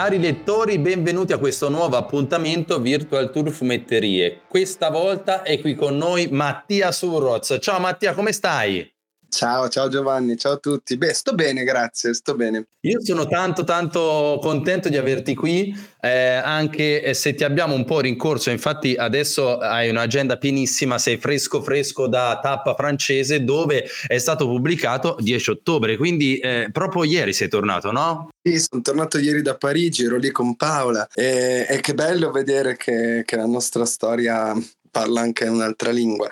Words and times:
Cari 0.00 0.18
lettori, 0.18 0.78
benvenuti 0.78 1.34
a 1.34 1.38
questo 1.38 1.68
nuovo 1.68 1.94
appuntamento 1.98 2.80
Virtual 2.80 3.30
Tour 3.30 3.50
Fumetterie. 3.50 4.40
Questa 4.48 4.88
volta 4.88 5.42
è 5.42 5.60
qui 5.60 5.74
con 5.74 5.98
noi 5.98 6.28
Mattia 6.30 6.90
Surroz. 6.90 7.58
Ciao 7.60 7.78
Mattia, 7.78 8.14
come 8.14 8.32
stai? 8.32 8.90
Ciao, 9.30 9.68
ciao 9.68 9.88
Giovanni, 9.88 10.36
ciao 10.36 10.54
a 10.54 10.56
tutti. 10.56 10.96
Beh, 10.96 11.14
sto 11.14 11.34
bene, 11.34 11.62
grazie, 11.62 12.12
sto 12.14 12.34
bene. 12.34 12.66
Io 12.80 13.02
sono 13.02 13.26
tanto, 13.26 13.62
tanto 13.62 14.38
contento 14.42 14.88
di 14.88 14.96
averti 14.96 15.36
qui, 15.36 15.72
eh, 16.00 16.34
anche 16.34 17.14
se 17.14 17.34
ti 17.34 17.44
abbiamo 17.44 17.74
un 17.74 17.84
po' 17.84 18.00
rincorso, 18.00 18.50
infatti 18.50 18.94
adesso 18.96 19.58
hai 19.58 19.88
un'agenda 19.88 20.36
pienissima, 20.36 20.98
sei 20.98 21.16
fresco 21.16 21.62
fresco 21.62 22.08
da 22.08 22.40
tappa 22.42 22.74
francese 22.74 23.44
dove 23.44 23.86
è 24.06 24.18
stato 24.18 24.46
pubblicato 24.46 25.16
10 25.20 25.50
ottobre, 25.50 25.96
quindi 25.96 26.38
eh, 26.38 26.68
proprio 26.72 27.04
ieri 27.04 27.32
sei 27.32 27.48
tornato, 27.48 27.92
no? 27.92 28.30
Sì, 28.42 28.58
sono 28.58 28.82
tornato 28.82 29.18
ieri 29.18 29.42
da 29.42 29.56
Parigi, 29.56 30.04
ero 30.04 30.16
lì 30.16 30.32
con 30.32 30.56
Paola 30.56 31.06
e, 31.14 31.66
e 31.68 31.80
che 31.80 31.94
bello 31.94 32.30
vedere 32.32 32.76
che, 32.76 33.22
che 33.24 33.36
la 33.36 33.46
nostra 33.46 33.84
storia 33.84 34.54
parla 34.90 35.20
anche 35.20 35.46
un'altra 35.46 35.90
lingua. 35.90 36.28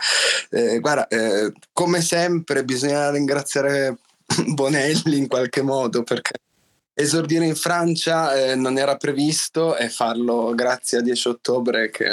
Eh, 0.51 0.79
guarda, 0.81 1.07
eh, 1.09 1.53
come 1.73 2.01
sempre 2.01 2.65
bisogna 2.65 3.11
ringraziare 3.11 3.99
Bonelli 4.47 5.17
in 5.17 5.27
qualche 5.29 5.63
modo 5.63 6.03
perché 6.03 6.33
esordire 7.01 7.47
in 7.47 7.55
Francia 7.55 8.35
eh, 8.35 8.57
non 8.57 8.77
era 8.77 8.97
previsto 8.97 9.77
e 9.77 9.89
farlo 9.89 10.53
grazie 10.57 10.99
a 10.99 11.01
10 11.01 11.29
ottobre 11.29 11.91
che 11.91 12.07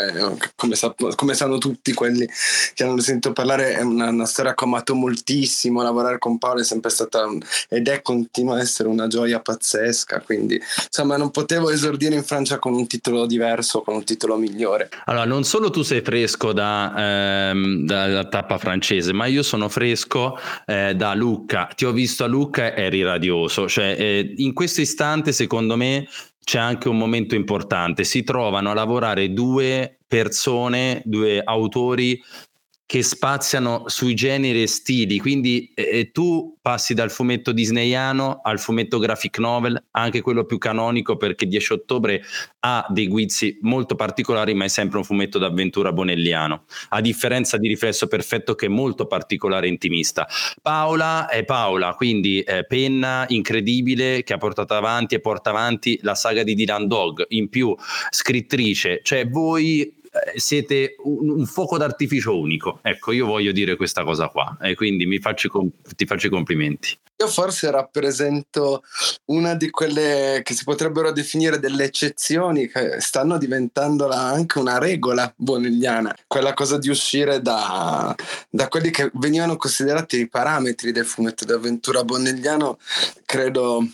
come, 0.56 0.76
sa- 0.76 0.94
come, 1.16 1.34
sanno 1.34 1.58
tutti 1.58 1.92
quelli 1.94 2.30
che 2.76 2.84
hanno 2.84 3.02
sentito 3.02 3.34
parlare 3.34 3.74
è 3.74 3.82
una, 3.82 4.10
una 4.10 4.26
storia 4.26 4.54
che 4.54 4.64
ho 4.64 4.68
amato 4.68 4.94
moltissimo. 4.94 5.82
Lavorare 5.82 6.20
con 6.20 6.38
Paolo 6.38 6.62
è 6.62 6.64
sempre 6.64 6.92
stata 6.92 7.26
un, 7.26 7.40
ed 7.68 7.88
è 7.88 8.04
continua 8.04 8.58
a 8.58 8.62
essere 8.62 8.88
una 8.88 9.08
gioia 9.08 9.40
pazzesca. 9.40 10.22
Quindi 10.22 10.62
insomma 10.86 11.18
non 11.18 11.32
potevo 11.32 11.72
esordire 11.72 12.14
in 12.14 12.24
Francia 12.24 12.60
con 12.60 12.76
un 12.76 12.86
titolo 12.86 13.26
diverso 13.26 13.82
con 13.82 13.96
un 13.96 14.04
titolo 14.04 14.38
migliore. 14.38 14.90
Allora 15.06 15.26
non 15.26 15.44
solo 15.44 15.72
tu 15.72 15.82
sei 15.82 16.02
fresco 16.02 16.54
da, 16.54 17.50
ehm, 17.50 17.86
da 17.86 18.26
tappa 18.26 18.60
francese 18.60 19.14
ma 19.14 19.26
io 19.26 19.42
sono 19.42 19.68
fresco 19.68 20.38
eh, 20.68 20.94
da 20.96 21.16
Lucca. 21.16 21.70
Ti 21.76 21.86
ho 21.86 21.92
visto 21.92 22.24
a 22.24 22.28
Lucca 22.28 22.76
eri 22.76 23.02
radioso. 23.02 23.68
Cioè 23.68 23.96
eh, 23.98 24.34
in 24.38 24.54
questo 24.54 24.74
questo 24.76 24.82
istante, 24.82 25.32
secondo 25.32 25.78
me, 25.78 26.08
c'è 26.44 26.60
anche 26.60 26.90
un 26.90 26.98
momento 26.98 27.36
importante. 27.36 28.04
Si 28.04 28.24
trovano 28.24 28.72
a 28.72 28.74
lavorare 28.74 29.32
due 29.32 30.00
persone, 30.06 31.02
due 31.06 31.42
autori 31.44 32.22
che 32.88 33.02
spaziano 33.02 33.86
sui 33.88 34.14
generi 34.14 34.62
e 34.62 34.68
stili, 34.68 35.20
quindi 35.20 35.72
eh, 35.74 36.12
tu 36.12 36.56
passi 36.62 36.94
dal 36.94 37.10
fumetto 37.10 37.52
disneyano 37.52 38.42
al 38.44 38.60
fumetto 38.60 39.00
graphic 39.00 39.40
novel, 39.40 39.84
anche 39.92 40.22
quello 40.22 40.46
più 40.46 40.60
canonico 40.60 41.18
perché 41.18 41.48
10 41.48 41.74
ottobre 41.74 42.22
ha 42.60 42.86
dei 42.90 43.08
guizzi 43.08 43.58
molto 43.62 43.96
particolari, 43.96 44.54
ma 44.54 44.66
è 44.66 44.68
sempre 44.68 45.00
un 45.00 45.04
fumetto 45.04 45.40
d'avventura 45.40 45.92
bonelliano, 45.94 46.66
a 46.90 47.02
differenza 47.02 47.58
di 47.58 47.68
Riflesso 47.68 48.06
Perfetto 48.08 48.54
che 48.54 48.68
è 48.68 48.70
molto 48.70 49.08
particolare 49.08 49.66
e 49.66 49.70
intimista. 49.70 50.28
Paola 50.62 51.28
è 51.28 51.44
Paola, 51.44 51.94
quindi 51.96 52.42
eh, 52.42 52.66
penna 52.68 53.26
incredibile 53.30 54.22
che 54.22 54.34
ha 54.34 54.38
portato 54.38 54.76
avanti 54.76 55.16
e 55.16 55.20
porta 55.20 55.50
avanti 55.50 55.98
la 56.04 56.14
saga 56.14 56.44
di 56.44 56.54
Dylan 56.54 56.88
Dog, 56.88 57.26
in 57.30 57.50
più 57.50 57.76
scrittrice, 58.10 59.00
cioè 59.02 59.28
voi 59.28 60.04
siete 60.36 60.96
un, 61.04 61.30
un, 61.30 61.46
fuoco 61.46 61.78
d'artificio 61.78 62.38
unico. 62.38 62.80
Ecco, 62.82 63.12
io 63.12 63.26
voglio 63.26 63.52
dire 63.52 63.76
questa 63.76 64.04
cosa 64.04 64.28
qua 64.30 64.58
e 64.62 64.76
quindi 64.76 65.20
faccio, 65.20 65.50
ti 65.96 66.06
faccio 66.06 66.28
i 66.28 66.30
complimenti. 66.30 66.98
Io 67.18 67.28
forse 67.28 67.72
rappresento 67.72 68.84
una 69.26 69.56
di 69.56 69.70
quelle 69.70 70.42
che 70.44 70.54
si 70.54 70.66
potrebbero 70.66 71.14
definire 71.14 71.60
delle 71.60 71.86
eccezioni 71.86 72.68
che 72.68 73.00
stanno 73.00 73.38
diventando 73.38 74.10
anche 74.10 74.60
una 74.60 74.80
regola 74.80 75.32
bonelliana, 75.34 76.14
quella 76.28 76.54
cosa 76.54 76.78
di 76.78 76.90
uscire 76.90 77.42
da, 77.42 78.14
da 78.50 78.68
quelli 78.68 78.90
che 78.90 79.10
venivano 79.14 79.56
considerati 79.56 80.20
i 80.20 80.28
parametri 80.28 80.92
del 80.92 81.06
fumetto 81.06 81.46
d'avventura 81.46 82.04
bonelliano, 82.04 82.80
credo 83.26 83.88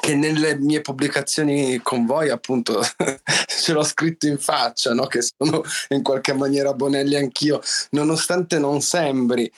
che 0.00 0.14
nelle 0.14 0.58
mie 0.58 0.80
pubblicazioni 0.80 1.80
con 1.82 2.06
voi 2.06 2.28
appunto 2.28 2.82
ce 3.60 3.72
l'ho 3.72 3.82
scritto 3.82 4.26
in 4.26 4.38
faccia, 4.38 4.92
no? 4.92 5.06
che 5.06 5.20
sono 5.22 5.62
in 5.88 6.02
qualche 6.02 6.32
maniera 6.32 6.72
Bonelli 6.72 7.16
anch'io, 7.16 7.60
nonostante 7.90 8.58
non 8.58 8.80
sembri. 8.80 9.50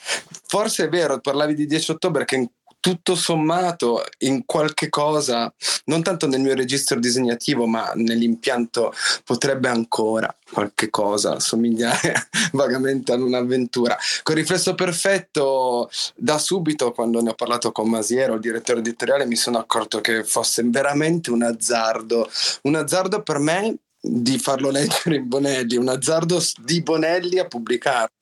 Forse 0.47 0.85
è 0.85 0.89
vero, 0.89 1.19
parlavi 1.19 1.53
di 1.53 1.65
10 1.65 1.91
ottobre 1.91 2.25
che 2.25 2.49
tutto 2.79 3.15
sommato 3.15 4.03
in 4.19 4.45
qualche 4.45 4.89
cosa, 4.89 5.53
non 5.85 6.01
tanto 6.01 6.27
nel 6.27 6.39
mio 6.39 6.55
registro 6.55 6.99
disegnativo, 6.99 7.65
ma 7.65 7.91
nell'impianto 7.95 8.93
potrebbe 9.25 9.67
ancora 9.67 10.33
qualche 10.51 10.89
cosa 10.89 11.39
somigliare 11.39 12.29
vagamente 12.53 13.11
ad 13.11 13.21
un'avventura. 13.21 13.97
Con 14.23 14.35
Riflesso 14.35 14.75
Perfetto, 14.75 15.89
da 16.15 16.37
subito, 16.37 16.91
quando 16.91 17.21
ne 17.21 17.31
ho 17.31 17.35
parlato 17.35 17.71
con 17.71 17.89
Masiero, 17.89 18.35
il 18.35 18.39
direttore 18.39 18.79
editoriale, 18.79 19.25
mi 19.25 19.35
sono 19.35 19.57
accorto 19.57 19.99
che 19.99 20.23
fosse 20.23 20.63
veramente 20.65 21.31
un 21.31 21.43
azzardo. 21.43 22.29
Un 22.63 22.75
azzardo 22.75 23.21
per 23.21 23.39
me 23.39 23.75
di 24.01 24.37
farlo 24.37 24.69
leggere 24.69 25.15
in 25.15 25.27
Bonelli, 25.27 25.75
un 25.75 25.89
azzardo 25.89 26.41
di 26.63 26.81
Bonelli 26.81 27.39
a 27.39 27.45
pubblicarlo. 27.45 28.15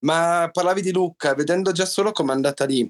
Ma 0.00 0.48
parlavi 0.52 0.82
di 0.82 0.92
Lucca, 0.92 1.34
vedendo 1.34 1.72
già 1.72 1.86
solo 1.86 2.12
come 2.12 2.32
è 2.32 2.34
andata 2.34 2.64
lì 2.64 2.88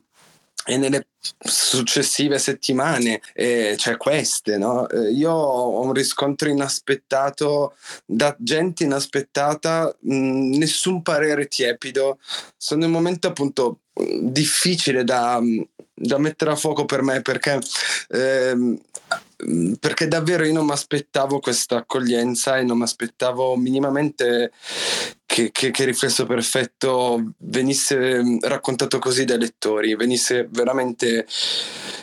e 0.68 0.76
nelle 0.76 1.06
successive 1.38 2.38
settimane, 2.38 3.20
eh, 3.34 3.76
cioè 3.78 3.96
queste, 3.96 4.58
no? 4.58 4.88
Eh, 4.88 5.12
io 5.12 5.30
ho 5.30 5.80
un 5.80 5.92
riscontro 5.92 6.48
inaspettato 6.48 7.76
da 8.04 8.34
gente 8.36 8.82
inaspettata, 8.82 9.96
mh, 10.00 10.56
nessun 10.56 11.02
parere 11.02 11.46
tiepido. 11.46 12.18
Sono 12.56 12.82
in 12.82 12.88
un 12.88 12.94
momento 12.94 13.28
appunto 13.28 13.78
difficile 14.20 15.04
da, 15.04 15.40
da 15.94 16.18
mettere 16.18 16.50
a 16.50 16.56
fuoco 16.56 16.84
per 16.84 17.02
me 17.02 17.22
perché 17.22 17.60
ehm, 18.08 18.78
perché 19.78 20.08
davvero 20.08 20.44
io 20.46 20.52
non 20.54 20.64
mi 20.64 20.72
aspettavo 20.72 21.40
questa 21.40 21.76
accoglienza 21.76 22.56
e 22.56 22.62
non 22.62 22.78
mi 22.78 22.84
aspettavo 22.84 23.54
minimamente 23.56 24.50
che, 25.26 25.50
che, 25.52 25.70
che, 25.70 25.84
Riflesso 25.84 26.24
Perfetto 26.24 27.32
venisse 27.38 28.38
raccontato 28.40 28.98
così 28.98 29.26
dai 29.26 29.38
lettori, 29.38 29.94
venisse 29.94 30.48
veramente 30.50 31.26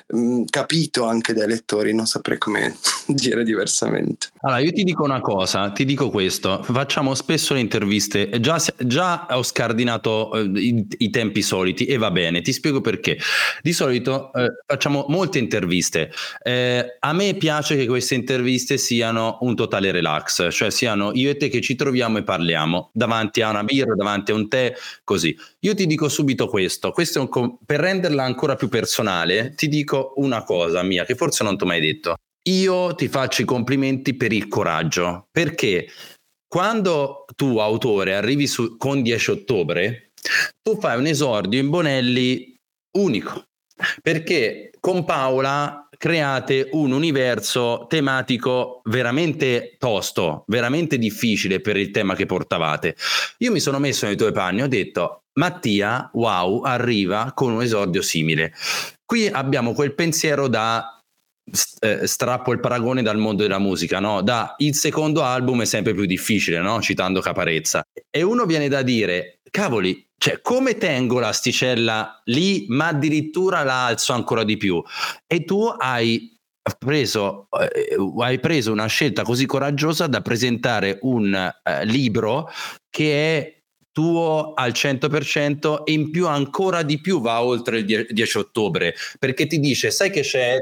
mh, 0.07 0.17
mm, 0.17 0.43
capito 0.49 1.05
anche 1.05 1.33
dai 1.33 1.47
lettori, 1.47 1.93
non 1.93 2.05
saprei 2.05 2.37
come 2.37 2.75
dire 3.07 3.43
diversamente. 3.43 4.27
Allora, 4.41 4.59
io 4.59 4.71
ti 4.71 4.83
dico 4.83 5.03
una 5.03 5.21
cosa, 5.21 5.71
ti 5.71 5.85
dico 5.85 6.09
questo, 6.09 6.61
facciamo 6.63 7.15
spesso 7.15 7.53
le 7.53 7.59
interviste, 7.59 8.29
già, 8.39 8.61
già 8.77 9.27
ho 9.29 9.43
scardinato 9.43 10.33
eh, 10.33 10.43
i, 10.59 10.87
i, 10.97 11.09
tempi 11.09 11.41
soliti 11.41 11.85
e 11.85 11.97
va 11.97 12.11
bene, 12.11 12.41
ti 12.41 12.51
spiego 12.51 12.81
perché. 12.81 13.17
Di 13.61 13.73
solito 13.73 14.33
eh, 14.33 14.49
facciamo 14.65 15.05
molte 15.07 15.39
interviste, 15.39 16.11
eh, 16.43 16.97
a 16.99 17.13
me 17.13 17.35
piace 17.35 17.75
che 17.75 17.87
queste 17.87 18.15
interviste 18.15 18.77
siano 18.77 19.37
un 19.41 19.55
totale 19.55 19.91
relax, 19.91 20.49
cioè 20.51 20.69
siano 20.69 21.11
io 21.13 21.29
e 21.29 21.37
te 21.37 21.49
che 21.49 21.61
ci 21.61 21.75
troviamo 21.75 22.17
e 22.17 22.23
parliamo 22.23 22.89
davanti 22.93 23.41
a 23.41 23.49
una 23.49 23.63
birra, 23.63 23.95
davanti 23.95 24.31
a 24.31 24.35
un 24.35 24.47
tè, 24.47 24.73
così. 25.03 25.35
Io 25.59 25.73
ti 25.73 25.85
dico 25.85 26.09
subito 26.09 26.47
questo, 26.47 26.91
questo 26.91 27.21
un, 27.21 27.57
per 27.65 27.79
renderla 27.79 28.23
ancora 28.23 28.55
più 28.55 28.67
personale, 28.67 29.53
ti 29.55 29.67
dico 29.67 29.92
una 30.15 30.43
cosa 30.43 30.83
mia 30.83 31.05
che 31.05 31.15
forse 31.15 31.43
non 31.43 31.57
ti 31.57 31.63
ho 31.63 31.67
mai 31.67 31.81
detto. 31.81 32.15
Io 32.49 32.93
ti 32.95 33.07
faccio 33.07 33.41
i 33.41 33.45
complimenti 33.45 34.15
per 34.15 34.33
il 34.33 34.47
coraggio, 34.47 35.27
perché 35.31 35.87
quando 36.47 37.25
tu, 37.35 37.57
autore, 37.57 38.15
arrivi 38.15 38.47
su, 38.47 38.77
con 38.77 39.01
10 39.01 39.31
ottobre, 39.31 40.11
tu 40.61 40.79
fai 40.79 40.97
un 40.97 41.07
esordio 41.07 41.59
in 41.59 41.69
Bonelli 41.69 42.55
unico, 42.97 43.45
perché 44.01 44.71
con 44.79 45.05
Paola 45.05 45.87
create 45.97 46.67
un 46.73 46.91
universo 46.91 47.85
tematico 47.87 48.81
veramente 48.83 49.77
tosto, 49.79 50.43
veramente 50.47 50.97
difficile 50.97 51.61
per 51.61 51.77
il 51.77 51.91
tema 51.91 52.13
che 52.13 52.25
portavate. 52.25 52.97
Io 53.37 53.51
mi 53.51 53.61
sono 53.61 53.79
messo 53.79 54.05
nei 54.05 54.17
tuoi 54.17 54.33
panni 54.33 54.61
ho 54.61 54.67
detto, 54.67 55.23
Mattia, 55.39 56.09
wow, 56.13 56.61
arriva 56.61 57.31
con 57.33 57.53
un 57.53 57.61
esordio 57.61 58.01
simile. 58.01 58.53
Qui 59.05 59.27
abbiamo 59.27 59.73
quel 59.73 59.93
pensiero 59.93 60.47
da 60.47 60.99
eh, 61.79 62.07
strappo 62.07 62.51
il 62.53 62.59
paragone 62.59 63.01
dal 63.01 63.17
mondo 63.17 63.43
della 63.43 63.59
musica, 63.59 63.99
no? 63.99 64.21
Da 64.21 64.55
il 64.57 64.75
secondo 64.75 65.23
album 65.23 65.61
è 65.61 65.65
sempre 65.65 65.93
più 65.93 66.05
difficile, 66.05 66.59
no? 66.59 66.81
Citando 66.81 67.19
Caparezza. 67.19 67.83
E 68.09 68.21
uno 68.21 68.45
viene 68.45 68.69
da 68.69 68.81
dire, 68.81 69.39
cavoli, 69.49 70.05
cioè, 70.17 70.39
come 70.41 70.77
tengo 70.77 71.19
l'asticella 71.19 72.21
lì, 72.25 72.65
ma 72.69 72.87
addirittura 72.87 73.63
la 73.63 73.87
alzo 73.87 74.13
ancora 74.13 74.43
di 74.43 74.55
più? 74.55 74.81
E 75.27 75.43
tu 75.43 75.65
hai 75.65 76.31
preso, 76.79 77.47
eh, 77.59 77.97
hai 78.19 78.39
preso 78.39 78.71
una 78.71 78.85
scelta 78.85 79.23
così 79.23 79.45
coraggiosa 79.45 80.07
da 80.07 80.21
presentare 80.21 80.99
un 81.01 81.33
eh, 81.35 81.85
libro 81.85 82.49
che 82.89 83.37
è 83.37 83.62
tuo 83.93 84.53
al 84.53 84.71
100% 84.71 85.85
e 85.85 85.93
in 85.93 86.11
più 86.11 86.27
ancora 86.27 86.83
di 86.83 86.99
più 86.99 87.21
va 87.21 87.41
oltre 87.41 87.77
il 87.79 88.07
10 88.09 88.37
ottobre 88.37 88.93
perché 89.17 89.47
ti 89.47 89.59
dice 89.59 89.91
sai 89.91 90.09
che 90.09 90.21
c'è 90.21 90.57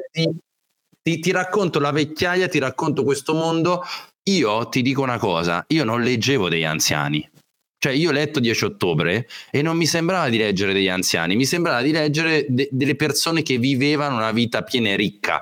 ti, 1.01 1.19
ti 1.19 1.31
racconto 1.31 1.79
la 1.79 1.91
vecchiaia, 1.91 2.47
ti 2.47 2.59
racconto 2.59 3.03
questo 3.03 3.33
mondo. 3.33 3.83
Io 4.29 4.69
ti 4.69 4.81
dico 4.81 5.01
una 5.01 5.17
cosa, 5.17 5.63
io 5.69 5.83
non 5.83 6.01
leggevo 6.01 6.47
degli 6.47 6.63
anziani. 6.63 7.27
Cioè, 7.77 7.93
io 7.93 8.09
ho 8.09 8.13
letto 8.13 8.39
10 8.39 8.65
ottobre 8.65 9.27
e 9.49 9.63
non 9.63 9.75
mi 9.75 9.87
sembrava 9.87 10.29
di 10.29 10.37
leggere 10.37 10.71
degli 10.71 10.87
anziani, 10.87 11.35
mi 11.35 11.45
sembrava 11.45 11.81
di 11.81 11.91
leggere 11.91 12.45
de- 12.47 12.69
delle 12.71 12.95
persone 12.95 13.41
che 13.41 13.57
vivevano 13.57 14.17
una 14.17 14.31
vita 14.31 14.61
piena 14.61 14.89
e 14.89 14.95
ricca. 14.95 15.41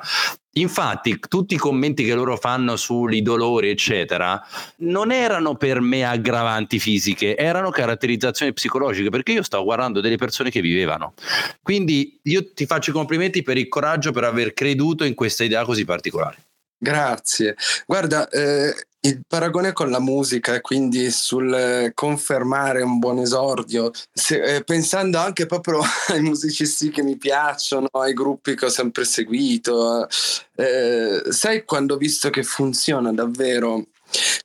Infatti, 0.54 1.20
tutti 1.28 1.54
i 1.54 1.58
commenti 1.58 2.04
che 2.04 2.16
loro 2.16 2.36
fanno 2.36 2.76
sui 2.76 3.22
dolori, 3.22 3.70
eccetera, 3.70 4.44
non 4.78 5.12
erano 5.12 5.56
per 5.56 5.80
me 5.80 6.04
aggravanti 6.04 6.80
fisiche, 6.80 7.38
erano 7.38 7.70
caratterizzazioni 7.70 8.52
psicologiche, 8.54 9.10
perché 9.10 9.34
io 9.34 9.44
stavo 9.44 9.64
guardando 9.64 10.02
delle 10.02 10.18
persone 10.18 10.50
che 10.50 10.62
vivevano. 10.62 11.14
Quindi 11.62 12.20
io 12.24 12.52
ti 12.54 12.66
faccio 12.66 12.90
i 12.90 12.94
complimenti 12.94 13.44
per 13.44 13.58
il 13.58 13.68
coraggio 13.68 14.12
per 14.12 14.24
aver 14.24 14.54
creduto 14.54 15.04
in 15.04 15.14
questa 15.14 15.44
idea 15.44 15.64
così 15.64 15.86
particolare. 15.86 16.38
Grazie. 16.82 17.56
Guarda, 17.86 18.28
eh, 18.30 18.74
il 19.02 19.22
paragone 19.26 19.72
con 19.72 19.90
la 19.90 20.00
musica 20.00 20.56
e 20.56 20.62
quindi 20.62 21.10
sul 21.10 21.54
eh, 21.54 21.92
confermare 21.94 22.82
un 22.82 23.00
buon 23.00 23.20
esordio, 23.20 23.92
se, 24.12 24.42
eh, 24.56 24.64
pensando 24.64 25.20
anche 25.20 25.46
proprio 25.46 25.80
ai 26.10 26.22
musicisti 26.22 26.90
che 26.90 27.02
mi 27.02 27.18
piacciono, 27.18 27.88
ai 27.92 28.14
gruppi 28.14 28.56
che 28.56 28.66
ho 28.66 28.70
sempre 28.70 29.06
seguito, 29.06 30.08
eh, 30.56 31.24
sai 31.30 31.64
quando 31.64 31.96
ho 31.96 31.98
visto 31.98 32.30
che 32.30 32.44
funziona 32.44 33.14
davvero? 33.14 33.86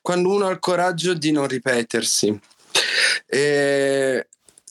Quando 0.01 0.29
uno 0.29 0.47
ha 0.47 0.51
il 0.51 0.59
coraggio 0.59 1.13
di 1.13 1.31
non 1.31 1.47
ripetersi. 1.47 2.39
E, 3.25 4.27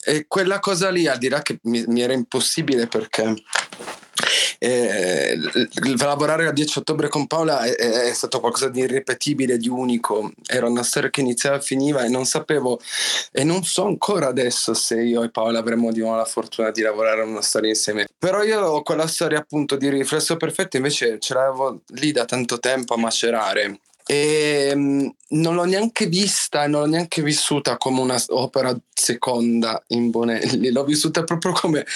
e 0.06 0.24
quella 0.28 0.60
cosa 0.60 0.90
lì, 0.90 1.06
al 1.06 1.18
di 1.18 1.28
là 1.28 1.42
che 1.42 1.58
mi, 1.64 1.84
mi 1.88 2.00
era 2.00 2.12
impossibile 2.12 2.86
perché 2.86 3.34
eh, 4.58 5.38
lavorare 5.98 6.46
il 6.46 6.52
10 6.52 6.78
ottobre 6.78 7.08
con 7.08 7.26
Paola 7.26 7.62
è, 7.62 7.74
è, 7.74 8.12
stato 8.12 8.40
qualcosa 8.40 8.68
di 8.68 8.80
irripetibile, 8.80 9.56
di 9.56 9.68
unico. 9.68 10.32
Era 10.46 10.66
una 10.66 10.82
storia 10.82 11.10
che 11.10 11.20
iniziava 11.20 11.56
e 11.56 11.60
finiva 11.60 12.04
e 12.04 12.08
non 12.08 12.24
sapevo 12.24 12.80
e 13.32 13.44
non 13.44 13.64
so 13.64 13.86
ancora 13.86 14.28
adesso 14.28 14.74
se 14.74 15.00
io 15.00 15.22
e 15.22 15.30
Paola 15.30 15.58
avremo 15.58 15.92
di 15.92 16.00
nuovo 16.00 16.16
la 16.16 16.24
fortuna 16.24 16.70
di 16.70 16.82
lavorare 16.82 17.22
una 17.22 17.42
storia 17.42 17.70
insieme. 17.70 18.06
Però 18.18 18.42
io 18.42 18.82
quella 18.82 19.06
storia 19.06 19.38
appunto 19.38 19.76
di 19.76 19.88
riflesso 19.88 20.36
perfetto 20.36 20.76
invece 20.76 21.18
ce 21.18 21.34
l'avevo 21.34 21.80
lì 21.94 22.12
da 22.12 22.24
tanto 22.24 22.58
tempo 22.58 22.94
a 22.94 22.98
macerare 22.98 23.80
e 24.06 24.72
mm, 24.74 25.06
non 25.28 25.54
l'ho 25.54 25.64
neanche 25.64 26.06
vista, 26.06 26.66
non 26.66 26.82
l'ho 26.82 26.86
neanche 26.86 27.22
vissuta 27.22 27.78
come 27.78 28.00
un'opera 28.00 28.76
seconda 28.92 29.82
in 29.88 30.10
Bonelli, 30.10 30.70
l'ho 30.72 30.84
vissuta 30.84 31.24
proprio 31.24 31.52
come 31.52 31.86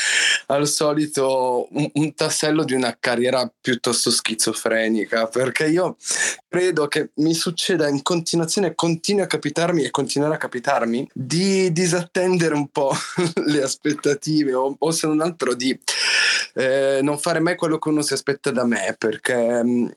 al 0.46 0.66
solito 0.66 1.68
un, 1.70 1.90
un, 1.92 2.14
tassello 2.14 2.64
di 2.64 2.72
una 2.72 2.96
carriera 2.98 3.50
piuttosto 3.60 4.10
schizofrenica, 4.10 5.26
perché 5.26 5.68
io 5.68 5.96
credo 6.48 6.88
che 6.88 7.10
mi 7.16 7.34
succeda 7.34 7.88
in 7.88 8.02
continuazione, 8.02 8.74
continui 8.74 9.22
a 9.22 9.26
capitarmi 9.26 9.84
e 9.84 9.90
continuerà 9.90 10.34
a 10.34 10.38
capitarmi, 10.38 11.08
di 11.12 11.70
disattendere 11.72 12.54
un 12.54 12.68
po' 12.68 12.92
le 13.44 13.62
aspettative 13.62 14.54
o, 14.54 14.74
o 14.78 14.90
se 14.90 15.06
non 15.06 15.20
altro 15.20 15.54
di 15.54 15.78
eh, 16.54 17.00
non 17.02 17.18
fare 17.18 17.40
mai 17.40 17.54
quello 17.56 17.78
che 17.78 17.90
uno 17.90 18.02
si 18.02 18.14
aspetta 18.14 18.50
da 18.50 18.64
me, 18.64 18.96
perché 18.98 19.62
mm, 19.62 19.88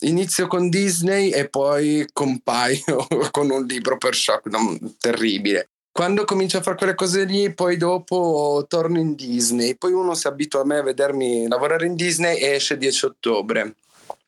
inizio 0.00 0.46
con 0.46 0.68
Disney 0.68 1.30
e 1.30 1.48
poi 1.48 2.06
compaio 2.12 3.06
con 3.30 3.50
un 3.50 3.64
libro 3.64 3.96
per 3.98 4.14
shock 4.14 4.46
no, 4.46 4.78
terribile. 4.98 5.70
Quando 5.96 6.24
comincio 6.24 6.58
a 6.58 6.62
fare 6.62 6.76
quelle 6.76 6.94
cose 6.94 7.24
lì, 7.24 7.54
poi 7.54 7.78
dopo 7.78 8.66
torno 8.68 8.98
in 8.98 9.14
Disney. 9.14 9.76
Poi 9.76 9.92
uno 9.92 10.14
si 10.14 10.26
abitua 10.26 10.60
a 10.60 10.64
me 10.66 10.76
a 10.76 10.82
vedermi 10.82 11.48
lavorare 11.48 11.86
in 11.86 11.94
Disney 11.94 12.36
e 12.36 12.56
esce 12.56 12.76
10 12.76 13.06
ottobre. 13.06 13.76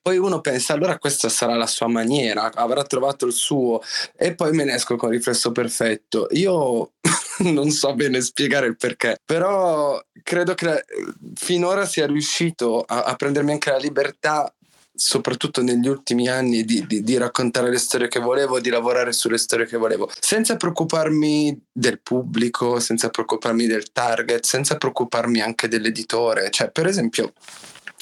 Poi 0.00 0.16
uno 0.16 0.40
pensa, 0.40 0.72
allora 0.72 0.96
questa 0.98 1.28
sarà 1.28 1.54
la 1.56 1.66
sua 1.66 1.86
maniera, 1.86 2.50
avrà 2.54 2.82
trovato 2.84 3.26
il 3.26 3.34
suo, 3.34 3.82
e 4.16 4.34
poi 4.34 4.52
me 4.52 4.64
ne 4.64 4.72
esco 4.76 4.96
con 4.96 5.10
riflesso 5.10 5.52
perfetto. 5.52 6.28
Io 6.30 6.92
non 7.52 7.70
so 7.70 7.94
bene 7.94 8.22
spiegare 8.22 8.66
il 8.66 8.76
perché, 8.78 9.18
però 9.22 10.02
credo 10.22 10.54
che 10.54 10.86
finora 11.34 11.84
sia 11.84 12.06
riuscito 12.06 12.80
a, 12.80 13.02
a 13.02 13.14
prendermi 13.16 13.52
anche 13.52 13.70
la 13.70 13.76
libertà 13.76 14.50
soprattutto 14.98 15.62
negli 15.62 15.86
ultimi 15.86 16.28
anni 16.28 16.64
di, 16.64 16.84
di, 16.86 17.02
di, 17.02 17.16
raccontare 17.16 17.70
le 17.70 17.78
storie 17.78 18.08
che 18.08 18.18
volevo, 18.18 18.60
di 18.60 18.68
lavorare 18.68 19.12
sulle 19.12 19.38
storie 19.38 19.64
che 19.64 19.76
volevo, 19.76 20.10
senza 20.18 20.56
preoccuparmi 20.56 21.66
del 21.72 22.00
pubblico, 22.00 22.80
senza 22.80 23.08
preoccuparmi 23.08 23.66
del 23.66 23.92
target, 23.92 24.44
senza 24.44 24.76
preoccuparmi 24.76 25.40
anche 25.40 25.68
dell'editore. 25.68 26.50
Cioè, 26.50 26.70
per 26.72 26.86
esempio, 26.86 27.32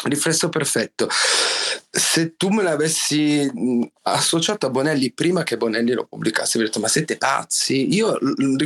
riflesso 0.05 0.49
perfetto. 0.49 1.09
Se 1.91 2.35
tu 2.37 2.49
me 2.49 2.63
l'avessi 2.63 3.51
associato 4.03 4.67
a 4.67 4.71
Bonelli 4.71 5.13
prima 5.13 5.43
che 5.43 5.57
Bonelli 5.57 5.93
lo 5.93 6.07
pubblicasse, 6.07 6.57
avrei 6.57 6.67
detto: 6.67 6.81
Ma 6.81 6.89
siete 6.89 7.17
pazzi? 7.19 7.95
Io 7.95 8.19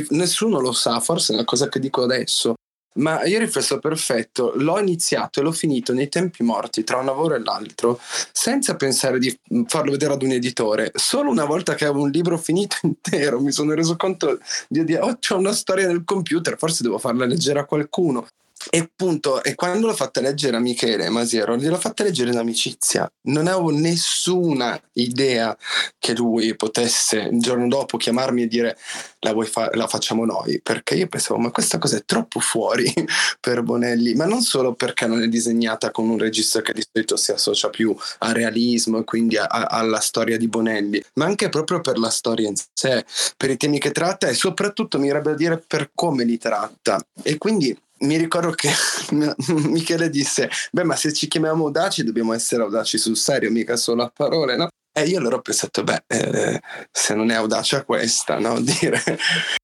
nessuno 0.09 0.59
lo 0.59 0.71
sa, 0.71 0.99
forse 0.99 1.33
è 1.33 1.35
una 1.35 1.45
cosa 1.45 1.67
che 1.67 1.79
dico 1.79 2.03
adesso. 2.03 2.55
Ma 2.93 3.23
io 3.23 3.39
riflesso 3.39 3.79
perfetto, 3.79 4.51
l'ho 4.55 4.77
iniziato 4.77 5.39
e 5.39 5.43
l'ho 5.43 5.53
finito 5.53 5.93
nei 5.93 6.09
tempi 6.09 6.43
morti 6.43 6.83
tra 6.83 6.97
un 6.97 7.05
lavoro 7.05 7.35
e 7.35 7.39
l'altro, 7.39 7.99
senza 8.33 8.75
pensare 8.75 9.17
di 9.17 9.37
farlo 9.67 9.91
vedere 9.91 10.13
ad 10.13 10.23
un 10.23 10.31
editore. 10.31 10.91
Solo 10.95 11.29
una 11.29 11.45
volta 11.45 11.73
che 11.73 11.85
avevo 11.85 12.03
un 12.03 12.09
libro 12.09 12.37
finito 12.37 12.75
intero 12.83 13.39
mi 13.39 13.53
sono 13.53 13.73
reso 13.73 13.95
conto 13.95 14.39
di 14.67 14.83
dire, 14.83 14.99
oh, 14.99 15.17
c'ho 15.19 15.37
una 15.37 15.53
storia 15.53 15.87
nel 15.87 16.03
computer, 16.03 16.57
forse 16.57 16.83
devo 16.83 16.97
farla 16.97 17.25
leggere 17.25 17.59
a 17.59 17.65
qualcuno. 17.65 18.27
E 18.69 18.77
appunto, 18.79 19.43
e 19.43 19.55
quando 19.55 19.87
l'ho 19.87 19.93
fatta 19.93 20.21
leggere 20.21 20.57
a 20.57 20.59
Michele 20.59 21.09
Masiero, 21.09 21.55
gliel'ho 21.57 21.77
fatta 21.77 22.03
leggere 22.03 22.31
in 22.31 22.37
amicizia. 22.37 23.11
Non 23.23 23.47
avevo 23.47 23.69
nessuna 23.69 24.79
idea 24.93 25.57
che 25.97 26.13
lui 26.13 26.55
potesse 26.55 27.29
il 27.31 27.39
giorno 27.39 27.67
dopo 27.67 27.97
chiamarmi 27.97 28.43
e 28.43 28.47
dire 28.47 28.77
la, 29.19 29.35
fa- 29.45 29.69
la 29.73 29.87
facciamo 29.87 30.25
noi, 30.25 30.61
perché 30.61 30.95
io 30.95 31.07
pensavo, 31.07 31.39
ma 31.39 31.51
questa 31.51 31.77
cosa 31.77 31.97
è 31.97 32.03
troppo 32.05 32.39
fuori 32.39 32.91
per 33.39 33.61
Bonelli, 33.61 34.13
ma 34.13 34.25
non 34.25 34.41
solo 34.41 34.73
perché 34.73 35.07
non 35.07 35.21
è 35.21 35.27
disegnata 35.27 35.91
con 35.91 36.09
un 36.09 36.17
regista 36.17 36.61
che 36.61 36.73
di 36.73 36.83
solito 36.91 37.15
si 37.17 37.31
associa 37.31 37.69
più 37.69 37.95
a 38.19 38.31
realismo 38.31 38.99
e 38.99 39.03
quindi 39.03 39.37
a- 39.37 39.45
a- 39.45 39.65
alla 39.65 39.99
storia 39.99 40.37
di 40.37 40.47
Bonelli, 40.47 41.03
ma 41.15 41.25
anche 41.25 41.49
proprio 41.49 41.81
per 41.81 41.97
la 41.97 42.09
storia 42.09 42.47
in 42.47 42.55
sé, 42.73 43.05
per 43.37 43.49
i 43.49 43.57
temi 43.57 43.79
che 43.79 43.91
tratta 43.91 44.27
e 44.27 44.33
soprattutto 44.33 44.99
mi 44.99 45.07
verrebbe 45.07 45.31
a 45.31 45.35
dire 45.35 45.57
per 45.65 45.91
come 45.93 46.23
li 46.23 46.37
tratta. 46.37 46.99
E 47.23 47.37
quindi 47.37 47.77
mi 48.01 48.17
ricordo 48.17 48.51
che 48.51 48.69
Michele 49.69 50.09
disse: 50.09 50.49
Beh, 50.71 50.83
ma 50.83 50.95
se 50.95 51.13
ci 51.13 51.27
chiamiamo 51.27 51.65
audaci 51.65 52.03
dobbiamo 52.03 52.33
essere 52.33 52.63
audaci 52.63 52.97
sul 52.97 53.17
serio, 53.17 53.51
mica 53.51 53.75
solo 53.75 54.03
a 54.03 54.11
parole, 54.13 54.55
no? 54.55 54.69
E 54.93 55.03
io 55.03 55.17
allora 55.17 55.35
ho 55.35 55.41
pensato: 55.41 55.83
Beh, 55.83 56.03
eh, 56.07 56.59
se 56.91 57.15
non 57.15 57.31
è 57.31 57.35
audacia 57.35 57.83
questa, 57.83 58.39
no? 58.39 58.59
Dire. 58.61 59.01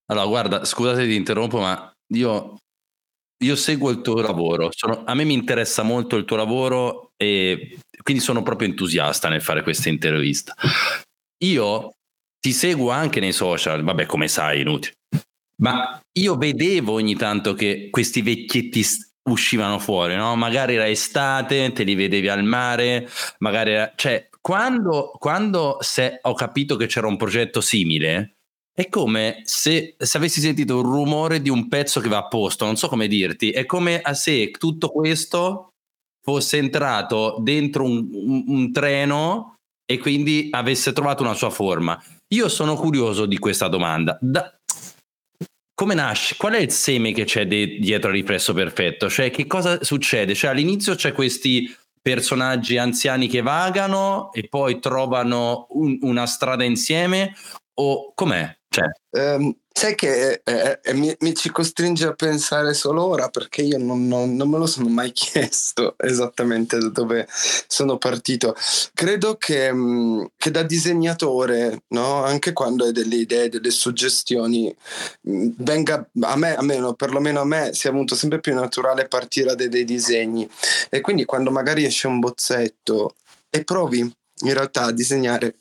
Allora, 0.08 0.26
guarda, 0.26 0.66
scusate 0.66 1.06
ti 1.06 1.16
interrompo, 1.16 1.60
ma 1.60 1.92
io, 2.14 2.58
io 3.44 3.56
seguo 3.56 3.90
il 3.90 4.02
tuo 4.02 4.22
lavoro. 4.22 4.70
Sono, 4.72 5.04
a 5.06 5.14
me 5.14 5.24
mi 5.24 5.34
interessa 5.34 5.84
molto 5.84 6.16
il 6.16 6.26
tuo 6.26 6.38
lavoro 6.38 7.12
e 7.18 7.80
quindi 8.04 8.22
sono 8.24 8.44
proprio 8.44 8.70
entusiasta 8.70 9.30
nel 9.30 9.42
fare 9.42 9.64
questa 9.64 9.90
intervista. 9.90 10.56
Io 11.44 11.92
ti 12.40 12.54
seguo 12.54 12.92
anche 12.92 13.20
nei 13.20 13.34
social, 13.34 13.84
vabbè, 13.84 14.06
come 14.06 14.28
sai, 14.28 14.62
inutile. 14.62 14.97
Ma 15.62 16.00
io 16.20 16.36
vedevo 16.36 16.94
ogni 16.94 17.16
tanto 17.16 17.54
che 17.54 17.90
questi 17.90 18.22
vecchietti 18.22 18.86
uscivano 19.30 19.80
fuori, 19.80 20.16
no? 20.16 20.36
Magari 20.36 20.76
era 20.76 20.88
estate, 20.88 21.72
te 21.72 21.84
li 21.84 21.96
vedevi 21.96 22.30
al 22.30 22.44
mare, 22.44 23.08
magari 23.40 23.72
era... 23.72 23.92
Cioè, 23.96 24.30
quando, 24.40 25.12
quando 25.18 25.80
ho 26.22 26.34
capito 26.34 26.76
che 26.76 26.86
c'era 26.86 27.08
un 27.08 27.18
progetto 27.18 27.60
simile, 27.60 28.36
è 28.74 28.88
come 28.90 29.42
se, 29.44 29.96
se, 29.98 30.18
avessi 30.18 30.40
sentito 30.40 30.80
il 30.80 30.86
rumore 30.86 31.42
di 31.42 31.50
un 31.50 31.68
pezzo 31.68 32.00
che 32.00 32.10
va 32.10 32.18
a 32.18 32.28
posto, 32.28 32.64
non 32.64 32.78
so 32.78 32.88
come 32.88 33.08
dirti, 33.08 33.50
è 33.50 33.66
come 33.66 34.02
se 34.14 34.52
tutto 34.52 34.92
questo 34.92 35.70
fosse 36.24 36.58
entrato 36.58 37.38
dentro 37.40 37.84
un, 37.84 38.08
un, 38.12 38.44
un 38.48 38.72
treno 38.72 39.56
e 39.84 39.98
quindi 39.98 40.50
avesse 40.52 40.94
trovato 40.94 41.24
una 41.24 41.34
sua 41.34 41.50
forma. 41.50 42.02
Io 42.34 42.50
sono 42.50 42.76
curioso 42.76 43.26
di 43.26 43.38
questa 43.40 43.68
domanda. 43.68 44.18
Da, 44.22 44.57
come 45.78 45.94
nasce? 45.94 46.36
Qual 46.38 46.54
è 46.54 46.58
il 46.58 46.72
seme 46.72 47.12
che 47.12 47.24
c'è 47.24 47.46
de- 47.46 47.78
dietro 47.80 48.10
al 48.10 48.16
riflesso 48.16 48.52
perfetto? 48.52 49.08
Cioè, 49.12 49.30
che 49.30 49.46
cosa 49.46 49.84
succede? 49.84 50.34
Cioè, 50.34 50.50
all'inizio 50.50 50.96
c'è 50.96 51.12
questi 51.12 51.72
personaggi 52.02 52.80
anziani 52.80 53.28
che 53.28 53.44
vagano 53.44 54.32
e 54.34 54.48
poi 54.48 54.80
trovano 54.80 55.68
un- 55.70 56.00
una 56.02 56.26
strada 56.26 56.64
insieme 56.64 57.36
o 57.76 58.12
com'è? 58.16 58.58
Cioè. 58.70 58.86
Um, 59.36 59.56
sai 59.78 59.94
che 59.94 60.42
eh, 60.44 60.80
eh, 60.82 60.94
mi, 60.96 61.16
mi, 61.20 61.36
ci 61.36 61.52
costringe 61.52 62.08
a 62.08 62.14
pensare 62.14 62.74
solo 62.74 63.04
ora 63.06 63.30
perché 63.30 63.62
io 63.62 63.78
non, 63.78 64.08
non, 64.08 64.36
non, 64.36 64.50
me 64.50 64.58
lo 64.58 64.66
sono 64.66 64.90
mai 64.90 65.12
chiesto 65.14 65.94
esattamente 66.00 66.80
da 66.80 66.90
dove 66.90 67.28
sono 67.68 68.00
partito. 68.00 68.56
Credo 68.96 69.36
che, 69.36 69.72
mm, 69.72 70.24
che 70.36 70.50
da 70.50 70.64
disegnatore, 70.64 71.84
no? 71.90 72.24
anche 72.24 72.54
quando 72.54 72.86
hai 72.86 72.92
delle 72.92 73.18
idee, 73.18 73.50
delle 73.50 73.70
suggestioni, 73.70 74.76
mm, 75.30 75.50
venga 75.58 76.10
a 76.22 76.36
me, 76.36 76.56
almeno 76.56 76.96
perlomeno 76.96 77.42
a 77.42 77.46
me, 77.46 77.70
sia 77.74 77.92
venuto 77.92 78.16
sempre 78.16 78.40
più 78.40 78.56
naturale 78.56 79.08
partire 79.08 79.50
da 79.50 79.54
dei, 79.54 79.70
dei 79.70 79.86
disegni. 79.86 80.50
E 80.90 81.02
quindi 81.02 81.24
quando 81.24 81.52
magari 81.52 81.86
esce 81.86 82.08
un 82.08 82.18
bozzetto 82.18 83.14
e 83.52 83.64
provi 83.64 84.12
in 84.42 84.54
realtà 84.54 84.84
a 84.84 84.92
disegnare 84.92 85.56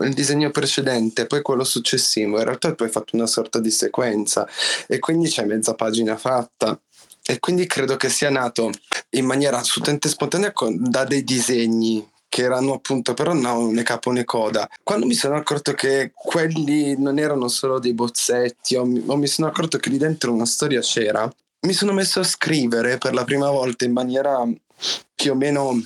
il 0.00 0.14
disegno 0.14 0.50
precedente, 0.50 1.26
poi 1.26 1.42
quello 1.42 1.64
successivo. 1.64 2.38
In 2.38 2.44
realtà 2.44 2.74
tu 2.74 2.84
hai 2.84 2.90
fatto 2.90 3.16
una 3.16 3.26
sorta 3.26 3.58
di 3.58 3.70
sequenza 3.70 4.46
e 4.86 4.98
quindi 4.98 5.28
c'è 5.28 5.44
mezza 5.44 5.74
pagina 5.74 6.16
fatta. 6.16 6.78
E 7.26 7.38
quindi 7.38 7.66
credo 7.66 7.96
che 7.96 8.10
sia 8.10 8.28
nato 8.28 8.70
in 9.10 9.24
maniera 9.24 9.58
assolutamente 9.58 10.10
spontanea 10.10 10.52
da 10.74 11.04
dei 11.04 11.24
disegni 11.24 12.06
che 12.28 12.42
erano 12.42 12.74
appunto 12.74 13.14
però 13.14 13.32
no, 13.32 13.70
né 13.70 13.82
capo 13.84 14.10
né 14.10 14.24
coda. 14.24 14.68
Quando 14.82 15.06
mi 15.06 15.14
sono 15.14 15.36
accorto 15.36 15.72
che 15.72 16.10
quelli 16.12 17.00
non 17.00 17.18
erano 17.18 17.48
solo 17.48 17.78
dei 17.78 17.94
bozzetti 17.94 18.74
o 18.74 18.84
mi, 18.84 19.02
o 19.06 19.16
mi 19.16 19.28
sono 19.28 19.46
accorto 19.46 19.78
che 19.78 19.88
lì 19.88 19.98
dentro 19.98 20.32
una 20.32 20.44
storia 20.44 20.80
c'era, 20.80 21.32
mi 21.60 21.72
sono 21.72 21.92
messo 21.92 22.20
a 22.20 22.24
scrivere 22.24 22.98
per 22.98 23.14
la 23.14 23.24
prima 23.24 23.48
volta 23.50 23.84
in 23.84 23.92
maniera 23.92 24.46
più 25.14 25.30
o 25.30 25.34
meno 25.36 25.80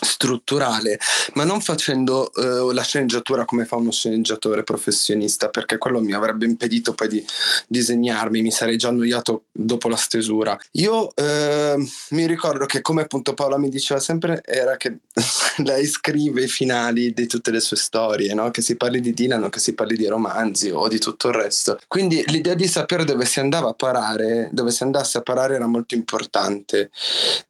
strutturale, 0.00 0.98
ma 1.34 1.44
non 1.44 1.60
facendo 1.60 2.30
uh, 2.34 2.70
la 2.70 2.82
sceneggiatura 2.82 3.44
come 3.44 3.64
fa 3.64 3.76
uno 3.76 3.90
sceneggiatore 3.90 4.62
professionista, 4.62 5.48
perché 5.48 5.78
quello 5.78 6.00
mi 6.00 6.12
avrebbe 6.12 6.46
impedito 6.46 6.94
poi 6.94 7.08
di 7.08 7.26
disegnarmi, 7.66 8.42
mi 8.42 8.50
sarei 8.50 8.76
già 8.76 8.88
annoiato 8.88 9.44
dopo 9.52 9.88
la 9.88 9.96
stesura. 9.96 10.58
Io 10.72 11.12
uh, 11.14 11.88
mi 12.10 12.26
ricordo 12.26 12.66
che 12.66 12.80
come 12.80 13.02
appunto 13.02 13.34
Paola 13.34 13.58
mi 13.58 13.68
diceva 13.68 14.00
sempre 14.00 14.42
era 14.44 14.76
che 14.76 14.98
lei 15.64 15.86
scrive 15.86 16.44
i 16.44 16.48
finali 16.48 17.12
di 17.12 17.26
tutte 17.26 17.50
le 17.50 17.60
sue 17.60 17.76
storie, 17.76 18.34
no? 18.34 18.50
che 18.50 18.62
si 18.62 18.76
parli 18.76 19.00
di 19.00 19.12
Dylan 19.12 19.48
che 19.50 19.58
si 19.58 19.74
parli 19.74 19.96
di 19.96 20.06
romanzi 20.06 20.70
o 20.70 20.88
di 20.88 20.98
tutto 20.98 21.28
il 21.28 21.34
resto. 21.34 21.78
Quindi 21.88 22.22
l'idea 22.26 22.54
di 22.54 22.66
sapere 22.66 23.04
dove 23.04 23.24
si 23.24 23.40
andava 23.40 23.70
a 23.70 23.74
parare, 23.74 24.48
dove 24.52 24.70
si 24.70 24.82
andasse 24.82 25.18
a 25.18 25.22
parare 25.22 25.54
era 25.54 25.66
molto 25.66 25.94
importante. 25.94 26.90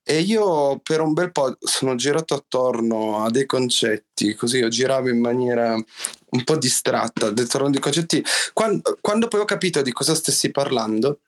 E 0.03 0.21
io 0.21 0.79
per 0.83 1.01
un 1.01 1.13
bel 1.13 1.33
po' 1.33 1.57
sono 1.61 1.95
girato 1.97 2.36
attorno 2.37 3.25
a 3.25 3.31
dei 3.31 3.47
concetti, 3.47 4.35
così 4.35 4.59
io 4.59 4.69
giravo 4.69 5.09
in 5.09 5.21
maniera 5.21 5.75
un 5.75 6.45
po' 6.45 6.57
distratta 6.57 7.27
attorno 7.27 7.71
dei 7.71 7.81
concetti. 7.81 8.25
Quando, 8.53 8.99
quando 9.01 9.29
poi 9.29 9.41
ho 9.41 9.45
capito 9.45 9.83
di 9.83 9.93
cosa 9.93 10.15
stessi 10.15 10.51
parlando, 10.51 11.21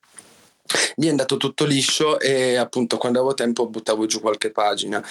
mi 0.97 1.07
è 1.07 1.11
andato 1.11 1.37
tutto 1.37 1.65
liscio 1.65 2.21
e 2.21 2.57
appunto 2.57 2.99
quando 2.99 3.19
avevo 3.19 3.35
tempo 3.35 3.69
buttavo 3.69 4.07
giù 4.07 4.21
qualche 4.21 4.51
pagina. 4.51 5.03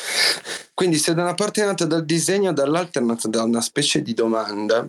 Quindi 0.73 0.97
se 0.97 1.13
da 1.13 1.23
una 1.23 1.33
parte 1.33 1.61
è 1.61 1.65
nata 1.65 1.85
dal 1.85 2.05
disegno, 2.05 2.53
dall'altra 2.53 3.01
è 3.01 3.03
nata 3.03 3.27
da 3.27 3.43
una 3.43 3.61
specie 3.61 4.01
di 4.01 4.13
domanda 4.13 4.87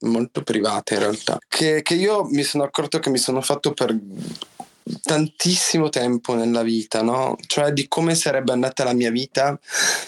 molto 0.00 0.42
privata 0.42 0.94
in 0.94 1.00
realtà, 1.00 1.38
che, 1.48 1.82
che 1.82 1.94
io 1.94 2.24
mi 2.24 2.44
sono 2.44 2.64
accorto 2.64 2.98
che 2.98 3.10
mi 3.10 3.18
sono 3.18 3.40
fatto 3.40 3.72
per 3.72 3.96
tantissimo 5.02 5.88
tempo 5.88 6.34
nella 6.34 6.62
vita, 6.62 7.02
no? 7.02 7.36
Cioè 7.46 7.72
di 7.72 7.88
come 7.88 8.14
sarebbe 8.14 8.52
andata 8.52 8.84
la 8.84 8.92
mia 8.92 9.10
vita 9.10 9.58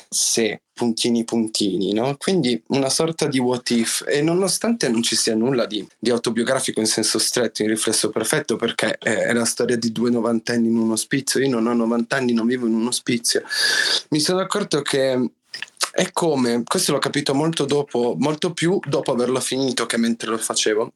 se 0.09 0.63
puntini 0.73 1.25
puntini, 1.25 1.93
no? 1.93 2.17
Quindi 2.17 2.63
una 2.69 2.89
sorta 2.89 3.27
di 3.27 3.39
what 3.39 3.69
if 3.71 4.03
e 4.07 4.23
nonostante 4.23 4.89
non 4.89 5.03
ci 5.03 5.15
sia 5.15 5.35
nulla 5.35 5.67
di, 5.67 5.87
di 5.99 6.09
autobiografico 6.11 6.81
in 6.81 6.87
senso 6.87 7.19
stretto, 7.19 7.63
in 7.63 7.69
riflesso 7.69 8.09
perfetto, 8.09 8.57
perché 8.57 8.97
è 8.97 9.33
la 9.35 9.45
storia 9.45 9.77
di 9.77 9.93
due 9.93 10.11
novantenni 10.11 10.69
in 10.69 10.77
un 10.77 10.93
ospizio, 10.93 11.41
io 11.41 11.51
non 11.51 11.67
ho 11.67 11.75
90 11.75 12.17
anni, 12.17 12.33
non 12.33 12.47
vivo 12.47 12.67
in 12.67 12.75
un 12.75 12.87
ospizio, 12.87 13.43
mi 14.09 14.21
sono 14.21 14.41
accorto 14.41 14.81
che 14.81 15.31
è 15.93 16.13
come, 16.13 16.63
questo 16.65 16.93
l'ho 16.93 16.99
capito 16.99 17.35
molto 17.35 17.65
dopo, 17.65 18.15
molto 18.19 18.53
più 18.53 18.79
dopo 18.87 19.13
averlo 19.13 19.41
finito 19.41 19.85
che 19.87 19.99
mentre 19.99 20.31
lo 20.31 20.39
facevo, 20.39 20.93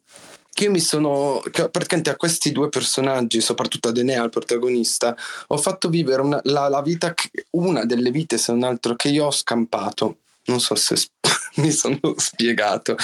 che 0.54 0.64
io 0.64 0.70
mi 0.70 0.80
sono 0.80 1.42
praticamente 1.50 2.10
a 2.10 2.16
questi 2.16 2.52
due 2.52 2.68
personaggi, 2.68 3.40
soprattutto 3.40 3.88
ad 3.88 3.98
Enea, 3.98 4.22
il 4.22 4.30
protagonista, 4.30 5.14
ho 5.48 5.56
fatto 5.56 5.88
vivere 5.88 6.22
una, 6.22 6.40
la, 6.44 6.68
la, 6.68 6.80
vita, 6.80 7.12
una 7.50 7.84
delle 7.84 8.12
vite, 8.12 8.38
se 8.38 8.52
non 8.52 8.62
altro, 8.62 8.94
che 8.94 9.08
io 9.08 9.26
ho 9.26 9.30
scampato. 9.32 10.18
Non 10.46 10.60
so 10.60 10.76
se 10.76 10.94
mi 11.56 11.72
sono 11.72 11.98
spiegato. 12.16 12.96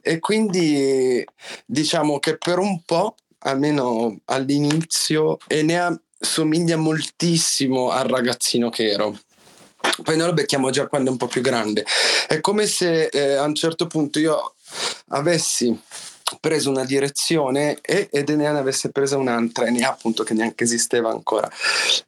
E 0.00 0.20
quindi 0.20 1.24
diciamo 1.66 2.20
che 2.20 2.38
per 2.38 2.58
un 2.58 2.80
po', 2.84 3.16
almeno 3.40 4.20
all'inizio, 4.26 5.38
Enea 5.48 6.00
somiglia 6.16 6.76
moltissimo 6.76 7.90
al 7.90 8.06
ragazzino 8.06 8.70
che 8.70 8.88
ero. 8.88 9.18
Poi 10.02 10.16
noi 10.16 10.28
lo 10.28 10.32
becchiamo 10.32 10.70
già 10.70 10.86
quando 10.86 11.08
è 11.08 11.12
un 11.12 11.18
po' 11.18 11.26
più 11.26 11.40
grande. 11.40 11.84
È 12.28 12.40
come 12.40 12.66
se 12.66 13.06
eh, 13.06 13.34
a 13.34 13.42
un 13.42 13.54
certo 13.56 13.88
punto 13.88 14.20
io 14.20 14.54
avessi 15.08 15.76
preso 16.40 16.70
una 16.70 16.84
direzione 16.84 17.78
e, 17.80 18.08
ed 18.10 18.28
ne 18.30 18.46
avesse 18.46 18.90
presa 18.90 19.16
un'altra, 19.16 19.66
e 19.66 19.82
appunto 19.82 20.24
che 20.24 20.34
neanche 20.34 20.64
esisteva 20.64 21.10
ancora. 21.10 21.50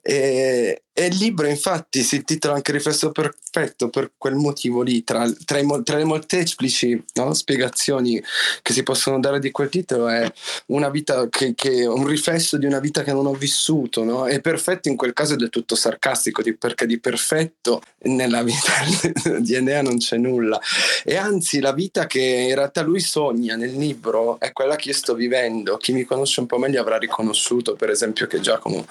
E, 0.02 0.82
e 1.00 1.06
il 1.06 1.16
libro 1.16 1.46
infatti 1.46 2.02
si 2.02 2.16
intitola 2.16 2.56
anche 2.56 2.72
Riflesso 2.72 3.10
Perfetto 3.10 3.88
per 3.88 4.12
quel 4.18 4.34
motivo 4.34 4.82
lì, 4.82 5.02
tra, 5.02 5.26
tra, 5.46 5.58
i, 5.58 5.66
tra 5.82 5.96
le 5.96 6.04
molteplici 6.04 7.02
no, 7.14 7.32
spiegazioni 7.32 8.22
che 8.60 8.72
si 8.74 8.82
possono 8.82 9.18
dare 9.18 9.40
di 9.40 9.50
quel 9.50 9.70
titolo 9.70 10.08
è 10.08 10.30
una 10.66 10.90
vita 10.90 11.26
che, 11.30 11.54
che 11.54 11.86
un 11.86 12.06
riflesso 12.06 12.58
di 12.58 12.66
una 12.66 12.80
vita 12.80 13.02
che 13.02 13.14
non 13.14 13.24
ho 13.24 13.32
vissuto, 13.32 14.04
no? 14.04 14.26
e 14.26 14.42
perfetto 14.42 14.88
in 14.88 14.96
quel 14.96 15.14
caso 15.14 15.34
è 15.34 15.36
del 15.36 15.48
tutto 15.48 15.74
sarcastico, 15.74 16.42
di, 16.42 16.54
perché 16.54 16.84
di 16.84 17.00
perfetto 17.00 17.80
nella 18.02 18.42
vita 18.42 18.72
di 19.40 19.54
Enea 19.54 19.80
non 19.80 19.96
c'è 19.96 20.18
nulla, 20.18 20.60
e 21.02 21.16
anzi 21.16 21.60
la 21.60 21.72
vita 21.72 22.06
che 22.06 22.20
in 22.20 22.54
realtà 22.54 22.82
lui 22.82 23.00
sogna 23.00 23.56
nel 23.56 23.74
libro 23.74 24.38
è 24.38 24.52
quella 24.52 24.76
che 24.76 24.90
io 24.90 24.94
sto 24.94 25.14
vivendo, 25.14 25.78
chi 25.78 25.92
mi 25.92 26.04
conosce 26.04 26.40
un 26.40 26.46
po' 26.46 26.58
meglio 26.58 26.80
avrà 26.80 26.98
riconosciuto 26.98 27.74
per 27.74 27.88
esempio 27.88 28.26
che 28.26 28.40
Giacomo 28.40 28.86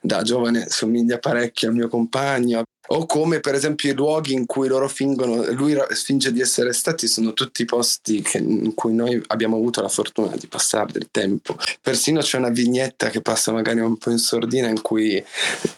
da 0.00 0.20
giovane 0.20 0.68
somiglia 0.68 1.18
parecchio 1.18 1.44
parecchio 1.46 1.68
al 1.68 1.74
mio 1.74 1.88
compagno, 1.88 2.62
o 2.88 3.06
come 3.06 3.40
per 3.40 3.54
esempio 3.54 3.90
i 3.90 3.94
luoghi 3.94 4.32
in 4.32 4.46
cui 4.46 4.68
loro 4.68 4.88
fingono, 4.88 5.50
lui 5.52 5.76
finge 5.90 6.32
di 6.32 6.40
essere 6.40 6.72
stati, 6.72 7.08
sono 7.08 7.32
tutti 7.32 7.64
posti 7.64 8.22
che, 8.22 8.38
in 8.38 8.74
cui 8.74 8.94
noi 8.94 9.20
abbiamo 9.28 9.56
avuto 9.56 9.80
la 9.80 9.88
fortuna 9.88 10.36
di 10.36 10.46
passare 10.46 10.92
del 10.92 11.08
tempo. 11.10 11.56
Persino 11.80 12.20
c'è 12.20 12.38
una 12.38 12.50
vignetta 12.50 13.10
che 13.10 13.22
passa 13.22 13.52
magari 13.52 13.80
un 13.80 13.96
po' 13.96 14.10
in 14.10 14.18
sordina 14.18 14.68
in 14.68 14.82
cui 14.82 15.22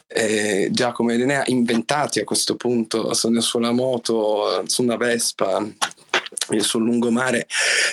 eh, 0.07 0.69
Giacomo 0.71 1.11
e 1.11 1.21
Enea 1.21 1.45
inventati 1.47 2.21
a 2.21 2.25
questo 2.25 2.57
punto 2.57 3.15
sono 3.15 3.41
sulla 3.41 3.73
moto, 3.73 4.63
su 4.67 4.83
una 4.83 4.97
Vespa 4.97 5.67
sul 6.59 6.83
lungomare, 6.85 7.47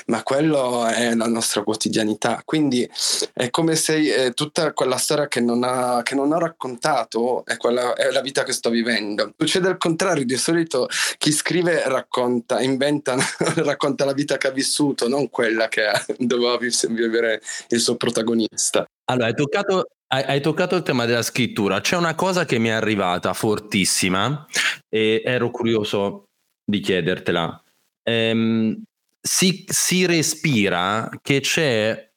ma 0.08 0.24
quello 0.24 0.86
è 0.86 1.14
la 1.14 1.28
nostra 1.28 1.64
quotidianità. 1.64 2.42
Quindi 2.44 2.90
è 3.34 3.50
come 3.50 3.76
se 3.76 4.26
eh, 4.26 4.32
tutta 4.32 4.74
quella 4.74 4.98
storia 4.98 5.28
che 5.28 5.40
non, 5.40 5.64
ha, 5.64 6.02
che 6.04 6.16
non 6.16 6.32
ho 6.32 6.40
raccontato 6.40 7.44
è, 7.46 7.58
quella, 7.58 7.94
è 7.94 8.12
la 8.12 8.22
vita 8.22 8.44
che 8.44 8.54
sto 8.54 8.70
vivendo. 8.70 9.34
Succede 9.38 9.68
al 9.68 9.78
contrario, 9.78 10.26
di 10.26 10.38
solito 10.38 10.88
chi 11.18 11.32
scrive 11.32 11.84
racconta, 11.88 12.62
inventa, 12.62 13.16
racconta 13.58 14.06
la 14.06 14.14
vita 14.14 14.38
che 14.38 14.48
ha 14.48 14.52
vissuto, 14.52 15.08
non 15.08 15.30
quella 15.30 15.68
che 15.68 15.84
doveva 16.18 16.58
vivere 16.58 17.42
il 17.70 17.80
suo 17.80 17.96
protagonista. 17.96 18.86
Allora, 19.06 19.28
hai 19.28 19.36
toccato, 19.36 19.88
hai, 20.08 20.24
hai 20.24 20.42
toccato 20.42 20.76
il 20.76 20.84
tema 20.84 21.06
della 21.06 21.22
scrittura. 21.22 21.82
C'è 21.82 21.96
una 21.96 22.16
cosa 22.16 22.46
che 22.46 22.58
mi 22.58 22.70
è 22.70 22.72
arrivata 22.72 23.34
fortissima 23.34 24.46
e 24.90 25.22
ero 25.24 25.52
curioso 25.52 26.26
di 26.64 26.80
chiedertela 26.80 27.60
ehm, 28.08 28.84
si, 29.22 29.66
si, 29.68 30.06
respira 30.06 31.10
che 31.22 31.40
c'è, 31.40 32.12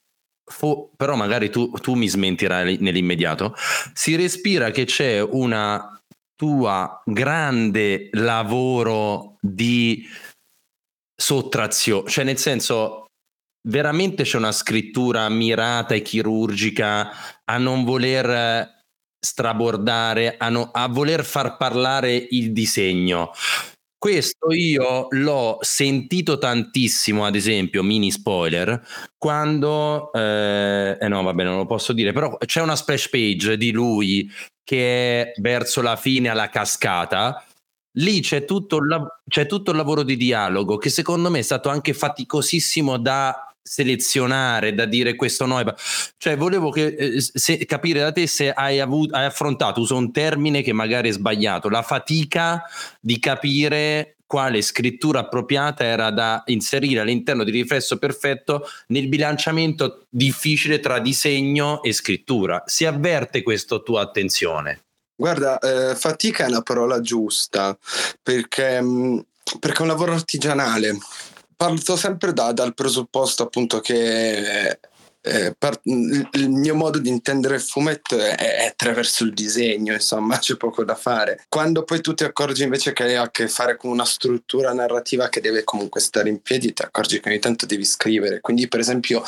fo- 0.45 0.91
però 0.97 1.17
magari 1.17 1.51
tu, 1.51 1.71
tu 1.71 1.95
mi 1.95 2.09
smentirai 2.09 2.77
nell'immediato, 2.81 3.55
si 3.95 4.15
respira 4.15 4.71
che 4.71 4.85
c'è 4.85 5.21
una 5.21 5.99
tua 6.37 7.03
grande 7.05 8.11
lavoro 8.13 9.37
di 9.41 10.07
sottrazione, 11.21 12.09
cioè 12.09 12.25
nel 12.25 12.39
senso 12.39 13.07
veramente 13.69 14.23
c'è 14.23 14.37
una 14.37 14.53
scrittura 14.53 15.29
mirata 15.29 15.95
e 15.95 16.03
chirurgica 16.03 17.11
a 17.45 17.59
non 17.59 17.85
voler 17.85 18.77
strabordare, 19.19 20.37
a, 20.39 20.49
no, 20.49 20.71
a 20.73 20.87
voler 20.87 21.25
far 21.25 21.57
parlare 21.57 22.15
il 22.15 22.53
disegno. 22.53 23.33
Questo 23.99 24.53
io 24.53 25.09
l'ho 25.11 25.59
sentito 25.61 26.39
tantissimo, 26.39 27.25
ad 27.25 27.35
esempio, 27.35 27.83
mini 27.83 28.13
spoiler, 28.13 28.81
quando, 29.19 30.13
eh, 30.13 30.97
eh, 31.01 31.09
no 31.09 31.23
vabbè 31.25 31.43
non 31.43 31.57
lo 31.57 31.67
posso 31.67 31.93
dire, 31.93 32.13
però 32.13 32.37
c'è 32.37 32.61
una 32.61 32.77
splash 32.77 33.09
page 33.09 33.57
di 33.57 33.73
lui 33.73 34.31
che 34.63 35.23
è 35.23 35.33
verso 35.41 35.83
la 35.83 35.97
fine 35.97 36.29
alla 36.29 36.49
cascata, 36.49 37.45
lì 37.99 38.21
c'è 38.21 38.45
tutto, 38.45 38.77
il, 38.77 39.07
c'è 39.27 39.47
tutto 39.47 39.73
il 39.73 39.77
lavoro 39.77 40.05
di 40.05 40.17
dialogo 40.17 40.77
che 40.77 40.91
secondo 40.91 41.29
me 41.29 41.41
è 41.41 41.43
stato 41.43 41.69
anche 41.69 41.93
faticosissimo 41.93 42.99
da 42.99 43.48
selezionare, 43.69 44.75
da 44.75 44.85
dire 44.85 45.15
questo 45.15 45.47
no. 45.47 45.63
Cioè, 46.17 46.37
volevo 46.37 46.71
che, 46.71 46.87
eh, 46.87 47.21
se, 47.21 47.65
capire 47.67 48.01
da 48.01 48.13
te 48.13 48.27
se 48.27 48.51
hai, 48.53 48.81
avuto, 48.81 49.15
hai 49.15 49.27
affrontato, 49.27 49.81
uso 49.81 49.97
un 49.97 50.13
termine 50.13 50.63
che 50.63 50.73
magari 50.73 51.09
è 51.09 51.13
sbagliato, 51.13 51.69
la 51.69 51.83
fatica 51.83 52.63
di 53.01 53.19
capire 53.19 54.17
quale 54.29 54.61
scrittura 54.61 55.21
appropriata 55.21 55.85
era 55.85 56.11
da 56.11 56.43
inserire 56.47 57.01
all'interno 57.01 57.45
di 57.45 57.51
riflesso 57.51 57.97
perfetto 57.97 58.69
nel 58.89 59.09
bilanciamento 59.09 60.05
difficile 60.11 60.81
tra 60.81 60.99
disegno 60.99 61.83
e 61.83 61.95
scrittura. 61.95 62.63
Si 62.67 62.85
avverte 62.85 63.43
questa 63.43 63.79
tua 63.79 64.03
attenzione? 64.03 64.83
Guarda, 65.17 65.59
eh, 65.59 65.97
fatica 65.97 66.45
è 66.45 66.49
una 66.49 66.61
parola 66.61 67.01
giusta 67.01 67.77
perché, 68.23 68.81
mm, 68.81 69.19
perché 69.59 69.79
è 69.79 69.83
un 69.83 69.89
lavoro 69.89 70.13
artigianale. 70.13 70.99
Parto 71.59 71.97
sempre 71.97 72.33
da, 72.33 72.53
dal 72.53 72.73
presupposto 72.73 73.43
appunto 73.43 73.81
che 73.81 74.79
eh, 75.29 75.55
per, 75.57 75.81
il 75.83 76.51
mio 76.51 76.75
modo 76.75 76.99
di 76.99 77.09
intendere 77.09 77.57
il 77.57 77.61
fumetto 77.61 78.19
è, 78.19 78.37
è, 78.37 78.67
attraverso 78.67 79.25
il 79.25 79.35
disegno, 79.35 79.93
insomma, 79.93 80.39
c'è 80.41 80.57
poco 80.57 80.85
da 80.85 80.95
fare. 80.95 81.45
Quando 81.49 81.85
poi 81.85 82.01
tu 82.01 82.15
ti 82.15 82.25
accorgi 82.25 82.63
invece 82.63 82.93
che 82.93 83.05
hai 83.05 83.17
a 83.17 83.31
che 83.31 83.49
fare 83.49 83.77
con 83.77 83.91
una 83.91 84.05
struttura 84.05 84.73
narrativa 84.73 85.29
che 85.29 85.41
deve 85.41 85.65
comunque 85.65 86.01
stare 86.01 86.29
in 86.29 86.41
piedi, 86.41 86.73
ti 86.73 86.83
accorgi 86.83 87.21
che 87.21 87.29
ogni 87.29 87.39
tanto 87.39 87.67
devi 87.67 87.85
scrivere. 87.85 88.41
Quindi, 88.41 88.69
per 88.69 88.81
esempio, 88.81 89.23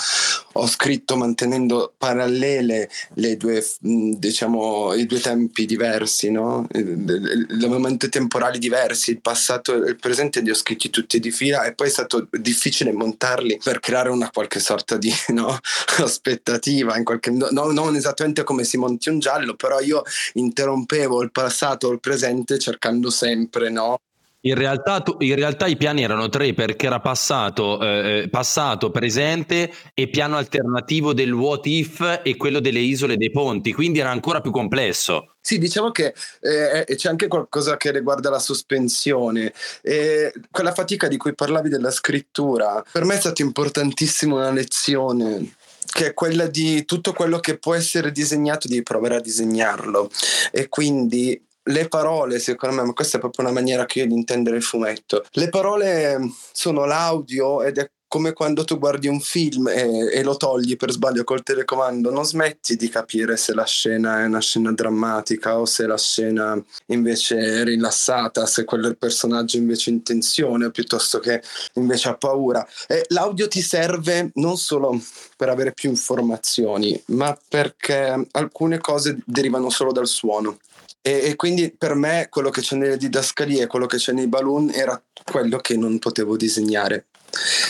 ho 0.53 0.67
scritto 0.67 1.17
mantenendo 1.17 1.93
parallele 1.97 2.91
le 3.15 3.37
due, 3.37 3.65
diciamo, 3.81 4.95
i 4.95 5.07
due 5.07 5.21
tempi 5.21 5.67
diversi, 5.67 6.31
no? 6.31 6.67
I 6.73 7.67
momenti 7.67 8.09
temporali 8.09 8.59
diversi, 8.59 9.11
il 9.11 9.21
passato 9.21 9.85
e 9.85 9.91
il 9.91 9.97
presente, 9.97 10.41
li 10.41 10.51
ho 10.51 10.55
scritti 10.55 10.91
tutti 10.91 11.21
di 11.21 11.31
fila 11.31 11.65
e 11.65 11.75
poi 11.75 11.89
è 11.89 11.91
stato 11.91 12.29
difficile 12.31 12.93
montarli 12.93 13.61
per 13.63 13.81
creare 13.81 14.09
una 14.09 14.31
qualche 14.31 14.61
sorta 14.61 14.97
di 14.97 15.13
no? 15.29 15.59
aspettativa, 16.03 16.97
in 16.97 17.05
qualche, 17.05 17.31
no, 17.31 17.49
non 17.51 17.97
esattamente 17.97 18.45
come 18.45 18.65
si 18.65 18.77
monti 18.77 19.09
un 19.09 19.19
giallo, 19.19 19.55
però 19.55 19.81
io 19.81 20.03
interrompevo 20.35 21.23
il 21.23 21.33
passato 21.33 21.89
o 21.89 21.93
il 21.93 22.01
presente 22.01 22.59
cercando 22.59 23.11
sempre 23.11 23.71
no, 23.71 23.99
in 24.43 24.55
realtà, 24.55 25.01
tu, 25.03 25.17
in 25.19 25.35
realtà, 25.35 25.67
i 25.67 25.77
piani 25.77 26.03
erano 26.03 26.31
tre 26.31 26.55
perché 26.55 26.87
era 26.87 27.01
passato, 27.01 27.79
eh, 27.83 28.23
eh, 28.23 28.29
passato, 28.31 28.91
presente 28.91 29.71
e 29.93 30.09
piano 30.09 30.39
alternativo 30.39 31.13
del 31.13 31.33
what 31.33 31.67
if 31.67 32.21
e 32.23 32.37
quello 32.37 32.59
delle 32.61 32.79
isole 32.79 33.19
dei 33.19 33.31
ponti, 33.31 33.75
quindi 33.75 33.99
era 33.99 34.11
ancora 34.11 34.41
più 34.41 34.51
complesso. 34.51 35.35
Sì, 35.43 35.59
diciamo 35.59 35.91
che 35.91 36.15
eh, 36.41 36.85
eh 36.87 36.97
c'è 36.97 37.11
anche 37.11 37.29
qualcosa 37.29 37.77
che 37.77 37.93
riguarda 37.93 38.31
la 38.31 38.39
sospensione. 38.39 39.53
E 39.83 40.33
quella 40.51 40.73
fatica 40.73 41.07
di 41.07 41.19
cui 41.19 41.35
parlavi 41.35 41.69
della 41.69 41.91
scrittura, 41.91 42.83
per 42.91 43.05
me 43.05 43.17
è 43.17 43.21
stata 43.21 43.43
importantissima 43.43 44.37
una 44.37 44.53
lezione 44.53 45.55
che 45.91 46.07
è 46.07 46.15
quella 46.15 46.47
di 46.47 46.85
tutto 46.85 47.13
quello 47.13 47.41
che 47.41 47.59
può 47.59 47.75
essere 47.75 48.13
disegnato, 48.13 48.69
di 48.69 48.83
provare 48.83 49.17
a 49.17 49.21
disegnarlo. 49.21 50.11
E 50.53 50.69
quindi 50.69 51.41
le 51.65 51.89
parole, 51.89 52.39
secondo 52.39 52.77
me, 52.77 52.83
ma 52.83 52.93
questa 52.93 53.17
è 53.17 53.21
proprio 53.21 53.45
una 53.45 53.55
maniera 53.55 53.85
che 53.87 54.01
io 54.01 54.07
di 54.07 54.15
intendere 54.15 54.57
il 54.57 54.63
fumetto. 54.63 55.25
Le 55.33 55.49
parole 55.49 56.19
sono 56.53 56.85
l'audio 56.85 57.63
ed 57.63 57.79
è 57.79 57.91
come 58.11 58.33
quando 58.33 58.65
tu 58.65 58.77
guardi 58.77 59.07
un 59.07 59.21
film 59.21 59.69
e, 59.69 60.11
e, 60.13 60.25
lo 60.25 60.37
togli 60.37 60.77
per 60.77 60.91
sbaglio 60.91 61.23
col 61.23 61.45
telecomando, 61.45 62.11
non 62.11 62.25
smetti 62.25 62.75
di 62.75 62.89
capire 62.89 63.37
se 63.37 63.55
la 63.55 63.65
scena 63.65 64.23
è 64.23 64.25
una 64.25 64.41
scena 64.41 64.73
drammatica 64.73 65.61
o 65.61 65.65
se 65.65 65.87
la 65.87 65.97
scena 65.97 66.61
invece 66.87 67.37
è 67.39 67.63
rilassata, 67.63 68.47
se 68.47 68.65
è 68.65 68.75
il 68.75 68.97
personaggio 68.99 69.59
invece 69.59 69.91
in 69.91 70.03
tensione 70.03 70.73
piuttosto 70.73 71.21
che 71.21 71.41
invece 71.75 72.09
ha 72.09 72.17
paura. 72.17 72.67
E 72.89 73.05
l'audio 73.11 73.47
ti 73.47 73.61
serve 73.61 74.33
non 74.35 74.57
solo 74.57 75.01
per 75.37 75.49
avere 75.49 75.71
più 75.73 75.89
informazioni, 75.89 77.01
ma 77.11 77.39
perché 77.49 78.27
alcune 78.33 78.79
cose 78.79 79.19
derivano 79.25 79.71
solo 79.71 79.93
dal 79.93 80.09
suono. 80.09 80.59
E, 81.01 81.29
e, 81.29 81.37
quindi 81.37 81.73
per 81.77 81.95
me 81.95 82.27
quello 82.29 82.51
che 82.51 82.61
c'è 82.61 82.75
nelle 82.75 82.97
didascalie, 82.97 83.69
quello 83.69 83.87
che 83.87 83.99
c'è 83.99 84.13
nei 84.13 84.27
balloon 84.27 84.73
era 84.75 85.01
quello 85.25 85.59
che 85.59 85.77
non 85.77 86.01
potevo 86.01 86.37
disegnare. 86.37 87.07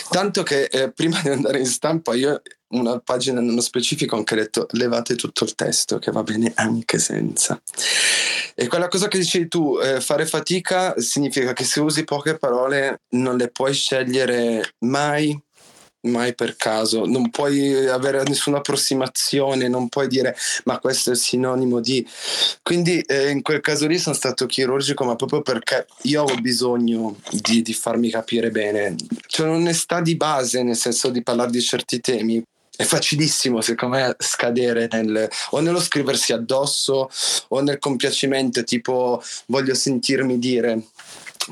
Tanto 0.09 0.43
che 0.43 0.65
eh, 0.65 0.91
prima 0.91 1.19
di 1.21 1.29
andare 1.29 1.59
in 1.59 1.65
stampa 1.65 2.13
io 2.13 2.41
una 2.71 2.99
pagina 2.99 3.41
nello 3.41 3.61
specifico 3.61 4.15
ho 4.15 4.19
anche 4.19 4.35
detto 4.35 4.67
levate 4.71 5.15
tutto 5.15 5.43
il 5.43 5.55
testo 5.55 5.99
che 5.99 6.11
va 6.11 6.23
bene 6.23 6.51
anche 6.55 6.99
senza. 6.99 7.61
E 8.55 8.67
quella 8.67 8.87
cosa 8.87 9.07
che 9.07 9.17
dicevi 9.17 9.47
tu, 9.47 9.79
eh, 9.81 10.01
fare 10.01 10.25
fatica 10.25 10.93
significa 10.99 11.53
che 11.53 11.63
se 11.63 11.79
usi 11.79 12.03
poche 12.03 12.37
parole 12.37 13.01
non 13.09 13.37
le 13.37 13.49
puoi 13.49 13.73
scegliere 13.73 14.75
mai 14.79 15.37
mai 16.03 16.33
per 16.33 16.55
caso, 16.55 17.05
non 17.05 17.29
puoi 17.29 17.87
avere 17.87 18.23
nessuna 18.23 18.57
approssimazione, 18.57 19.67
non 19.67 19.89
puoi 19.89 20.07
dire 20.07 20.35
ma 20.65 20.79
questo 20.79 21.11
è 21.11 21.15
sinonimo 21.15 21.79
di... 21.79 22.05
Quindi 22.61 22.99
eh, 23.01 23.29
in 23.29 23.41
quel 23.41 23.61
caso 23.61 23.87
lì 23.87 23.97
sono 23.97 24.15
stato 24.15 24.45
chirurgico, 24.45 25.03
ma 25.03 25.15
proprio 25.15 25.41
perché 25.41 25.85
io 26.03 26.23
ho 26.23 26.35
bisogno 26.35 27.17
di, 27.29 27.61
di 27.61 27.73
farmi 27.73 28.09
capire 28.09 28.49
bene. 28.49 28.95
C'è 29.27 29.43
un'onestà 29.43 30.01
di 30.01 30.15
base, 30.15 30.63
nel 30.63 30.75
senso 30.75 31.09
di 31.09 31.21
parlare 31.23 31.51
di 31.51 31.61
certi 31.61 31.99
temi, 31.99 32.43
è 32.81 32.83
facilissimo 32.83 33.61
secondo 33.61 33.97
me 33.97 34.15
scadere 34.17 34.87
nel, 34.91 35.29
o 35.51 35.59
nello 35.59 35.79
scriversi 35.79 36.33
addosso 36.33 37.09
o 37.49 37.59
nel 37.59 37.77
compiacimento 37.77 38.63
tipo 38.63 39.21
voglio 39.47 39.75
sentirmi 39.75 40.39
dire 40.39 40.81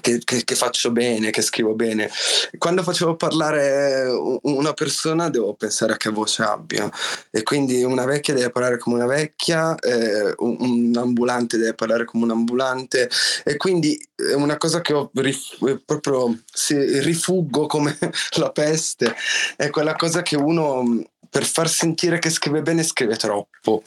che, 0.01 0.19
che, 0.23 0.43
che, 0.43 0.55
faccio 0.55 0.91
bene, 0.91 1.31
che 1.31 1.41
scrivo 1.41 1.73
bene. 1.73 2.09
Quando 2.57 2.83
facevo 2.83 3.15
parlare 3.15 4.05
una 4.43 4.73
persona 4.73 5.29
devo 5.29 5.53
pensare 5.55 5.93
a 5.93 5.97
che 5.97 6.09
voce 6.09 6.43
abbia 6.43 6.89
e 7.31 7.43
quindi 7.43 7.83
una 7.83 8.05
vecchia 8.05 8.33
deve 8.33 8.51
parlare 8.51 8.77
come 8.77 8.97
una 8.97 9.07
vecchia, 9.07 9.75
eh, 9.75 10.33
un, 10.37 10.93
ambulante 10.95 11.57
deve 11.57 11.73
parlare 11.73 12.05
come 12.05 12.25
un 12.25 12.31
ambulante 12.31 13.09
e 13.43 13.57
quindi 13.57 13.99
è 14.15 14.33
una 14.33 14.57
cosa 14.57 14.81
che 14.81 14.93
ho 14.93 15.09
rif- 15.15 15.81
proprio 15.85 16.37
si, 16.51 16.75
rifuggo 16.99 17.65
come 17.65 17.97
la 18.37 18.51
peste, 18.51 19.15
è 19.55 19.69
quella 19.69 19.95
cosa 19.95 20.21
che 20.21 20.35
uno 20.35 21.03
per 21.29 21.45
far 21.45 21.69
sentire 21.69 22.19
che 22.19 22.29
scrive 22.29 22.61
bene 22.61 22.83
scrive 22.83 23.15
troppo. 23.15 23.83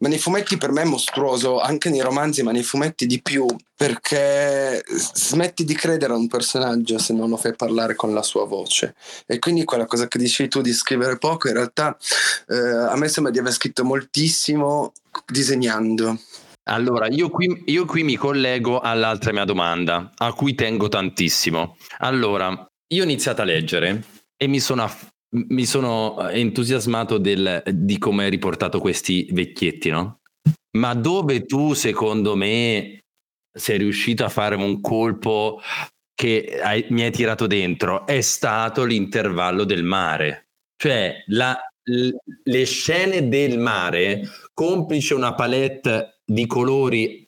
Ma 0.00 0.08
nei 0.08 0.18
fumetti 0.18 0.56
per 0.56 0.72
me 0.72 0.82
è 0.82 0.86
mostruoso, 0.86 1.60
anche 1.60 1.90
nei 1.90 2.00
romanzi, 2.00 2.42
ma 2.42 2.52
nei 2.52 2.62
fumetti 2.62 3.06
di 3.06 3.20
più, 3.20 3.46
perché 3.76 4.82
smetti 4.86 5.64
di 5.64 5.74
credere 5.74 6.14
a 6.14 6.16
un 6.16 6.28
personaggio 6.28 6.98
se 6.98 7.12
non 7.12 7.28
lo 7.28 7.36
fai 7.36 7.54
parlare 7.54 7.94
con 7.94 8.14
la 8.14 8.22
sua 8.22 8.46
voce. 8.46 8.94
E 9.26 9.38
quindi 9.38 9.64
quella 9.64 9.86
cosa 9.86 10.08
che 10.08 10.18
dicevi 10.18 10.48
tu 10.48 10.60
di 10.60 10.72
scrivere 10.72 11.18
poco, 11.18 11.48
in 11.48 11.54
realtà 11.54 11.96
eh, 12.48 12.56
a 12.56 12.96
me 12.96 13.08
sembra 13.08 13.32
di 13.32 13.38
aver 13.38 13.52
scritto 13.52 13.84
moltissimo 13.84 14.92
disegnando. 15.26 16.18
Allora, 16.68 17.06
io 17.08 17.30
qui, 17.30 17.62
io 17.66 17.84
qui 17.84 18.02
mi 18.02 18.16
collego 18.16 18.80
all'altra 18.80 19.32
mia 19.32 19.44
domanda, 19.44 20.10
a 20.16 20.32
cui 20.32 20.54
tengo 20.54 20.88
tantissimo. 20.88 21.76
Allora, 21.98 22.48
io 22.88 23.02
ho 23.02 23.04
iniziato 23.04 23.42
a 23.42 23.44
leggere 23.44 24.02
e 24.36 24.46
mi 24.48 24.58
sono 24.58 24.82
aff- 24.82 25.06
mi 25.48 25.66
sono 25.66 26.28
entusiasmato 26.30 27.18
del, 27.18 27.62
di 27.66 27.98
come 27.98 28.24
hai 28.24 28.30
riportato 28.30 28.78
questi 28.80 29.28
vecchietti, 29.32 29.90
no? 29.90 30.20
Ma 30.78 30.94
dove 30.94 31.44
tu, 31.44 31.74
secondo 31.74 32.36
me, 32.36 33.04
sei 33.52 33.78
riuscito 33.78 34.24
a 34.24 34.28
fare 34.28 34.54
un 34.54 34.80
colpo 34.80 35.60
che 36.14 36.58
hai, 36.62 36.86
mi 36.90 37.02
hai 37.02 37.10
tirato 37.10 37.46
dentro 37.46 38.06
è 38.06 38.20
stato 38.22 38.84
l'intervallo 38.84 39.64
del 39.64 39.84
mare. 39.84 40.48
Cioè, 40.76 41.24
la, 41.26 41.58
le 41.82 42.64
scene 42.64 43.28
del 43.28 43.58
mare, 43.58 44.22
complice 44.54 45.14
una 45.14 45.34
palette 45.34 46.20
di 46.24 46.46
colori 46.46 47.26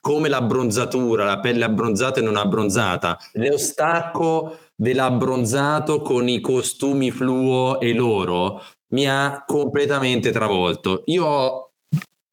come 0.00 0.28
l'abbronzatura, 0.28 1.24
la 1.24 1.40
pelle 1.40 1.64
abbronzata 1.64 2.20
e 2.20 2.22
non 2.22 2.36
abbronzata, 2.36 3.18
lo 3.32 3.58
stacco 3.58 4.58
dell'abbronzato 4.80 6.00
con 6.02 6.28
i 6.28 6.40
costumi 6.40 7.10
fluo 7.10 7.80
e 7.80 7.92
loro 7.92 8.62
mi 8.92 9.08
ha 9.08 9.42
completamente 9.44 10.30
travolto. 10.30 11.02
Io 11.06 11.24
ho 11.26 11.72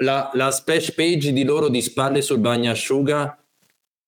la, 0.04 0.30
la 0.34 0.52
splash 0.52 0.92
page 0.92 1.34
di 1.34 1.44
loro 1.44 1.70
di 1.70 1.82
spalle 1.82 2.22
sul 2.22 2.40
bagnasciuga 2.40 3.38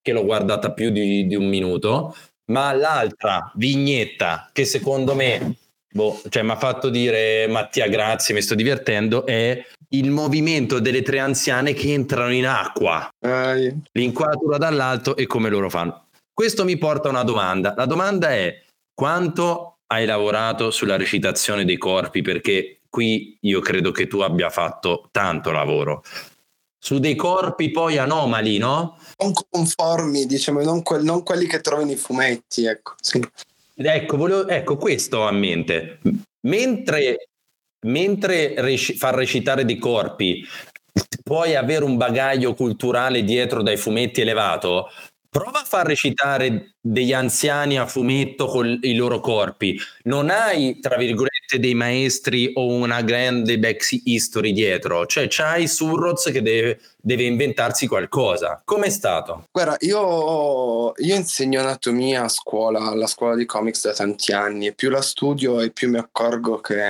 che 0.02 0.12
l'ho 0.12 0.23
guardata 0.23 0.71
più 0.71 0.91
di, 0.91 1.26
di 1.26 1.36
un 1.36 1.47
minuto, 1.47 2.15
ma 2.52 2.71
l'altra 2.73 3.52
vignetta 3.56 4.50
che 4.54 4.65
secondo 4.65 5.15
me 5.15 5.56
boh, 5.91 6.21
cioè, 6.30 6.43
mi 6.43 6.52
ha 6.52 6.58
fatto 6.58 6.89
dire 6.89 7.47
Mattia 7.47 7.88
grazie, 7.88 8.36
mi 8.36 8.41
sto 8.41 8.56
divertendo, 8.56 9.26
è 9.26 9.65
il 9.89 10.12
movimento 10.12 10.80
delle 10.80 11.02
tre 11.02 11.19
anziane 11.19 11.73
che 11.73 11.91
entrano 11.91 12.34
in 12.34 12.45
acqua, 12.45 13.10
Ai. 13.19 13.73
l'inquadratura 13.93 14.58
dall'alto 14.58 15.15
e 15.15 15.26
come 15.26 15.50
loro 15.50 15.69
fanno. 15.69 16.07
Questo 16.39 16.65
mi 16.65 16.78
porta 16.78 17.08
a 17.08 17.10
una 17.10 17.23
domanda. 17.23 17.73
La 17.76 17.88
domanda 17.88 18.30
è 18.30 18.62
quanto 18.93 19.80
hai 19.88 20.06
lavorato 20.06 20.69
sulla 20.69 20.95
recitazione 20.95 21.65
dei 21.65 21.78
corpi? 21.78 22.21
Perché 22.21 22.82
qui 22.91 23.39
io 23.41 23.60
credo 23.60 23.89
che 23.89 24.06
tu 24.06 24.19
abbia 24.19 24.52
fatto 24.52 25.10
tanto 25.10 25.50
lavoro. 25.50 26.04
Su 26.78 27.00
dei 27.00 27.15
corpi 27.15 27.71
poi 27.71 27.97
anomali, 27.97 28.60
no? 28.60 29.00
Non 29.17 29.34
conformi, 29.50 30.28
diciamo, 30.28 30.62
non, 30.62 30.84
que- 30.84 31.02
non 31.02 31.23
quelli 31.23 31.47
che 31.47 31.60
trovi 31.60 31.86
nei 31.86 31.95
fumetti, 31.95 32.65
ecco. 32.65 32.93
Sì. 33.02 33.19
Ecco, 33.73 34.17
volevo, 34.17 34.47
ecco, 34.47 34.78
questo 34.78 35.26
a 35.26 35.32
mente. 35.32 36.02
Mentre, 36.41 37.30
mentre 37.88 38.54
rec- 38.62 38.95
far 38.95 39.15
recitare 39.15 39.65
dei 39.65 39.80
corpi 39.80 40.45
puoi 41.23 41.56
avere 41.56 41.84
un 41.84 41.97
bagaglio 41.97 42.54
culturale 42.54 43.23
dietro 43.23 43.63
dai 43.63 43.78
fumetti 43.78 44.21
elevato, 44.21 44.89
Prova 45.38 45.62
a 45.62 45.65
far 45.65 45.86
recitare 45.86 46.78
degli 46.82 47.13
anziani 47.13 47.78
a 47.78 47.86
fumetto 47.86 48.47
con 48.47 48.80
i 48.82 48.95
loro 48.95 49.19
corpi. 49.19 49.80
Non 50.06 50.32
hai, 50.32 50.80
tra 50.80 50.97
virgolette, 50.97 51.60
dei 51.60 51.76
maestri 51.76 52.50
o 52.56 52.65
una 52.65 53.04
grande 53.04 53.60
back 53.60 53.88
history 54.04 54.52
dietro. 54.52 55.06
Cioè, 55.06 55.28
c'hai 55.30 55.67
Surroz 55.67 56.32
che 56.32 56.41
deve, 56.41 56.80
deve 57.00 57.26
inventarsi 57.26 57.86
qualcosa. 57.86 58.63
Com'è 58.65 58.89
stato? 58.89 59.45
Guarda, 59.52 59.78
io, 59.82 60.93
io 60.95 61.15
insegno 61.15 61.60
anatomia 61.60 62.23
a 62.23 62.30
scuola, 62.30 62.88
alla 62.88 63.06
scuola 63.06 63.36
di 63.36 63.45
comics 63.45 63.84
da 63.84 63.93
tanti 63.93 64.32
anni 64.32 64.65
e 64.65 64.73
più 64.73 64.89
la 64.89 65.04
studio 65.04 65.62
e 65.62 65.69
più 65.69 65.88
mi 65.88 66.00
accorgo 66.00 66.62
che 66.62 66.82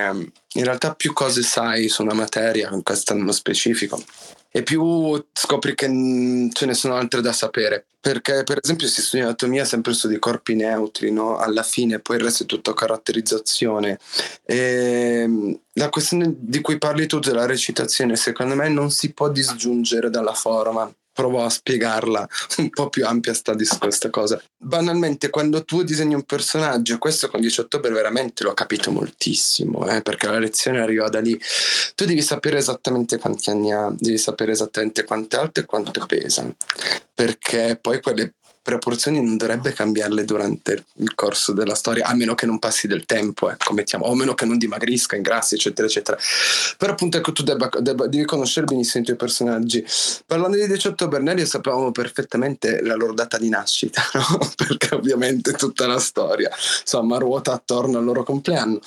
in 0.54 0.64
realtà 0.64 0.94
più 0.94 1.12
cose 1.12 1.42
sai 1.42 1.88
su 1.88 2.02
una 2.02 2.14
materia, 2.14 2.70
in 2.72 2.82
questo 2.82 3.14
specifico, 3.32 4.02
e 4.50 4.62
più 4.62 5.22
scopri 5.32 5.74
che 5.74 5.86
ce 6.52 6.66
ne 6.66 6.74
sono 6.74 6.94
altre 6.94 7.20
da 7.20 7.32
sapere. 7.32 7.86
Perché, 8.00 8.44
per 8.44 8.60
esempio, 8.62 8.86
si 8.86 9.02
studia 9.02 9.26
anatomia 9.26 9.64
sempre 9.64 9.92
su 9.92 10.08
dei 10.08 10.18
corpi 10.18 10.54
neutri, 10.54 11.10
no? 11.10 11.36
alla 11.36 11.62
fine, 11.62 11.98
poi 11.98 12.16
il 12.16 12.22
resto 12.22 12.44
è 12.44 12.46
tutto 12.46 12.72
caratterizzazione. 12.72 13.98
E 14.44 14.56
ehm, 14.56 15.60
la 15.74 15.88
questione 15.88 16.32
di 16.38 16.60
cui 16.60 16.78
parli 16.78 17.06
tu 17.06 17.18
della 17.18 17.44
recitazione, 17.44 18.16
secondo 18.16 18.54
me, 18.54 18.68
non 18.68 18.90
si 18.90 19.12
può 19.12 19.28
disgiungere 19.28 20.10
dalla 20.10 20.34
forma 20.34 20.90
provo 21.18 21.42
a 21.42 21.50
spiegarla 21.50 22.28
un 22.58 22.70
po' 22.70 22.88
più 22.90 23.04
ampia 23.04 23.34
sta, 23.34 23.56
questa 23.80 24.08
cosa. 24.08 24.40
Banalmente, 24.56 25.30
quando 25.30 25.64
tu 25.64 25.82
disegni 25.82 26.14
un 26.14 26.22
personaggio, 26.22 26.98
questo 26.98 27.28
con 27.28 27.40
18 27.40 27.76
ottobre 27.76 27.92
veramente 27.92 28.44
l'ho 28.44 28.54
capito 28.54 28.92
moltissimo, 28.92 29.88
eh, 29.88 30.00
perché 30.00 30.28
la 30.28 30.38
lezione 30.38 30.80
arriva 30.80 31.08
da 31.08 31.20
lì. 31.20 31.36
Tu 31.96 32.04
devi 32.04 32.22
sapere 32.22 32.58
esattamente 32.58 33.18
quanti 33.18 33.50
anni 33.50 33.72
ha, 33.72 33.92
devi 33.98 34.16
sapere 34.16 34.52
esattamente 34.52 35.02
quanto 35.02 35.36
è 35.36 35.40
alto 35.40 35.58
e 35.58 35.64
quanto 35.64 36.06
pesa, 36.06 36.48
perché 37.12 37.76
poi 37.80 38.00
quelle 38.00 38.34
proporzioni 38.68 39.22
non 39.22 39.38
dovrebbe 39.38 39.72
cambiarle 39.72 40.26
durante 40.26 40.84
il 40.96 41.14
corso 41.14 41.52
della 41.54 41.74
storia, 41.74 42.04
a 42.04 42.14
meno 42.14 42.34
che 42.34 42.44
non 42.44 42.58
passi 42.58 42.86
del 42.86 43.06
tempo, 43.06 43.50
ecco, 43.50 43.72
mettiamo, 43.72 44.04
o 44.04 44.12
a 44.12 44.14
meno 44.14 44.34
che 44.34 44.44
non 44.44 44.58
dimagrisca, 44.58 45.16
ingrassi, 45.16 45.54
eccetera, 45.54 45.88
eccetera. 45.88 46.18
Però 46.76 46.92
appunto 46.92 47.16
ecco, 47.16 47.32
tu 47.32 47.42
debba, 47.42 47.70
debba, 47.80 48.06
devi 48.06 48.26
conoscere 48.26 48.66
benissimo 48.66 49.02
i 49.02 49.06
tuoi 49.06 49.16
personaggi. 49.16 49.82
Parlando 50.26 50.58
di 50.58 50.66
18 50.66 51.08
Bernelli 51.08 51.46
sapevamo 51.46 51.92
perfettamente 51.92 52.82
la 52.82 52.94
loro 52.94 53.14
data 53.14 53.38
di 53.38 53.48
nascita, 53.48 54.02
no? 54.12 54.38
perché 54.54 54.94
ovviamente 54.94 55.52
tutta 55.52 55.86
la 55.86 55.98
storia, 55.98 56.50
insomma, 56.80 57.16
ruota 57.16 57.54
attorno 57.54 57.96
al 57.96 58.04
loro 58.04 58.22
compleanno. 58.22 58.80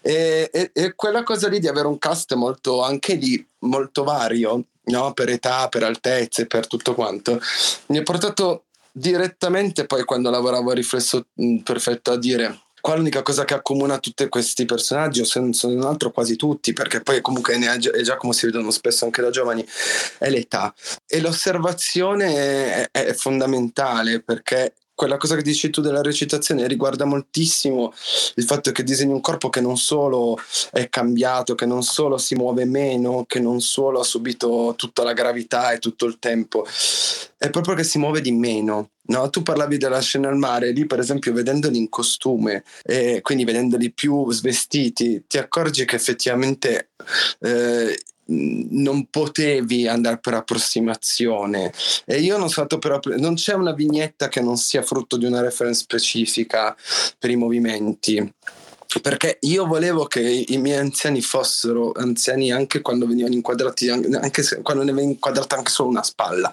E, 0.00 0.48
e, 0.50 0.70
e 0.72 0.94
quella 0.94 1.22
cosa 1.24 1.48
lì 1.48 1.58
di 1.58 1.68
avere 1.68 1.88
un 1.88 1.98
cast 1.98 2.32
molto, 2.34 2.82
anche 2.82 3.14
lì, 3.14 3.46
molto 3.60 4.02
vario, 4.02 4.64
no? 4.86 5.12
per 5.12 5.28
età, 5.28 5.68
per 5.68 5.82
altezze, 5.82 6.46
per 6.46 6.66
tutto 6.66 6.94
quanto, 6.94 7.40
mi 7.86 7.98
ha 7.98 8.02
portato 8.02 8.65
direttamente 8.96 9.84
poi 9.84 10.04
quando 10.04 10.30
lavoravo 10.30 10.70
a 10.70 10.74
Riflesso 10.74 11.26
Perfetto 11.62 12.12
a 12.12 12.18
dire 12.18 12.60
qual 12.80 12.96
è 12.96 12.98
l'unica 13.00 13.22
cosa 13.22 13.44
che 13.44 13.54
accomuna 13.54 13.98
tutti 13.98 14.28
questi 14.28 14.64
personaggi, 14.64 15.20
o 15.20 15.24
se 15.24 15.40
non 15.40 15.82
altro 15.82 16.12
quasi 16.12 16.36
tutti, 16.36 16.72
perché 16.72 17.00
poi 17.00 17.20
comunque 17.20 17.58
è 17.58 18.02
già 18.02 18.16
come 18.16 18.32
si 18.32 18.46
vedono 18.46 18.70
spesso 18.70 19.04
anche 19.04 19.22
da 19.22 19.30
giovani, 19.30 19.66
è 20.18 20.30
l'età. 20.30 20.72
E 21.04 21.20
l'osservazione 21.20 22.88
è, 22.92 23.06
è 23.06 23.12
fondamentale 23.12 24.22
perché 24.22 24.74
quella 24.96 25.18
cosa 25.18 25.36
che 25.36 25.42
dici 25.42 25.68
tu 25.68 25.82
della 25.82 26.00
recitazione 26.00 26.66
riguarda 26.66 27.04
moltissimo 27.04 27.92
il 28.36 28.44
fatto 28.44 28.72
che 28.72 28.82
disegni 28.82 29.12
un 29.12 29.20
corpo 29.20 29.50
che 29.50 29.60
non 29.60 29.76
solo 29.76 30.38
è 30.72 30.88
cambiato, 30.88 31.54
che 31.54 31.66
non 31.66 31.82
solo 31.82 32.16
si 32.16 32.34
muove 32.34 32.64
meno, 32.64 33.24
che 33.28 33.38
non 33.38 33.60
solo 33.60 34.00
ha 34.00 34.04
subito 34.04 34.72
tutta 34.76 35.04
la 35.04 35.12
gravità 35.12 35.72
e 35.72 35.78
tutto 35.78 36.06
il 36.06 36.18
tempo, 36.18 36.66
è 37.36 37.50
proprio 37.50 37.74
che 37.74 37.84
si 37.84 37.98
muove 37.98 38.22
di 38.22 38.32
meno. 38.32 38.90
No, 39.08 39.30
tu 39.30 39.42
parlavi 39.42 39.76
della 39.76 40.00
scena 40.00 40.28
al 40.28 40.36
mare, 40.36 40.72
lì 40.72 40.86
per 40.86 40.98
esempio 40.98 41.32
vedendoli 41.32 41.76
in 41.76 41.88
costume 41.88 42.64
e 42.82 43.20
quindi 43.20 43.44
vedendoli 43.44 43.92
più 43.92 44.32
svestiti, 44.32 45.24
ti 45.28 45.38
accorgi 45.38 45.84
che 45.84 45.94
effettivamente 45.94 46.88
eh, 47.40 47.96
non 48.26 49.06
potevi 49.10 49.86
andare 49.86 50.18
per 50.18 50.34
approssimazione. 50.34 51.72
E 52.04 52.20
io 52.20 52.38
non 52.38 52.50
stato 52.50 52.78
per 52.78 53.00
non 53.18 53.34
c'è 53.34 53.54
una 53.54 53.72
vignetta 53.72 54.28
che 54.28 54.40
non 54.40 54.56
sia 54.56 54.82
frutto 54.82 55.16
di 55.16 55.26
una 55.26 55.40
reference 55.40 55.80
specifica 55.80 56.76
per 57.18 57.30
i 57.30 57.36
movimenti 57.36 58.34
perché 59.00 59.38
io 59.42 59.66
volevo 59.66 60.06
che 60.06 60.20
i 60.20 60.56
miei 60.58 60.78
anziani 60.78 61.20
fossero 61.20 61.92
anziani 61.92 62.52
anche 62.52 62.80
quando 62.80 63.06
venivano 63.06 63.34
inquadrati, 63.34 63.88
anche 63.88 64.42
se, 64.42 64.62
quando 64.62 64.82
ne 64.82 64.92
veniva 64.92 65.12
inquadrata 65.12 65.56
anche 65.56 65.70
solo 65.70 65.88
una 65.88 66.02
spalla, 66.02 66.50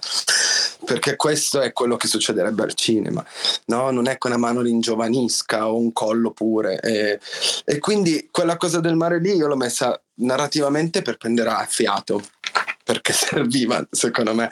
perché 0.84 1.16
questo 1.16 1.60
è 1.60 1.72
quello 1.72 1.96
che 1.96 2.08
succederebbe 2.08 2.62
al 2.62 2.74
cinema, 2.74 3.24
no? 3.66 3.90
non 3.90 4.08
è 4.08 4.18
che 4.18 4.26
una 4.26 4.36
mano 4.36 4.60
ringiovanisca 4.60 5.68
o 5.68 5.76
un 5.76 5.92
collo 5.92 6.30
pure. 6.30 6.80
E, 6.80 7.20
e 7.64 7.78
quindi 7.78 8.28
quella 8.30 8.56
cosa 8.56 8.80
del 8.80 8.96
mare 8.96 9.20
lì 9.20 9.34
io 9.34 9.46
l'ho 9.46 9.56
messa 9.56 9.98
narrativamente 10.16 11.02
per 11.02 11.16
prendere 11.16 11.50
a 11.50 11.66
fiato 11.68 12.22
perché 12.84 13.12
serviva 13.16 13.84
secondo 13.90 14.34
me. 14.34 14.50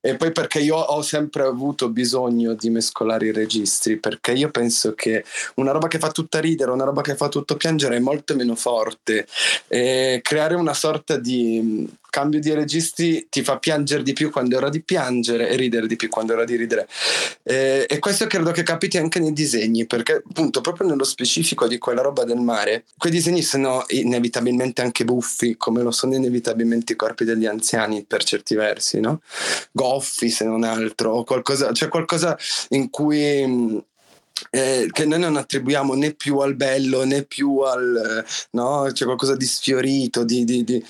E 0.00 0.16
poi 0.16 0.32
perché 0.32 0.60
io 0.60 0.76
ho 0.76 1.02
sempre 1.02 1.42
avuto 1.42 1.90
bisogno 1.90 2.54
di 2.54 2.70
mescolare 2.70 3.26
i 3.26 3.32
registri 3.32 3.98
perché 3.98 4.32
io 4.32 4.50
penso 4.50 4.94
che 4.94 5.24
una 5.56 5.72
roba 5.72 5.88
che 5.88 5.98
fa 5.98 6.10
tutta 6.10 6.40
ridere 6.40 6.70
una 6.70 6.84
roba 6.84 7.02
che 7.02 7.16
fa 7.16 7.28
tutto 7.28 7.56
piangere 7.56 7.96
è 7.96 8.00
molto 8.00 8.34
meno 8.34 8.54
forte. 8.54 9.26
E 9.68 10.20
creare 10.22 10.54
una 10.54 10.74
sorta 10.74 11.16
di 11.16 12.00
cambio 12.12 12.40
di 12.40 12.52
registri 12.52 13.26
ti 13.30 13.42
fa 13.42 13.58
piangere 13.58 14.02
di 14.02 14.12
più 14.12 14.30
quando 14.30 14.54
è 14.54 14.58
ora 14.58 14.68
di 14.68 14.82
piangere 14.82 15.48
e 15.48 15.56
ridere 15.56 15.86
di 15.86 15.96
più 15.96 16.10
quando 16.10 16.32
è 16.32 16.36
ora 16.36 16.44
di 16.44 16.56
ridere. 16.56 16.86
Eh, 17.42 17.86
e 17.88 17.98
questo 18.00 18.26
credo 18.26 18.50
che 18.50 18.62
capiti 18.62 18.98
anche 18.98 19.18
nei 19.18 19.32
disegni, 19.32 19.86
perché 19.86 20.22
appunto 20.28 20.60
proprio 20.60 20.86
nello 20.86 21.04
specifico 21.04 21.66
di 21.66 21.78
quella 21.78 22.02
roba 22.02 22.24
del 22.24 22.36
mare, 22.36 22.84
quei 22.98 23.10
disegni 23.10 23.40
sono 23.40 23.84
inevitabilmente 23.88 24.82
anche 24.82 25.04
buffi, 25.04 25.56
come 25.56 25.82
lo 25.82 25.90
sono 25.90 26.14
inevitabilmente 26.14 26.92
i 26.92 26.96
corpi 26.96 27.24
degli 27.24 27.46
anziani 27.46 28.04
per 28.04 28.24
certi 28.24 28.54
versi, 28.54 29.00
no? 29.00 29.22
Goffi 29.72 30.28
se 30.28 30.44
non 30.44 30.64
altro, 30.64 31.12
o 31.12 31.24
qualcosa, 31.24 31.72
cioè 31.72 31.88
qualcosa 31.88 32.36
in 32.68 32.90
cui 32.90 33.82
eh, 34.50 34.88
che 34.90 35.04
noi 35.04 35.18
non 35.18 35.36
attribuiamo 35.36 35.94
né 35.94 36.14
più 36.14 36.38
al 36.38 36.54
bello 36.54 37.04
né 37.04 37.24
più 37.24 37.58
al 37.58 38.24
no 38.50 38.88
c'è 38.92 39.04
qualcosa 39.04 39.36
di 39.36 39.46
sfiorito 39.46 40.24
di, 40.24 40.44
di, 40.44 40.64
di 40.64 40.84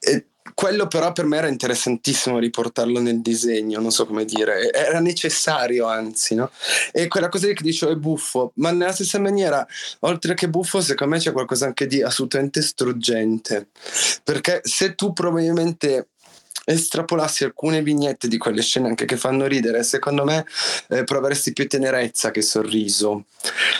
eh, 0.00 0.26
quello 0.56 0.86
però 0.86 1.12
per 1.12 1.26
me 1.26 1.36
era 1.36 1.48
interessantissimo 1.48 2.38
riportarlo 2.38 2.98
nel 2.98 3.20
disegno, 3.20 3.78
non 3.78 3.90
so 3.90 4.06
come 4.06 4.24
dire, 4.24 4.72
era 4.72 5.00
necessario 5.00 5.84
anzi, 5.84 6.34
no? 6.34 6.50
E 6.92 7.08
quella 7.08 7.28
cosa 7.28 7.46
che 7.48 7.62
dicevo 7.62 7.92
è 7.92 7.96
buffo, 7.96 8.52
ma 8.54 8.70
nella 8.70 8.92
stessa 8.92 9.18
maniera, 9.18 9.66
oltre 10.00 10.32
che 10.32 10.48
buffo, 10.48 10.80
secondo 10.80 11.14
me 11.14 11.20
c'è 11.20 11.32
qualcosa 11.32 11.66
anche 11.66 11.86
di 11.86 12.00
assolutamente 12.00 12.62
struggente, 12.62 13.68
perché 14.24 14.60
se 14.64 14.94
tu 14.94 15.12
probabilmente 15.12 16.08
estrapolassi 16.66 17.44
alcune 17.44 17.80
vignette 17.80 18.26
di 18.26 18.38
quelle 18.38 18.60
scene 18.60 18.88
anche 18.88 19.04
che 19.04 19.16
fanno 19.16 19.46
ridere, 19.46 19.84
secondo 19.84 20.24
me 20.24 20.44
eh, 20.88 21.04
proveresti 21.04 21.52
più 21.52 21.68
tenerezza 21.68 22.32
che 22.32 22.42
sorriso. 22.42 23.24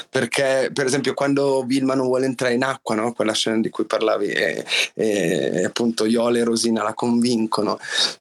Perché, 0.08 0.70
per 0.72 0.86
esempio, 0.86 1.12
quando 1.12 1.64
Vilma 1.66 1.94
non 1.94 2.06
vuole 2.06 2.26
entrare 2.26 2.54
in 2.54 2.62
acqua, 2.62 2.94
no? 2.94 3.12
quella 3.12 3.32
scena 3.32 3.58
di 3.58 3.68
cui 3.68 3.84
parlavi, 3.84 4.28
e, 4.28 4.64
e 4.94 5.64
appunto 5.64 6.04
Iola 6.04 6.38
e 6.38 6.44
Rosina 6.44 6.84
la 6.84 6.94
convincono, 6.94 7.78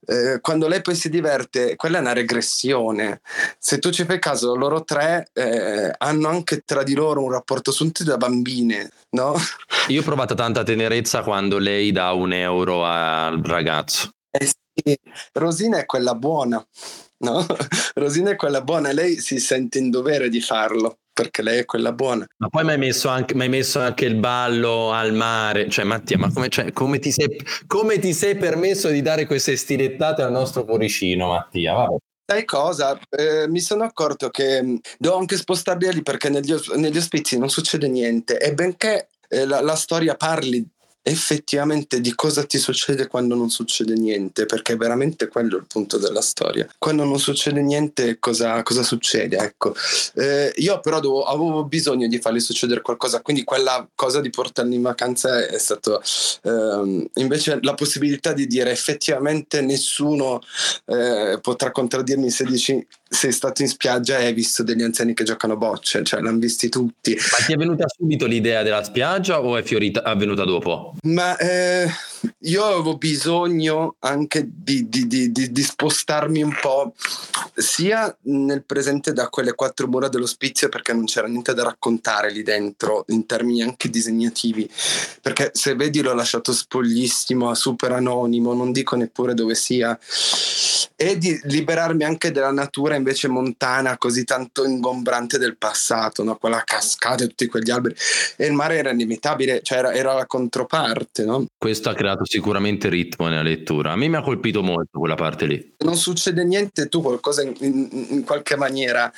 eh, 0.07 0.39
quando 0.41 0.67
lei 0.67 0.81
poi 0.81 0.95
si 0.95 1.09
diverte, 1.09 1.75
quella 1.75 1.99
è 1.99 2.01
una 2.01 2.13
regressione. 2.13 3.21
Se 3.59 3.77
tu 3.77 3.91
ci 3.91 4.05
fai 4.05 4.19
caso, 4.19 4.55
loro 4.55 4.83
tre 4.83 5.29
eh, 5.33 5.93
hanno 5.95 6.27
anche 6.27 6.63
tra 6.65 6.81
di 6.81 6.95
loro 6.95 7.23
un 7.23 7.31
rapporto 7.31 7.71
sunto 7.71 8.03
da 8.03 8.17
bambine. 8.17 8.89
No? 9.11 9.35
Io 9.89 10.01
ho 10.01 10.03
provato 10.03 10.33
tanta 10.33 10.63
tenerezza 10.63 11.21
quando 11.21 11.57
lei 11.59 11.91
dà 11.91 12.11
un 12.11 12.33
euro 12.33 12.83
al 12.83 13.39
ragazzo. 13.43 14.14
Eh 14.37 14.45
sì, 14.45 14.99
Rosina 15.33 15.77
è 15.77 15.85
quella 15.85 16.13
buona, 16.13 16.65
no? 17.19 17.45
Rosina 17.95 18.31
è 18.31 18.35
quella 18.35 18.61
buona 18.61 18.91
lei 18.91 19.19
si 19.19 19.39
sente 19.39 19.79
in 19.79 19.89
dovere 19.89 20.27
di 20.27 20.41
farlo 20.41 20.99
perché 21.13 21.41
lei 21.41 21.59
è 21.59 21.65
quella 21.65 21.93
buona. 21.93 22.25
Ma 22.37 22.49
poi 22.49 22.65
mi 22.65 22.71
hai 22.71 22.77
messo 22.77 23.07
anche, 23.07 23.33
messo 23.33 23.79
anche 23.79 24.03
il 24.03 24.15
ballo 24.15 24.91
al 24.91 25.13
mare, 25.13 25.69
cioè 25.69 25.85
Mattia, 25.85 26.17
ma 26.17 26.29
come, 26.29 26.49
cioè, 26.49 26.73
come, 26.73 26.99
ti 26.99 27.11
sei, 27.11 27.39
come, 27.65 27.99
ti 27.99 28.11
sei, 28.11 28.35
permesso 28.35 28.89
di 28.89 29.01
dare 29.01 29.25
queste 29.25 29.55
stilettate 29.55 30.21
al 30.21 30.31
nostro 30.31 30.65
cuoricino, 30.65 31.27
Mattia? 31.27 31.73
Vabbè. 31.73 31.95
Sai 32.27 32.43
cosa? 32.43 32.99
Eh, 33.09 33.47
mi 33.47 33.61
sono 33.61 33.83
accorto 33.85 34.29
che 34.29 34.61
mm, 34.61 34.75
devo 34.97 35.15
anche 35.15 35.37
spostarli 35.37 35.93
lì 35.93 36.01
perché 36.01 36.27
negli, 36.27 36.53
negli 36.75 36.97
ospizi 36.97 37.37
non 37.37 37.49
succede 37.49 37.87
niente 37.87 38.37
e 38.37 38.53
benché 38.53 39.09
eh, 39.29 39.45
la, 39.45 39.61
la 39.61 39.75
storia 39.75 40.15
parli 40.15 40.67
effettivamente 41.07 42.01
di 42.01 42.15
cosa 42.15 42.45
ti 42.45 42.57
succede 42.57 43.05
quando 43.05 43.35
non 43.35 43.51
succede 43.51 43.93
niente, 43.93 44.47
perché 44.47 44.73
è 44.73 44.75
veramente 44.75 45.27
quello 45.27 45.57
il 45.57 45.65
punto 45.67 45.99
della 45.99 46.21
storia. 46.21 46.67
Quando 46.79 47.03
non 47.03 47.19
succede 47.19 47.61
niente, 47.61 48.17
cosa, 48.17 48.63
cosa 48.63 48.81
succede? 48.81 49.37
Ecco. 49.37 49.75
Eh, 50.15 50.51
io 50.55 50.79
però 50.79 50.99
dovevo, 50.99 51.25
avevo 51.25 51.63
bisogno 51.65 52.07
di 52.07 52.19
fargli 52.19 52.39
succedere 52.39 52.81
qualcosa, 52.81 53.21
quindi 53.21 53.43
quella 53.43 53.87
cosa 53.93 54.19
di 54.19 54.31
portarli 54.31 54.73
in 54.73 54.81
vacanza 54.81 55.45
è 55.45 55.59
stato 55.59 56.01
eh, 56.41 57.09
invece 57.13 57.59
la 57.61 57.75
possibilità 57.75 58.33
di 58.33 58.47
dire 58.47 58.71
effettivamente 58.71 59.61
nessuno 59.61 60.41
eh, 60.85 61.37
potrà 61.39 61.71
contraddirmi 61.71 62.31
se 62.31 62.45
dici 62.45 62.87
sei 63.07 63.31
stato 63.31 63.61
in 63.61 63.67
spiaggia 63.67 64.17
e 64.17 64.25
hai 64.25 64.33
visto 64.33 64.63
degli 64.63 64.81
anziani 64.81 65.13
che 65.13 65.23
giocano 65.23 65.53
a 65.53 65.57
bocce, 65.57 66.03
cioè 66.03 66.21
l'hanno 66.21 66.39
visti 66.39 66.69
tutti. 66.69 67.15
Ma 67.15 67.45
ti 67.45 67.53
è 67.53 67.55
venuta 67.55 67.85
subito 67.87 68.25
l'idea 68.25 68.63
della 68.63 68.83
spiaggia 68.83 69.41
o 69.41 69.57
è 69.57 69.63
fiorita, 69.63 70.03
avvenuta 70.03 70.43
dopo? 70.43 70.95
Ma 71.03 71.37
eh, 71.37 71.87
io 72.39 72.63
avevo 72.63 72.97
bisogno 72.97 73.95
anche 73.99 74.47
di, 74.47 74.87
di, 74.87 75.07
di, 75.07 75.31
di, 75.31 75.63
spostarmi 75.63 76.41
un 76.41 76.55
po' 76.59 76.93
sia 77.53 78.15
nel 78.23 78.63
presente 78.63 79.13
da 79.13 79.29
quelle 79.29 79.53
quattro 79.53 79.87
mura 79.87 80.07
dell'ospizio 80.07 80.69
perché 80.69 80.93
non 80.93 81.05
c'era 81.05 81.27
niente 81.27 81.53
da 81.53 81.63
raccontare 81.63 82.31
lì 82.31 82.43
dentro 82.43 83.05
in 83.07 83.25
termini 83.25 83.61
anche 83.61 83.89
disegnativi 83.89 84.69
perché 85.21 85.51
se 85.53 85.75
vedi 85.75 86.01
l'ho 86.01 86.13
lasciato 86.13 86.53
spoglissimo 86.53 87.53
super 87.53 87.91
anonimo 87.91 88.53
non 88.53 88.71
dico 88.71 88.95
neppure 88.95 89.33
dove 89.33 89.55
sia 89.55 89.97
e 90.95 91.17
di 91.17 91.37
liberarmi 91.43 92.03
anche 92.03 92.31
della 92.31 92.51
natura 92.51 92.95
invece 92.95 93.27
montana 93.27 93.97
così 93.97 94.23
tanto 94.23 94.65
ingombrante 94.65 95.37
del 95.37 95.57
passato 95.57 96.23
no? 96.23 96.37
quella 96.37 96.61
cascata 96.63 97.23
e 97.23 97.27
tutti 97.27 97.47
quegli 97.47 97.69
alberi 97.69 97.95
e 98.37 98.45
il 98.45 98.53
mare 98.53 98.77
era 98.77 98.91
inimitabile 98.91 99.61
cioè 99.61 99.79
era, 99.79 99.93
era 99.93 100.13
la 100.13 100.25
controparte 100.25 101.25
no? 101.25 101.45
questo 101.57 101.89
ha 101.89 101.93
creato 101.93 102.14
sicuramente 102.23 102.89
ritmo 102.89 103.27
nella 103.27 103.41
lettura. 103.41 103.91
A 103.91 103.95
me 103.95 104.07
mi 104.07 104.15
ha 104.15 104.21
colpito 104.21 104.63
molto 104.63 104.99
quella 104.99 105.15
parte 105.15 105.45
lì. 105.45 105.75
Non 105.79 105.95
succede 105.97 106.43
niente 106.43 106.87
tu 106.87 107.01
qualcosa 107.01 107.41
in, 107.41 107.53
in, 107.59 108.07
in 108.09 108.23
qualche 108.23 108.55
maniera 108.55 109.11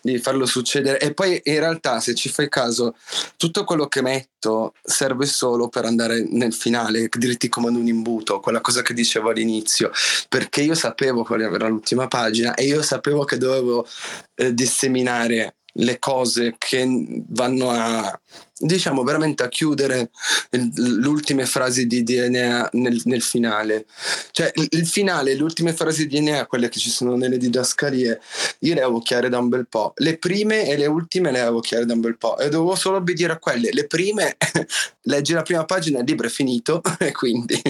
di 0.00 0.18
farlo 0.18 0.46
succedere. 0.46 0.98
E 1.00 1.14
poi 1.14 1.40
in 1.44 1.58
realtà 1.58 2.00
se 2.00 2.14
ci 2.14 2.28
fai 2.28 2.48
caso 2.48 2.96
tutto 3.36 3.64
quello 3.64 3.86
che 3.86 4.02
metto 4.02 4.74
serve 4.82 5.26
solo 5.26 5.68
per 5.68 5.84
andare 5.84 6.26
nel 6.28 6.52
finale 6.52 7.08
dritti 7.08 7.48
come 7.48 7.68
un 7.68 7.86
imbuto 7.86 8.40
quella 8.40 8.60
cosa 8.60 8.82
che 8.82 8.94
dicevo 8.94 9.30
all'inizio. 9.30 9.90
Perché 10.28 10.62
io 10.62 10.74
sapevo 10.74 11.24
quale 11.24 11.44
era 11.44 11.68
l'ultima 11.68 12.08
pagina 12.08 12.54
e 12.54 12.64
io 12.64 12.82
sapevo 12.82 13.24
che 13.24 13.36
dovevo 13.36 13.86
eh, 14.34 14.54
disseminare 14.54 15.57
le 15.74 15.98
cose 15.98 16.54
che 16.58 16.86
vanno 17.28 17.70
a 17.70 18.18
diciamo 18.60 19.04
veramente 19.04 19.42
a 19.42 19.48
chiudere 19.48 20.10
le 20.50 21.06
ultime 21.06 21.46
frasi 21.46 21.86
di 21.86 22.02
DNA 22.02 22.70
nel, 22.72 23.00
nel 23.04 23.22
finale. 23.22 23.86
Cioè 24.32 24.50
il, 24.56 24.66
il, 24.70 24.86
finale 24.86 25.34
le 25.34 25.42
ultime 25.42 25.72
frasi 25.72 26.06
di 26.06 26.20
DNA 26.20 26.46
quelle 26.46 26.68
che 26.68 26.78
ci 26.78 26.90
sono 26.90 27.16
nelle 27.16 27.38
didascalie 27.38 28.20
io 28.60 28.74
le 28.74 28.82
avevo 28.82 29.00
chiare 29.00 29.28
da 29.28 29.38
un 29.38 29.48
bel 29.48 29.68
po' 29.68 29.92
le 29.96 30.18
prime 30.18 30.66
e 30.66 30.76
le 30.76 30.86
ultime 30.86 31.30
le 31.30 31.40
avevo 31.40 31.60
chiare 31.60 31.84
da 31.84 31.92
un 31.94 32.00
bel 32.00 32.16
po' 32.18 32.38
e 32.38 32.48
dovevo 32.48 32.74
solo 32.74 32.96
obbedire 32.96 33.32
a 33.32 33.38
quelle. 33.38 33.70
Le 33.72 33.86
prime 33.86 34.36
leggi 35.02 35.32
la 35.32 35.42
prima 35.42 35.64
pagina 35.64 36.00
il 36.00 36.04
libro 36.04 36.26
è 36.26 36.30
finito 36.30 36.82
e 36.98 37.12
quindi 37.12 37.60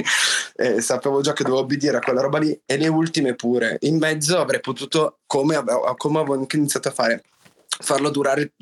eh, 0.56 0.80
sapevo 0.80 1.20
già 1.20 1.32
che 1.32 1.42
dovevo 1.42 1.62
obbedire 1.62 1.98
a 1.98 2.00
quella 2.00 2.22
roba 2.22 2.38
lì 2.38 2.58
e 2.64 2.76
le 2.76 2.88
ultime 2.88 3.34
pure. 3.34 3.76
In 3.82 3.98
mezzo 3.98 4.38
avrei 4.38 4.60
potuto 4.60 5.18
come, 5.26 5.62
come 5.96 6.18
avevo 6.18 6.34
anche 6.34 6.56
iniziato 6.56 6.88
a 6.88 6.92
fare 6.92 7.22
farlo 7.80 8.10
durare 8.10 8.52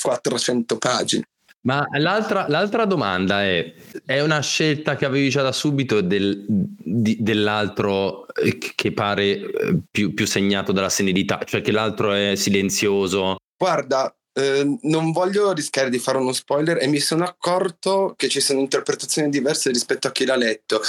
400 0.00 0.78
pagine. 0.78 1.24
Ma 1.62 1.86
l'altra, 1.98 2.46
l'altra, 2.48 2.86
domanda 2.86 3.42
è, 3.42 3.74
è 4.06 4.20
una 4.22 4.40
scelta 4.40 4.96
che 4.96 5.04
avevi 5.04 5.28
già 5.28 5.42
da 5.42 5.52
subito 5.52 6.00
del, 6.00 6.42
di, 6.48 7.18
dell'altro 7.20 8.26
eh, 8.34 8.56
che 8.56 8.92
pare 8.92 9.24
eh, 9.24 9.78
più, 9.90 10.14
più, 10.14 10.26
segnato 10.26 10.72
dalla 10.72 10.88
senilità, 10.88 11.38
cioè 11.44 11.60
che 11.60 11.70
l'altro 11.70 12.12
è 12.12 12.34
silenzioso? 12.34 13.36
Guarda, 13.58 14.10
eh, 14.32 14.78
non 14.82 15.12
voglio 15.12 15.52
rischiare 15.52 15.90
di 15.90 15.98
fare 15.98 16.16
uno 16.16 16.32
spoiler 16.32 16.80
e 16.80 16.86
mi 16.86 16.98
sono 16.98 17.24
accorto 17.24 18.14
che 18.16 18.28
ci 18.28 18.40
sono 18.40 18.60
interpretazioni 18.60 19.28
diverse 19.28 19.70
rispetto 19.70 20.06
a 20.06 20.12
chi 20.12 20.24
l'ha 20.24 20.36
letto, 20.36 20.80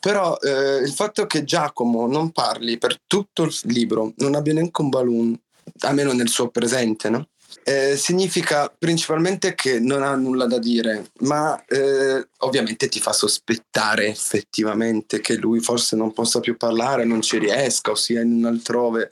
però 0.00 0.38
eh, 0.40 0.78
il 0.78 0.92
fatto 0.92 1.26
che 1.26 1.44
Giacomo 1.44 2.06
non 2.06 2.30
parli 2.30 2.78
per 2.78 2.96
tutto 3.06 3.42
il 3.42 3.54
libro, 3.64 4.14
non 4.16 4.34
abbia 4.34 4.54
neanche 4.54 4.80
un 4.80 4.88
balloon, 4.88 5.38
almeno 5.80 6.12
nel 6.12 6.28
suo 6.28 6.50
presente, 6.50 7.10
no? 7.10 7.28
Eh, 7.66 7.96
significa 7.96 8.70
principalmente 8.78 9.54
che 9.54 9.80
non 9.80 10.02
ha 10.02 10.14
nulla 10.16 10.46
da 10.46 10.58
dire, 10.58 11.10
ma 11.20 11.62
eh, 11.66 12.26
ovviamente 12.40 12.88
ti 12.88 13.00
fa 13.00 13.12
sospettare 13.12 14.06
effettivamente 14.06 15.20
che 15.20 15.36
lui 15.36 15.60
forse 15.60 15.96
non 15.96 16.12
possa 16.12 16.40
più 16.40 16.58
parlare, 16.58 17.04
non 17.04 17.22
ci 17.22 17.38
riesca 17.38 17.92
o 17.92 17.94
sia 17.94 18.20
in 18.20 18.32
un 18.32 18.44
altrove. 18.44 19.10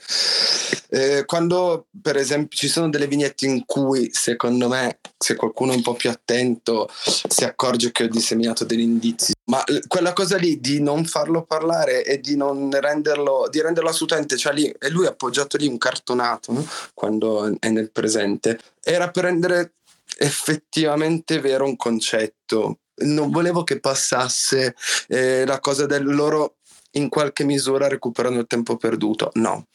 Eh, 0.91 1.25
quando 1.25 1.87
per 2.03 2.17
esempio 2.17 2.59
ci 2.59 2.69
sono 2.69 2.91
delle 2.91 3.07
vignette 3.07 3.47
in 3.47 3.65
cui 3.65 4.11
secondo 4.12 4.69
me 4.69 4.99
se 5.17 5.37
qualcuno 5.37 5.73
è 5.73 5.77
un 5.77 5.83
po' 5.83 5.95
più 5.95 6.11
attento 6.11 6.91
si 6.93 7.45
accorge 7.45 7.93
che 7.93 8.05
ho 8.05 8.09
disseminato 8.09 8.65
degli 8.65 8.81
indizi, 8.81 9.33
ma 9.45 9.62
quella 9.87 10.12
cosa 10.12 10.37
lì 10.37 10.61
di 10.61 10.81
non 10.81 11.05
farlo 11.05 11.45
parlare 11.45 12.05
e 12.05 12.21
di 12.21 12.37
non 12.37 12.71
renderlo, 12.71 13.49
di 13.51 13.61
renderlo 13.61 13.91
assolutamente, 13.91 14.37
cioè 14.37 14.53
lì, 14.53 14.67
e 14.67 14.91
lui 14.91 15.07
appoggiato 15.07 15.57
lì 15.57 15.67
un 15.67 15.79
cartonato 15.79 16.53
no? 16.53 16.67
quando 16.95 17.57
è 17.59 17.69
nel 17.69 17.91
presente, 17.91 18.41
era 18.83 19.11
per 19.11 19.24
rendere 19.24 19.74
effettivamente 20.18 21.40
vero 21.40 21.64
un 21.64 21.76
concetto 21.76 22.78
non 23.02 23.31
volevo 23.31 23.64
che 23.64 23.81
passasse 23.81 24.74
eh, 25.09 25.44
la 25.46 25.61
cosa 25.61 25.87
del 25.87 26.05
loro 26.05 26.57
in 26.92 27.09
qualche 27.09 27.44
misura 27.44 27.88
recuperano 27.88 28.40
il 28.40 28.46
tempo 28.46 28.76
perduto. 28.76 29.31
No, 29.35 29.66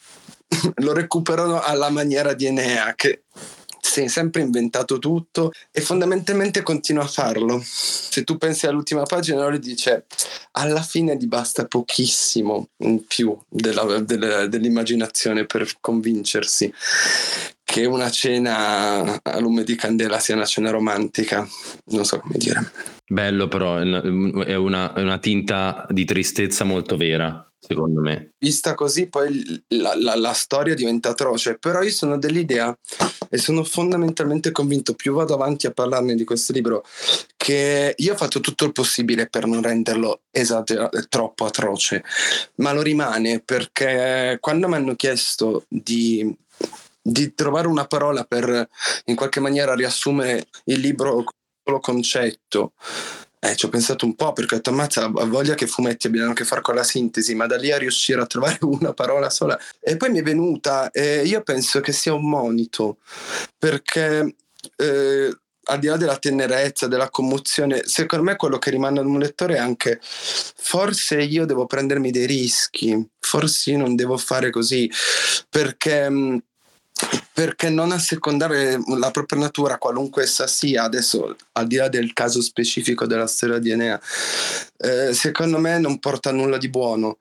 lo 0.76 0.94
recuperano 0.94 1.62
alla 1.62 1.90
maniera 1.90 2.34
di 2.34 2.46
Enea 2.46 2.94
che 2.96 3.24
si 3.88 4.02
è 4.02 4.08
sempre 4.08 4.42
inventato 4.42 5.00
tutto 5.00 5.52
e 5.72 5.82
fondamentalmente 5.82 6.62
continua 6.62 7.04
a 7.04 7.08
farlo. 7.08 7.62
Se 7.64 8.24
tu 8.24 8.38
pensi 8.38 8.68
all'ultima 8.68 9.04
pagina, 9.04 9.48
lui 9.48 9.60
dice 9.60 10.06
alla 10.52 10.82
fine 10.82 11.16
gli 11.16 11.28
basta 11.28 11.66
pochissimo 11.66 12.70
in 12.78 13.06
più 13.06 13.38
della, 13.48 14.00
della, 14.02 14.48
dell'immaginazione 14.48 15.46
per 15.46 15.72
convincersi 15.80 16.72
che 17.64 17.86
una 17.86 18.10
cena 18.10 19.20
a 19.22 19.40
lume 19.40 19.64
di 19.64 19.76
candela 19.76 20.20
sia 20.20 20.36
una 20.36 20.46
cena 20.46 20.70
romantica. 20.70 21.48
Non 21.86 22.06
so 22.06 22.20
come 22.20 22.38
dire. 22.38 22.72
Bello 23.08 23.48
però, 23.48 23.78
è 23.78 24.56
una, 24.56 24.94
è 24.94 25.02
una 25.02 25.18
tinta 25.20 25.86
di 25.90 26.04
tristezza 26.04 26.66
molto 26.66 26.98
vera 26.98 27.47
secondo 27.60 28.02
me. 28.02 28.32
Vista 28.38 28.74
così 28.76 29.08
poi 29.08 29.64
la, 29.70 29.94
la, 29.96 30.16
la, 30.16 30.34
storia 30.34 30.76
diventa 30.76 31.10
atroce, 31.10 31.58
però 31.58 31.82
io 31.82 31.92
sono 31.92 32.18
dell'idea 32.18 32.76
e 33.30 33.38
sono 33.38 33.64
fondamentalmente 33.64 34.52
convinto, 34.52 34.94
più 34.94 35.14
vado 35.14 35.34
avanti 35.34 35.68
a 35.68 35.72
parlarne 35.72 36.16
di 36.16 36.24
questo 36.24 36.54
libro, 36.54 36.84
che 37.36 37.94
io 37.98 38.14
ho 38.14 38.18
fatto 38.18 38.40
tutto 38.40 38.66
il 38.66 38.72
possibile 38.72 39.28
per 39.28 39.46
non 39.46 39.62
renderlo 39.62 40.22
esagerato, 40.32 41.00
troppo 41.10 41.46
atroce, 41.46 42.04
ma 42.56 42.74
lo 42.74 42.82
rimane 42.82 43.42
perché 43.42 44.38
quando 44.40 44.68
mi 44.68 44.76
hanno 44.76 44.96
chiesto 44.96 45.66
di 45.68 46.36
di 47.08 47.34
trovare 47.34 47.68
una 47.68 47.88
parola 47.88 48.26
per 48.26 48.68
in 49.06 49.16
qualche 49.16 49.40
maniera 49.40 49.74
riassumere 49.74 50.48
il 50.66 50.80
libro 50.82 51.24
solo 51.64 51.80
concetto. 51.80 52.74
Eh, 53.40 53.56
ci 53.56 53.66
ho 53.66 53.70
pensato 53.70 54.06
un 54.06 54.16
po' 54.16 54.34
perché 54.34 54.60
ammazza 54.64 55.06
ha 55.06 55.26
voglia 55.26 55.54
che 55.54 55.68
fumetti 55.68 56.08
abbiano 56.08 56.32
a 56.32 56.34
che 56.34 56.44
fare 56.44 56.62
con 56.62 56.74
la 56.74 56.84
sintesi, 56.84 57.36
ma 57.36 57.46
da 57.46 57.56
lì 57.56 57.72
a 57.72 57.78
riuscire 57.78 58.20
a 58.22 58.26
trovare 58.26 58.58
una 58.66 58.94
parola 58.94 59.30
sola. 59.30 59.60
E 59.80 59.96
poi 59.98 60.10
mi 60.10 60.20
è 60.20 60.24
venuta, 60.24 60.90
e 60.92 61.22
io 61.24 61.42
penso 61.44 61.80
che 61.80 61.92
sia 61.92 62.14
un 62.14 62.28
monito, 62.28 62.98
perché 63.58 64.36
eh, 64.76 65.38
al 65.70 65.80
di 65.80 65.88
là 65.88 65.98
della 65.98 66.18
tenerezza, 66.18 66.88
della 66.88 67.10
commozione, 67.10 67.84
secondo 67.86 68.26
me 68.26 68.36
quello 68.36 68.58
che 68.58 68.70
rimane 68.70 69.00
ad 69.00 69.06
un 69.06 69.20
lettore 69.20 69.56
è 69.56 69.60
anche 69.60 70.00
forse 70.02 71.22
io 71.22 71.46
devo 71.46 71.66
prendermi 71.66 72.12
dei 72.12 72.26
rischi, 72.26 73.08
forse 73.20 73.72
io 73.72 73.78
non 73.78 73.96
devo 73.96 74.18
fare 74.18 74.50
così, 74.50 74.90
perché 75.50 76.10
perché 77.38 77.70
non 77.70 77.92
assecondare 77.92 78.80
la 78.98 79.12
propria 79.12 79.40
natura, 79.40 79.78
qualunque 79.78 80.24
essa 80.24 80.48
sia, 80.48 80.82
adesso 80.82 81.36
al 81.52 81.68
di 81.68 81.76
là 81.76 81.88
del 81.88 82.12
caso 82.12 82.42
specifico 82.42 83.06
della 83.06 83.28
storia 83.28 83.60
di 83.60 83.70
Enea, 83.70 84.02
eh, 84.78 85.14
secondo 85.14 85.60
me 85.60 85.78
non 85.78 86.00
porta 86.00 86.32
nulla 86.32 86.58
di 86.58 86.68
buono. 86.68 87.20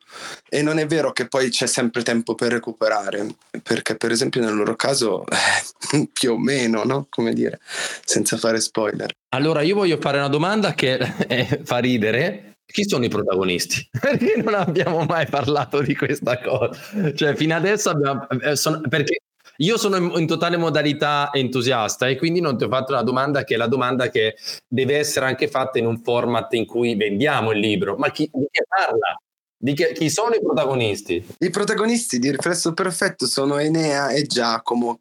E 0.48 0.62
non 0.62 0.78
è 0.78 0.86
vero 0.86 1.12
che 1.12 1.28
poi 1.28 1.50
c'è 1.50 1.66
sempre 1.66 2.02
tempo 2.02 2.34
per 2.34 2.50
recuperare, 2.50 3.26
perché 3.62 3.96
per 3.96 4.10
esempio 4.10 4.40
nel 4.40 4.54
loro 4.54 4.74
caso 4.74 5.22
eh, 5.26 6.08
più 6.14 6.32
o 6.32 6.38
meno, 6.38 6.82
no? 6.84 7.08
Come 7.10 7.34
dire, 7.34 7.60
senza 8.02 8.38
fare 8.38 8.58
spoiler. 8.58 9.12
Allora 9.34 9.60
io 9.60 9.74
voglio 9.74 9.98
fare 10.00 10.16
una 10.16 10.28
domanda 10.28 10.72
che 10.72 10.94
eh, 11.28 11.60
fa 11.62 11.76
ridere, 11.76 12.60
chi 12.64 12.88
sono 12.88 13.04
i 13.04 13.10
protagonisti? 13.10 13.86
Perché 14.00 14.40
non 14.42 14.54
abbiamo 14.54 15.04
mai 15.04 15.26
parlato 15.26 15.82
di 15.82 15.94
questa 15.94 16.40
cosa? 16.40 17.12
Cioè, 17.12 17.34
fino 17.34 17.54
adesso 17.54 17.90
abbiamo. 17.90 18.26
Eh, 18.30 18.56
sono, 18.56 18.80
perché 18.88 19.20
io 19.58 19.76
sono 19.76 20.18
in, 20.18 20.26
totale 20.26 20.56
modalità 20.56 21.30
entusiasta 21.32 22.08
e 22.08 22.16
quindi 22.16 22.40
non 22.40 22.58
ti 22.58 22.64
ho 22.64 22.68
fatto 22.68 22.92
una 22.92 23.02
domanda 23.02 23.44
che 23.44 23.54
è 23.54 23.56
la 23.56 23.66
domanda 23.66 24.08
che 24.08 24.36
deve 24.66 24.96
essere 24.96 25.26
anche 25.26 25.48
fatta 25.48 25.78
in 25.78 25.86
un 25.86 26.00
format 26.02 26.52
in 26.54 26.66
cui 26.66 26.94
vendiamo 26.94 27.52
il 27.52 27.58
libro. 27.58 27.96
Ma 27.96 28.10
chi, 28.10 28.28
che 28.30 28.64
parla? 28.66 29.18
Di 29.58 29.72
che, 29.72 29.92
chi 29.92 30.10
sono 30.10 30.34
i 30.34 30.40
protagonisti? 30.40 31.26
I 31.38 31.50
protagonisti 31.50 32.18
di 32.18 32.30
Riflesso 32.30 32.74
Perfetto 32.74 33.26
sono 33.26 33.56
Enea 33.56 34.10
e 34.10 34.24
Giacomo, 34.24 35.00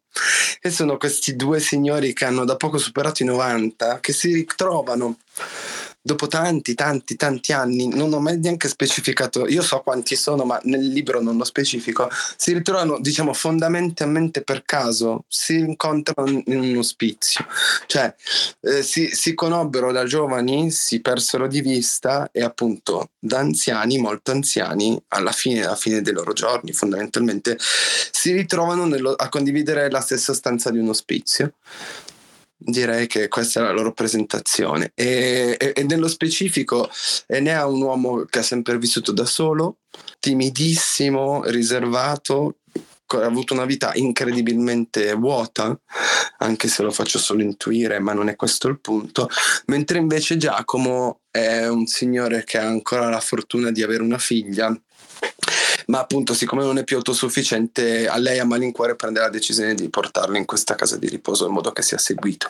che 0.60 0.70
sono 0.70 0.96
questi 0.96 1.36
due 1.36 1.60
signori 1.60 2.14
che 2.14 2.24
hanno 2.24 2.46
da 2.46 2.56
poco 2.56 2.78
superato 2.78 3.22
i 3.22 3.26
90, 3.26 4.00
che 4.00 4.14
si 4.14 4.34
ritrovano 4.34 5.18
dopo 6.06 6.28
tanti, 6.28 6.76
tanti, 6.76 7.16
tanti 7.16 7.52
anni, 7.52 7.88
non 7.88 8.14
ho 8.14 8.20
mai 8.20 8.38
neanche 8.38 8.68
specificato, 8.68 9.48
io 9.48 9.64
so 9.64 9.80
quanti 9.80 10.16
sono, 10.16 10.46
ma 10.46 10.60
nel 10.66 10.86
libro 10.86 11.20
non 11.20 11.36
lo 11.36 11.44
specifico, 11.44 12.08
si 12.38 12.54
ritrovano, 12.54 13.00
diciamo, 13.00 13.34
fondamentalmente 13.34 14.44
per 14.44 14.62
caso, 14.66 15.26
si 15.28 15.56
incontrano 15.58 16.44
in 16.46 16.60
un 16.60 16.78
ospizio, 16.78 17.48
cioè 17.88 18.14
eh, 18.62 18.84
si, 18.84 19.08
si 19.08 19.34
conobbero 19.34 19.92
da 19.92 20.06
giovani, 20.06 20.70
si 20.70 21.02
persero 21.02 21.48
di 21.48 21.62
vista 21.62 22.30
e 22.32 22.44
appunto 22.44 23.10
da 23.18 23.40
anziani, 23.40 23.98
molto 23.98 24.30
anziani, 24.30 25.02
alla 25.08 25.32
fine, 25.32 25.66
alla 25.66 25.76
fine 25.76 26.04
dei 26.04 26.14
loro 26.14 26.34
giorni, 26.34 26.72
fondamentalmente, 26.72 27.58
si 27.58 28.32
ritrovano 28.32 28.86
nello, 28.86 29.14
a 29.14 29.28
condividere 29.28 29.90
la 29.90 30.02
stessa 30.02 30.36
stanza 30.36 30.70
di 30.70 30.78
un 30.78 30.90
ospizio 30.90 31.54
direi 32.58 33.08
che 33.08 33.28
questa 33.28 33.60
è 33.60 33.64
la 33.64 33.72
loro 33.72 33.94
presentazione. 33.94 34.92
E, 34.94 35.56
e, 35.60 35.74
e 35.76 35.84
nello 35.84 36.08
specifico 36.08 36.90
Enea 37.28 37.62
è 37.62 37.66
un 37.66 37.82
uomo 37.82 38.26
che 38.26 38.40
ha 38.40 38.44
sempre 38.44 38.78
vissuto 38.78 39.12
da 39.12 39.26
solo, 39.26 39.78
timidissimo, 40.20 41.44
riservato, 41.46 42.58
ha 43.08 43.26
avuto 43.26 43.54
una 43.54 43.66
vita 43.66 43.92
incredibilmente 43.94 45.14
vuota, 45.14 45.80
anche 46.40 46.68
se 46.68 46.82
lo 46.82 46.92
faccio 46.92 47.20
solo 47.20 47.44
intuire, 47.44 48.00
ma 48.00 48.14
non 48.14 48.30
è 48.30 48.36
questo 48.36 48.68
il 48.68 48.80
punto, 48.80 49.30
mentre 49.68 50.00
invece 50.00 50.38
Giacomo 50.38 51.22
è 51.30 51.68
un 51.68 51.86
signore 51.86 52.44
che 52.44 52.58
ha 52.58 52.66
ancora 52.66 53.10
la 53.10 53.20
fortuna 53.20 53.72
di 53.72 53.84
avere 53.84 54.02
una 54.02 54.18
figlia 54.18 54.76
ma 55.88 56.00
appunto 56.00 56.34
siccome 56.34 56.64
non 56.64 56.78
è 56.78 56.84
più 56.84 56.98
autosufficiente 56.98 58.08
a 58.08 58.18
lei 58.18 58.40
a 58.40 58.46
malincuore 58.46 58.96
prende 58.96 59.20
la 59.20 59.30
decisione 59.30 59.76
di 59.76 59.90
portarlo 59.90 60.38
in 60.38 60.46
questa 60.46 60.76
casa 60.76 60.98
di 60.98 61.08
riposo 61.08 61.48
in 61.48 61.54
modo 61.54 61.72
che 61.72 61.82
sia 61.82 61.98
seguito. 61.98 62.50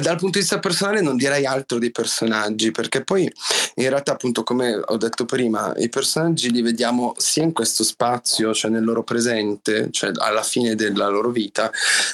Dal 0.00 0.16
punto 0.16 0.38
di 0.38 0.40
vista 0.40 0.58
personale 0.58 1.00
non 1.00 1.16
direi 1.16 1.46
altro 1.46 1.78
dei 1.78 1.90
personaggi 1.90 2.70
perché 2.70 3.04
poi 3.04 3.30
in 3.76 3.88
realtà 3.88 4.12
appunto 4.12 4.42
come 4.42 4.74
ho 4.74 4.96
detto 4.96 5.24
prima 5.24 5.72
i 5.76 5.88
personaggi 5.88 6.50
li 6.50 6.62
vediamo 6.62 7.14
sia 7.16 7.42
in 7.42 7.52
questo 7.52 7.84
spazio 7.84 8.54
cioè 8.54 8.70
nel 8.70 8.84
loro 8.84 9.02
presente 9.02 9.88
cioè 9.90 10.10
alla 10.16 10.42
fine 10.42 10.74
della 10.74 11.08
loro 11.08 11.30
vita 11.30 11.70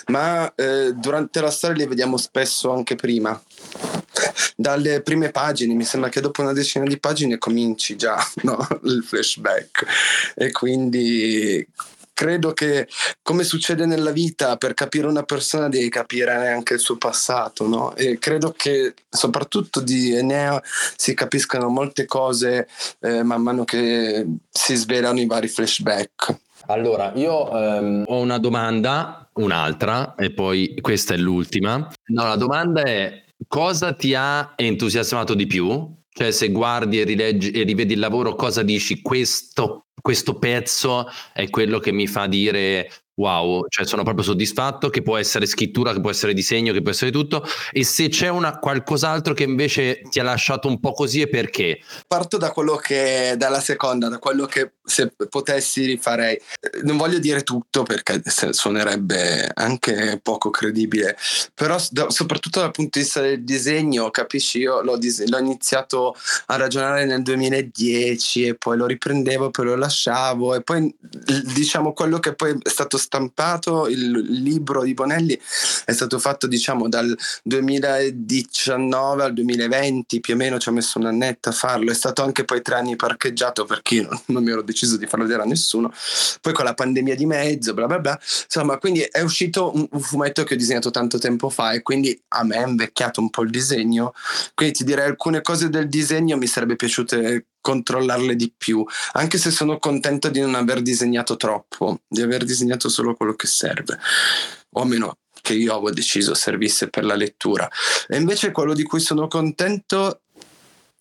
ma 0.07 0.51
eh, 0.55 0.93
durante 0.95 1.41
la 1.41 1.51
storia 1.51 1.77
li 1.77 1.89
vediamo 1.89 2.17
spesso 2.17 2.73
anche 2.73 2.97
prima 2.97 3.41
dalle 4.57 5.03
prime 5.03 5.31
pagine, 5.31 5.75
mi 5.75 5.85
sembra 5.85 6.11
che 6.11 6.21
dopo 6.21 6.43
una 6.43 6.53
decina 6.53 6.85
di 6.85 6.99
pagine 6.99 7.39
cominci 7.39 7.97
già 7.97 8.19
no? 8.43 8.67
il 8.85 9.03
flashback 9.03 9.87
e 10.35 10.51
quindi 10.53 11.67
credo 12.13 12.53
che 12.53 12.87
come 13.23 13.45
succede 13.45 13.87
nella 13.87 14.11
vita 14.11 14.59
per 14.59 14.75
capire 14.75 15.07
una 15.07 15.23
persona 15.23 15.71
devi 15.71 15.89
capire 15.89 16.49
anche 16.49 16.75
il 16.75 16.81
suo 16.81 16.99
passato 16.99 17.67
no? 17.67 17.97
e 17.97 18.19
credo 18.19 18.53
che 18.55 18.93
soprattutto 19.09 19.81
di 19.81 20.15
Enea 20.15 20.63
si 20.97 21.15
capiscano 21.15 21.69
molte 21.69 22.05
cose 22.05 22.69
eh, 23.01 23.23
man 23.23 23.41
mano 23.41 23.65
che 23.65 24.27
si 24.51 24.75
svelano 24.75 25.19
i 25.19 25.27
vari 25.27 25.49
flashback 25.49 26.37
allora, 26.67 27.11
io 27.17 27.51
ehm, 27.51 28.05
ho 28.07 28.21
una 28.21 28.39
domanda, 28.39 29.29
un'altra, 29.35 30.15
e 30.15 30.31
poi 30.31 30.77
questa 30.81 31.15
è 31.15 31.17
l'ultima. 31.17 31.89
No, 32.07 32.27
la 32.29 32.37
domanda 32.37 32.83
è 32.83 33.25
cosa 33.47 33.93
ti 33.95 34.15
ha 34.15 34.55
entusiasmato 34.57 35.35
di 35.35 35.47
più? 35.47 35.99
Cioè, 36.13 36.31
se 36.31 36.51
guardi 36.51 37.01
e, 37.01 37.05
rileggi, 37.05 37.51
e 37.51 37.63
rivedi 37.63 37.95
il 37.95 37.99
lavoro, 37.99 38.35
cosa 38.35 38.63
dici? 38.63 39.01
Questo, 39.01 39.87
questo 40.01 40.39
pezzo 40.39 41.09
è 41.33 41.49
quello 41.49 41.79
che 41.79 41.93
mi 41.93 42.07
fa 42.07 42.27
dire 42.27 42.91
wow, 43.21 43.67
cioè 43.69 43.87
sono 43.87 44.03
proprio 44.03 44.25
soddisfatto, 44.25 44.89
che 44.89 45.03
può 45.03 45.19
essere 45.19 45.45
scrittura, 45.47 45.93
che 45.93 46.01
può 46.01 46.11
essere 46.11 46.33
disegno, 46.33 46.73
che 46.73 46.81
può 46.81 46.91
essere 46.91 47.11
tutto, 47.11 47.45
e 47.71 47.85
se 47.85 48.09
c'è 48.09 48.29
una, 48.29 48.59
qualcos'altro 48.59 49.35
che 49.35 49.45
invece 49.45 50.03
ti 50.09 50.19
ha 50.19 50.23
lasciato 50.23 50.69
un 50.69 50.81
po' 50.81 50.93
così 50.93 51.21
e 51.21 51.29
perché? 51.29 51.81
Parto 52.07 52.39
da 52.39 52.51
quello 52.51 52.77
che, 52.77 53.35
dalla 53.37 53.61
seconda, 53.61 54.09
da 54.09 54.19
quello 54.19 54.47
che 54.47 54.73
se 54.83 55.13
potessi 55.29 55.85
rifarei. 55.85 56.41
Non 56.83 56.97
voglio 56.97 57.19
dire 57.19 57.43
tutto 57.43 57.83
perché 57.83 58.23
suonerebbe 58.51 59.51
anche 59.55 60.19
poco 60.23 60.51
credibile, 60.51 61.17
però 61.55 61.79
soprattutto 61.79 62.61
dal 62.61 62.73
punto 62.73 62.99
di 62.99 63.05
vista 63.05 63.21
del 63.21 63.45
disegno, 63.45 64.11
capisci, 64.11 64.59
io 64.59 64.83
l'ho, 64.83 64.97
dis- 64.97 65.27
l'ho 65.29 65.39
iniziato 65.39 66.17
a 66.47 66.57
ragionare 66.57 67.05
nel 67.05 67.23
2010 67.23 68.47
e 68.49 68.55
poi 68.57 68.77
lo 68.77 68.87
riprendevo, 68.87 69.51
poi 69.51 69.67
lo 69.67 69.77
lasciavo 69.77 70.55
e 70.55 70.63
poi 70.63 70.93
diciamo 71.55 71.93
quello 71.93 72.19
che 72.19 72.35
poi 72.35 72.57
è 72.61 72.69
stato 72.69 72.97
stampato, 73.11 73.89
il 73.89 74.09
libro 74.41 74.85
di 74.85 74.95
Bonelli 74.95 75.39
è 75.85 75.91
stato 75.91 76.21
fatto 76.21 76.47
diciamo 76.47 76.89
dal 76.89 77.17
2019 77.43 79.25
al 79.25 79.33
2020, 79.33 80.21
più 80.21 80.35
o 80.35 80.37
meno 80.37 80.61
ci 80.61 80.69
ho 80.69 80.73
messo 80.73 81.01
un 81.01 81.07
annetto 81.07 81.49
a 81.49 81.53
farlo, 81.53 81.91
è 81.91 81.95
stato 81.95 82.23
anche 82.23 82.45
poi 82.45 82.63
tre 82.63 82.77
anni 82.77 82.95
parcheggiato 82.95 83.65
perché 83.65 83.97
io 83.97 84.23
non 84.27 84.45
mi 84.45 84.53
ero 84.53 84.63
deciso 84.63 84.97
di 84.97 85.07
farlo 85.07 85.25
vedere 85.25 85.43
a 85.43 85.47
nessuno, 85.47 85.93
poi 86.41 86.53
con 86.53 86.65
la 86.65 86.75
pandemia 86.75 87.17
di 87.17 87.27
mezzo, 87.27 87.75
bla 87.75 87.87
bla 87.87 87.99
bla, 87.99 88.19
insomma 88.45 88.79
quindi 88.79 89.01
è 89.01 89.23
uscito 89.23 89.75
un, 89.75 89.89
un 89.91 90.01
fumetto 90.01 90.45
che 90.45 90.55
ho 90.55 90.57
disegnato 90.57 90.91
tanto 90.91 91.19
tempo 91.19 91.51
fa 91.51 91.73
e 91.73 91.83
quindi 91.83 92.19
a 92.29 92.45
me 92.45 92.63
è 92.63 92.67
invecchiato 92.67 93.21
un 93.21 93.31
po' 93.31 93.43
il 93.43 93.51
disegno, 93.51 94.15
quindi 94.55 94.77
ti 94.77 94.85
direi 94.85 95.07
alcune 95.07 95.41
cose 95.41 95.69
del 95.69 95.89
disegno 95.89 96.37
mi 96.37 96.47
sarebbe 96.47 96.77
piaciute 96.77 97.47
controllarle 97.61 98.37
di 98.37 98.53
più, 98.57 98.85
anche 99.13 99.39
se 99.39 99.51
sono 99.51 99.79
contento 99.79 100.29
di 100.29 100.41
non 100.41 100.55
aver 100.55 100.83
disegnato 100.83 101.37
troppo, 101.37 102.01
di 102.09 102.23
aver 102.23 102.45
disegnato 102.45 102.89
solo 102.89 103.15
quello 103.15 103.35
che 103.35 103.47
serve, 103.47 103.99
o 104.71 104.83
almeno 104.83 105.19
che 105.43 105.55
io 105.55 105.73
avevo 105.73 105.91
deciso 105.91 106.35
servisse 106.35 106.89
per 106.89 107.05
la 107.05 107.15
lettura. 107.15 107.69
E 108.09 108.17
invece 108.17 108.53
quello 108.53 108.75
di 108.75 108.83
cui 108.83 109.01
sono 109.01 109.29
contento 109.29 110.21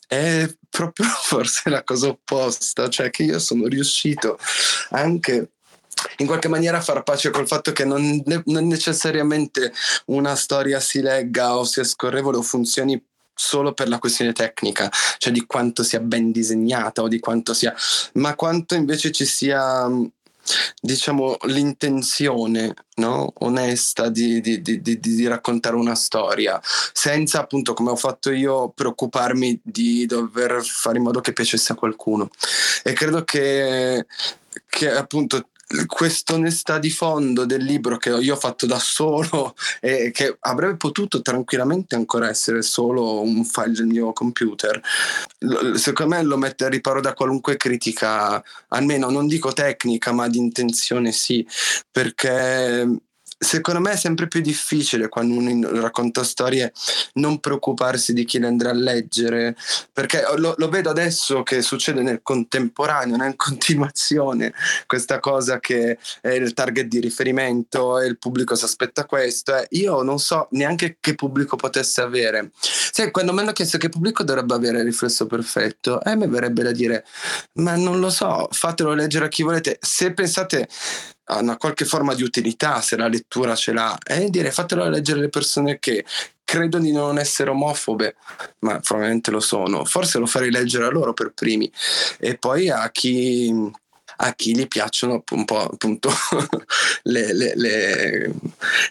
è 0.07 0.51
proprio 0.69 1.07
forse 1.21 1.69
la 1.69 1.83
cosa 1.83 2.07
opposta, 2.07 2.89
cioè 2.89 3.09
che 3.09 3.23
io 3.23 3.39
sono 3.39 3.67
riuscito 3.67 4.39
anche 4.91 5.51
in 6.17 6.27
qualche 6.27 6.47
maniera 6.47 6.77
a 6.77 6.81
far 6.81 7.03
pace 7.03 7.29
col 7.29 7.47
fatto 7.47 7.73
che 7.73 7.83
non, 7.83 8.23
non 8.45 8.67
necessariamente 8.67 9.73
una 10.05 10.35
storia 10.35 10.79
si 10.79 11.01
legga 11.01 11.57
o 11.57 11.65
sia 11.65 11.83
scorrevole 11.83 12.37
o 12.37 12.41
funzioni 12.41 13.01
solo 13.39 13.73
per 13.73 13.87
la 13.87 13.99
questione 13.99 14.33
tecnica, 14.33 14.91
cioè 15.17 15.31
di 15.31 15.45
quanto 15.45 15.81
sia 15.81 16.01
ben 16.01 16.31
disegnata 16.31 17.01
o 17.01 17.07
di 17.07 17.19
quanto 17.19 17.53
sia, 17.53 17.73
ma 18.15 18.35
quanto 18.35 18.75
invece 18.75 19.11
ci 19.13 19.25
sia 19.25 19.87
diciamo 20.81 21.37
l'intenzione 21.43 22.73
no? 22.95 23.31
onesta 23.39 24.09
di, 24.09 24.41
di, 24.41 24.61
di, 24.61 24.81
di, 24.81 25.27
raccontare 25.27 25.75
una 25.75 25.93
storia 25.93 26.59
senza 26.91 27.41
appunto 27.41 27.75
come 27.75 27.91
ho 27.91 27.95
fatto 27.95 28.31
io 28.31 28.69
preoccuparmi 28.69 29.59
di 29.61 30.07
dover 30.07 30.63
fare 30.63 30.97
in 30.97 31.03
modo 31.03 31.21
che 31.21 31.33
piacesse 31.33 31.73
a 31.73 31.75
qualcuno 31.75 32.29
e 32.83 32.93
credo 32.93 33.23
che, 33.23 34.07
che 34.67 34.91
appunto 34.91 35.49
questa 35.85 36.33
onestà 36.33 36.79
di 36.79 36.89
fondo 36.89 37.45
del 37.45 37.63
libro 37.63 37.97
che 37.97 38.09
io 38.09 38.33
ho 38.33 38.37
fatto 38.37 38.65
da 38.65 38.79
solo 38.79 39.55
e 39.79 40.11
che 40.11 40.37
avrebbe 40.39 40.77
potuto 40.77 41.21
tranquillamente 41.21 41.95
ancora 41.95 42.29
essere 42.29 42.61
solo 42.61 43.21
un 43.21 43.45
file 43.45 43.73
del 43.73 43.85
mio 43.85 44.11
computer, 44.13 44.81
secondo 45.75 46.15
me 46.15 46.23
lo 46.23 46.37
mette 46.37 46.65
a 46.65 46.69
riparo 46.69 47.01
da 47.01 47.13
qualunque 47.13 47.57
critica, 47.57 48.43
almeno 48.69 49.09
non 49.09 49.27
dico 49.27 49.53
tecnica, 49.53 50.11
ma 50.11 50.27
di 50.27 50.37
intenzione 50.37 51.11
sì, 51.11 51.45
perché 51.91 52.87
secondo 53.39 53.79
me 53.79 53.93
è 53.93 53.95
sempre 53.95 54.27
più 54.27 54.41
difficile 54.41 55.07
quando 55.07 55.35
uno 55.35 55.79
racconta 55.79 56.25
storie 56.25 56.73
non 57.13 57.39
preoccuparsi 57.39 58.11
di 58.11 58.25
chi 58.25 58.37
le 58.37 58.47
andrà 58.47 58.71
a 58.71 58.73
leggere, 58.73 59.55
perché 59.93 60.23
lo, 60.35 60.53
lo, 60.57 60.67
vedo 60.67 60.89
adesso 60.89 61.41
che 61.43 61.61
succede 61.61 62.01
nel 62.01 62.19
contemporaneo, 62.21 63.15
nel 63.15 63.35
continuazione, 63.37 64.53
questa 64.85 65.19
cosa 65.19 65.59
che 65.59 65.97
è 66.19 66.29
il 66.29 66.53
target 66.53 66.87
di 66.87 66.99
riferimento 66.99 67.99
e 67.99 68.07
il 68.07 68.17
pubblico 68.17 68.55
si 68.55 68.65
aspetta 68.65 69.05
questo. 69.05 69.55
Eh, 69.55 69.67
io 69.71 70.01
non 70.01 70.19
so 70.19 70.47
neanche 70.51 70.97
che 70.99 71.15
pubblico 71.15 71.55
potesse 71.55 72.01
avere. 72.01 72.51
Sai, 72.59 73.09
quando 73.11 73.31
mi 73.31 73.39
hanno 73.39 73.53
chiesto 73.53 73.77
che 73.77 73.87
pubblico 73.87 74.23
dovrebbe 74.23 74.53
avere 74.53 74.79
il 74.79 74.85
riflesso 74.85 75.25
perfetto, 75.27 76.03
eh, 76.03 76.15
me 76.15 76.27
verrebbe 76.27 76.63
da 76.63 76.71
dire, 76.71 77.05
ma 77.53 77.75
non 77.77 77.99
lo 77.99 78.09
so, 78.09 78.49
fatelo 78.51 78.93
leggere 78.93 79.25
a 79.25 79.29
chi 79.29 79.43
volete. 79.43 79.77
Se 79.79 80.13
pensate 80.13 80.67
a 81.31 81.39
una 81.39 81.57
qualche 81.57 81.85
forma 81.85 82.13
di 82.13 82.23
utilità, 82.23 82.81
se 82.81 82.97
la 82.97 83.07
lettura 83.07 83.55
ce 83.55 83.71
l'ha, 83.71 83.97
e 84.03 84.29
dire 84.29 84.51
fatelo 84.51 84.87
leggere 84.89 85.19
le 85.19 85.29
persone 85.29 85.77
che 85.79 86.05
credono 86.43 86.83
di 86.83 86.91
non 86.91 87.19
essere 87.19 87.51
omofobe, 87.51 88.15
ma 88.59 88.79
probabilmente 88.79 89.29
lo 89.29 89.39
sono. 89.39 89.85
Forse 89.85 90.17
lo 90.17 90.25
farei 90.25 90.49
leggere 90.49 90.85
a 90.85 90.89
loro 90.89 91.13
per 91.13 91.31
primi. 91.35 91.71
E 92.17 92.37
poi 92.37 92.69
a 92.69 92.89
chi 92.89 93.53
a 94.21 94.33
chi 94.33 94.55
gli 94.55 94.67
piacciono 94.67 95.23
un 95.31 95.45
po' 95.45 95.59
appunto 95.59 96.09
le, 97.03 97.33
le, 97.33 97.53
le, 97.55 98.33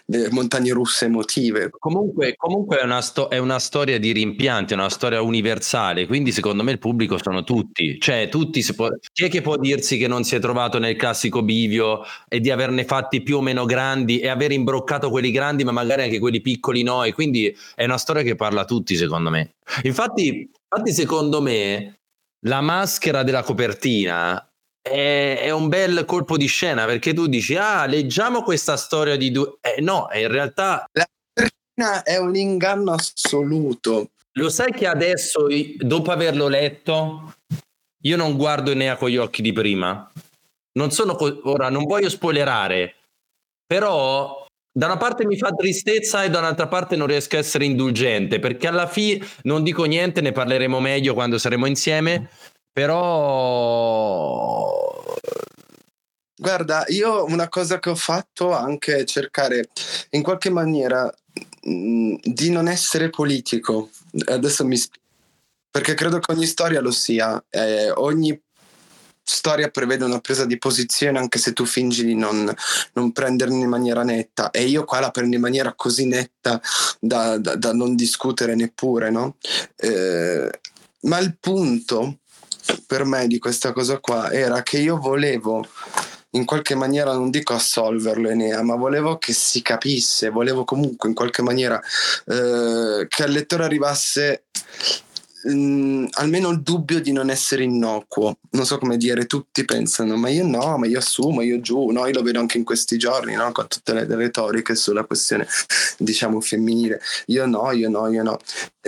le, 0.05 0.29
montagne 0.31 0.71
russe 0.71 1.05
emotive. 1.05 1.69
Comunque, 1.77 2.35
comunque 2.35 2.79
è, 2.79 2.83
una 2.83 3.01
sto- 3.01 3.29
è, 3.29 3.37
una 3.37 3.59
storia 3.59 3.99
di 3.99 4.11
rimpianti, 4.11 4.73
è 4.73 4.75
una 4.75 4.89
storia 4.89 5.21
universale, 5.21 6.07
quindi 6.07 6.31
secondo 6.31 6.63
me 6.63 6.71
il 6.71 6.79
pubblico 6.79 7.17
sono 7.21 7.43
tutti, 7.43 7.99
cioè 7.99 8.27
tutti 8.29 8.61
si 8.61 8.73
può... 8.73 8.87
chi 9.13 9.25
è 9.25 9.29
che 9.29 9.41
può 9.41 9.57
dirsi 9.57 9.97
che 9.97 10.07
non 10.07 10.23
si 10.23 10.35
è 10.35 10.39
trovato 10.39 10.79
nel 10.79 10.95
classico 10.95 11.43
bivio 11.43 12.01
e 12.27 12.39
di 12.39 12.49
averne 12.49 12.85
fatti 12.85 13.21
più 13.21 13.37
o 13.37 13.41
meno 13.41 13.65
grandi 13.65 14.19
e 14.19 14.27
aver 14.27 14.51
imbroccato 14.51 15.09
quelli 15.09 15.31
grandi 15.31 15.63
ma 15.63 15.71
magari 15.71 16.03
anche 16.03 16.19
quelli 16.19 16.41
piccoli 16.41 16.83
no 16.83 17.03
e 17.03 17.13
quindi 17.13 17.55
è 17.75 17.83
una 17.83 17.97
storia 17.97 18.23
che 18.23 18.35
parla 18.35 18.61
a 18.61 18.65
tutti 18.65 18.95
secondo 18.95 19.29
me. 19.29 19.53
Infatti 19.83 20.49
Infatti, 20.71 20.93
secondo 20.93 21.41
me, 21.41 22.01
la 22.45 22.61
maschera 22.61 23.23
della 23.23 23.41
copertina 23.41 24.48
è, 24.81 25.41
è, 25.41 25.49
un 25.51 25.67
bel 25.67 26.05
colpo 26.05 26.37
di 26.37 26.47
scena 26.47 26.85
perché 26.85 27.13
tu 27.13 27.27
dici, 27.27 27.55
ah, 27.55 27.85
leggiamo 27.85 28.43
questa 28.43 28.77
storia 28.77 29.15
di 29.15 29.31
due. 29.31 29.57
Eh, 29.61 29.81
no, 29.81 30.07
in 30.13 30.27
realtà. 30.27 30.85
La 30.91 31.07
copertina 31.33 32.03
è 32.03 32.17
un 32.17 32.35
inganno 32.35 32.93
assoluto. 32.93 34.09
Lo 34.33 34.49
sai 34.49 34.71
che 34.71 34.87
adesso, 34.87 35.47
dopo 35.77 36.11
averlo 36.11 36.47
letto, 36.47 37.35
io 38.03 38.15
non 38.15 38.37
guardo 38.37 38.71
Enea 38.71 38.95
con 38.95 39.09
gli 39.09 39.17
occhi 39.17 39.41
di 39.41 39.51
prima. 39.51 40.09
Non 40.73 40.91
sono 40.91 41.15
co- 41.15 41.41
ora, 41.43 41.69
non 41.69 41.83
voglio 41.83 42.09
spoilerare, 42.09 42.95
però 43.65 44.45
da 44.71 44.85
una 44.85 44.97
parte 44.97 45.25
mi 45.25 45.37
fa 45.37 45.51
tristezza 45.51 46.23
e 46.23 46.29
da 46.29 46.39
un'altra 46.39 46.67
parte 46.67 46.95
non 46.95 47.07
riesco 47.07 47.35
a 47.35 47.39
essere 47.39 47.65
indulgente 47.65 48.39
perché 48.39 48.67
alla 48.67 48.87
fine 48.87 49.25
non 49.43 49.63
dico 49.63 49.83
niente, 49.83 50.21
ne 50.21 50.31
parleremo 50.31 50.79
meglio 50.79 51.13
quando 51.13 51.37
saremo 51.37 51.65
insieme, 51.65 52.29
però 52.79 54.77
Guarda, 56.39 56.85
io 56.87 57.25
una 57.25 57.49
cosa 57.49 57.79
che 57.79 57.89
ho 57.89 57.95
fatto 57.95 58.53
anche 58.55 59.03
cercare 59.03 59.67
in 60.11 60.23
qualche 60.23 60.49
maniera 60.49 61.13
mh, 61.63 61.71
mm, 61.71 62.15
di 62.21 62.49
non 62.49 62.69
essere 62.69 63.09
politico. 63.09 63.89
Adesso 64.25 64.63
mi 64.63 64.77
spiego. 64.77 65.05
Perché 65.69 65.95
credo 65.95 66.19
che 66.19 66.31
ogni 66.31 66.45
storia 66.45 66.79
lo 66.79 66.91
sia. 66.91 67.43
Eh, 67.49 67.91
ogni 67.91 68.41
storia 69.21 69.67
prevede 69.69 70.05
una 70.05 70.21
presa 70.21 70.45
di 70.45 70.57
posizione 70.57 71.19
anche 71.19 71.39
se 71.39 71.51
tu 71.51 71.65
fingi 71.65 72.05
di 72.05 72.15
non, 72.15 72.49
non 72.93 73.11
prenderne 73.11 73.59
in 73.59 73.67
maniera 73.67 74.03
netta 74.03 74.49
e 74.51 74.63
io 74.63 74.85
qua 74.85 75.01
la 75.01 75.11
prendo 75.11 75.35
in 75.35 75.41
maniera 75.41 75.73
così 75.73 76.05
netta 76.05 76.59
da, 76.99 77.37
da, 77.37 77.55
da 77.55 77.73
non 77.73 77.97
discutere 77.97 78.55
neppure, 78.55 79.09
no? 79.11 79.35
Eh, 79.75 80.49
ma 81.01 81.17
il 81.19 81.37
punto 81.37 82.19
per 82.85 83.05
me 83.05 83.27
di 83.27 83.39
questa 83.39 83.71
cosa 83.71 83.99
qua 83.99 84.31
era 84.31 84.63
che 84.63 84.79
io 84.79 84.97
volevo 84.97 85.65
in 86.31 86.45
qualche 86.45 86.75
maniera 86.75 87.13
non 87.13 87.31
dico 87.31 87.53
assolverlo 87.53 88.29
Enea, 88.29 88.61
ma 88.61 88.75
volevo 88.75 89.17
che 89.17 89.33
si 89.33 89.61
capisse, 89.61 90.29
volevo 90.29 90.63
comunque 90.63 91.09
in 91.09 91.15
qualche 91.15 91.41
maniera 91.41 91.81
eh, 92.25 93.07
che 93.07 93.23
al 93.23 93.31
lettore 93.31 93.63
arrivasse 93.63 94.43
mh, 95.43 95.51
mm, 95.51 96.05
almeno 96.11 96.49
il 96.49 96.61
dubbio 96.61 96.99
di 96.99 97.11
non 97.11 97.29
essere 97.29 97.63
innocuo. 97.63 98.37
Non 98.51 98.65
so 98.65 98.77
come 98.77 98.97
dire, 98.97 99.25
tutti 99.25 99.65
pensano, 99.65 100.15
ma 100.17 100.29
io 100.29 100.45
no, 100.45 100.77
ma 100.77 100.87
io 100.87 100.99
assumo, 100.99 101.41
io 101.41 101.59
giù, 101.61 101.89
no, 101.89 102.05
io 102.05 102.13
lo 102.13 102.21
vedo 102.21 102.39
anche 102.39 102.57
in 102.57 102.63
questi 102.63 102.97
giorni, 102.97 103.35
no? 103.35 103.51
con 103.51 103.67
tutte 103.67 103.93
le 103.93 104.05
retoriche 104.15 104.75
sulla 104.75 105.03
questione, 105.03 105.47
diciamo, 105.97 106.41
femminile. 106.41 107.01
Io 107.27 107.45
no, 107.45 107.71
io 107.71 107.89
no, 107.89 108.07
io 108.11 108.23
no. 108.23 108.39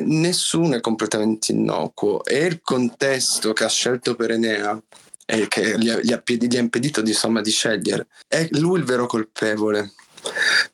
Nessuno 0.04 0.76
è 0.76 0.82
completamente 0.82 1.52
innocuo 1.52 2.24
e 2.26 2.46
il 2.46 2.62
contesto 2.62 3.54
che 3.54 3.64
ha 3.64 3.70
scelto 3.70 4.16
per 4.16 4.32
Enea 4.32 4.82
e 5.26 5.48
che 5.48 5.78
gli 5.78 5.90
ha, 5.90 6.00
gli 6.00 6.12
ha, 6.12 6.22
gli 6.26 6.58
ha 6.58 6.60
impedito 6.60 7.02
di, 7.02 7.12
insomma, 7.12 7.42
di 7.42 7.52
scegliere, 7.52 8.08
è 8.28 8.48
lui 8.52 8.80
il 8.80 8.86
vero 8.86 9.06
colpevole 9.06 9.94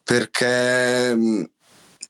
perché 0.03 1.15
mm, 1.15 1.43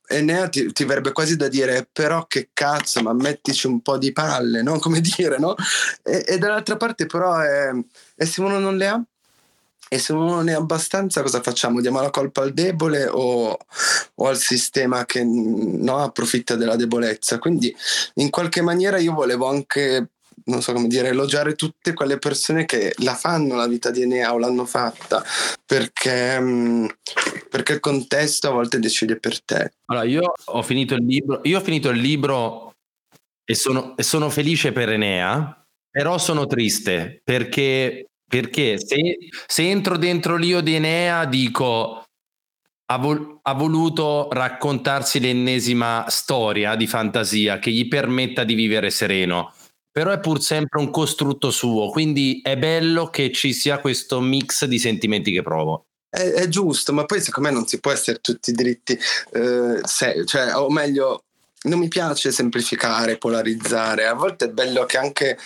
Enea 0.07 0.47
ti, 0.47 0.71
ti, 0.71 0.85
verrebbe 0.85 1.11
quasi 1.11 1.35
da 1.35 1.47
dire 1.47 1.87
però 1.91 2.25
che 2.27 2.49
cazzo 2.53 3.01
ma 3.01 3.13
mettici 3.13 3.67
un 3.67 3.81
po' 3.81 3.97
di 3.97 4.13
palle 4.13 4.61
no? 4.61 4.79
come 4.79 5.01
dire 5.01 5.37
no? 5.37 5.55
E, 6.03 6.23
e 6.27 6.37
dall'altra 6.37 6.77
parte 6.77 7.05
però 7.05 7.37
è, 7.37 7.71
e 8.15 8.25
se 8.25 8.41
uno 8.41 8.59
non 8.59 8.77
le 8.77 8.87
ha 8.87 9.03
e 9.89 9.99
se 9.99 10.11
uno 10.11 10.35
non 10.35 10.49
ha 10.49 10.55
abbastanza 10.55 11.21
cosa 11.21 11.41
facciamo? 11.41 11.79
Diamo 11.79 12.01
la 12.01 12.09
colpa 12.09 12.41
al 12.41 12.53
debole 12.53 13.07
o, 13.07 13.57
o 14.15 14.27
al 14.27 14.37
sistema 14.37 15.05
che 15.05 15.23
no, 15.23 15.97
approfitta 15.99 16.55
della 16.55 16.75
debolezza 16.75 17.39
quindi 17.39 17.73
in 18.15 18.29
qualche 18.29 18.61
maniera 18.61 18.97
io 18.97 19.13
volevo 19.13 19.47
anche 19.47 20.09
non 20.47 20.61
so 20.61 20.73
come 20.73 20.87
dire, 20.87 21.09
elogiare 21.09 21.55
tutte 21.55 21.93
quelle 21.93 22.17
persone 22.17 22.65
che 22.65 22.93
la 22.99 23.15
fanno 23.15 23.55
la 23.55 23.67
vita 23.67 23.91
di 23.91 24.01
Enea 24.01 24.33
o 24.33 24.37
l'hanno 24.37 24.65
fatta, 24.65 25.23
perché, 25.65 26.39
mm, 26.39 26.85
perché 27.49 27.73
il 27.73 27.79
contesto 27.79 28.47
a 28.47 28.51
volte 28.51 28.79
decide 28.79 29.17
per 29.17 29.43
te. 29.43 29.71
Allora, 29.85 30.05
io 30.05 30.33
ho 30.45 30.61
finito 30.61 30.95
il 30.95 31.05
libro, 31.05 31.41
io 31.43 31.57
ho 31.57 31.61
finito 31.61 31.89
il 31.89 31.99
libro 31.99 32.73
e 33.43 33.55
sono, 33.55 33.95
e 33.95 34.03
sono 34.03 34.29
felice 34.29 34.71
per 34.71 34.89
Enea, 34.89 35.65
però 35.89 36.17
sono 36.17 36.45
triste 36.45 37.21
perché, 37.23 38.07
perché 38.27 38.79
se, 38.79 38.97
se 39.45 39.69
entro 39.69 39.97
dentro 39.97 40.35
l'io 40.35 40.61
di 40.61 40.75
Enea 40.75 41.25
dico 41.25 42.03
ha, 42.89 42.97
vol- 42.97 43.39
ha, 43.41 43.53
voluto 43.53 44.29
raccontarsi 44.31 45.19
l'ennesima 45.19 46.05
storia 46.07 46.75
di 46.75 46.87
fantasia 46.87 47.59
che 47.59 47.71
gli 47.71 47.87
permetta 47.87 48.43
di 48.43 48.53
vivere 48.53 48.89
sereno 48.89 49.53
però 49.97 50.11
è 50.11 50.19
pur 50.19 50.39
sempre 50.39 50.79
un 50.79 50.91
costrutto 50.91 51.49
suo, 51.49 51.89
quindi 51.89 52.39
è 52.43 52.55
bello 52.55 53.07
che 53.07 53.31
ci 53.31 53.51
sia 53.51 53.79
questo 53.79 54.21
mix 54.21 54.65
di 54.65 54.77
sentimenti 54.77 55.31
che 55.31 55.41
provo. 55.41 55.86
È, 56.09 56.19
è 56.19 56.47
giusto, 56.47 56.93
ma 56.93 57.05
poi 57.05 57.21
secondo 57.21 57.49
me 57.49 57.55
non 57.55 57.67
si 57.67 57.79
può 57.79 57.91
essere 57.91 58.19
tutti 58.19 58.51
diritti, 58.51 58.97
eh, 59.33 59.79
se, 59.83 60.25
cioè, 60.25 60.55
o 60.55 60.69
meglio, 60.69 61.23
non 61.63 61.79
mi 61.79 61.87
piace 61.87 62.31
semplificare, 62.31 63.17
polarizzare, 63.17 64.05
a 64.05 64.13
volte 64.13 64.45
è 64.45 64.49
bello 64.49 64.85
che 64.85 64.97
anche 64.97 65.37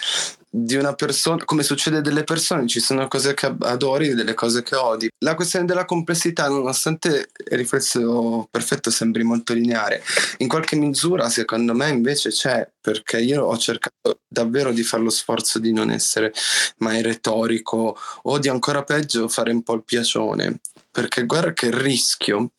di 0.53 0.75
una 0.75 0.93
persona, 0.93 1.45
come 1.45 1.63
succede 1.63 2.01
delle 2.01 2.25
persone, 2.25 2.67
ci 2.67 2.81
sono 2.81 3.07
cose 3.07 3.33
che 3.33 3.55
adori 3.59 4.09
e 4.09 4.15
delle 4.15 4.33
cose 4.33 4.61
che 4.63 4.75
odi. 4.75 5.09
La 5.19 5.33
questione 5.35 5.65
della 5.65 5.85
complessità, 5.85 6.49
nonostante 6.49 7.29
il 7.49 7.57
riflesso 7.57 8.47
perfetto 8.51 8.91
sembri 8.91 9.23
molto 9.23 9.53
lineare, 9.53 10.03
in 10.39 10.49
qualche 10.49 10.75
misura 10.75 11.29
secondo 11.29 11.73
me 11.73 11.87
invece 11.87 12.31
c'è, 12.31 12.69
perché 12.81 13.21
io 13.21 13.45
ho 13.45 13.57
cercato 13.57 14.19
davvero 14.27 14.73
di 14.73 14.83
fare 14.83 15.03
lo 15.03 15.09
sforzo 15.09 15.57
di 15.57 15.71
non 15.71 15.89
essere 15.89 16.33
mai 16.79 17.01
retorico 17.01 17.97
o 18.23 18.37
di 18.37 18.49
ancora 18.49 18.83
peggio 18.83 19.29
fare 19.29 19.51
un 19.51 19.63
po' 19.63 19.75
il 19.75 19.83
piacione, 19.85 20.59
perché 20.91 21.25
guarda 21.25 21.53
che 21.53 21.69
rischio, 21.71 22.51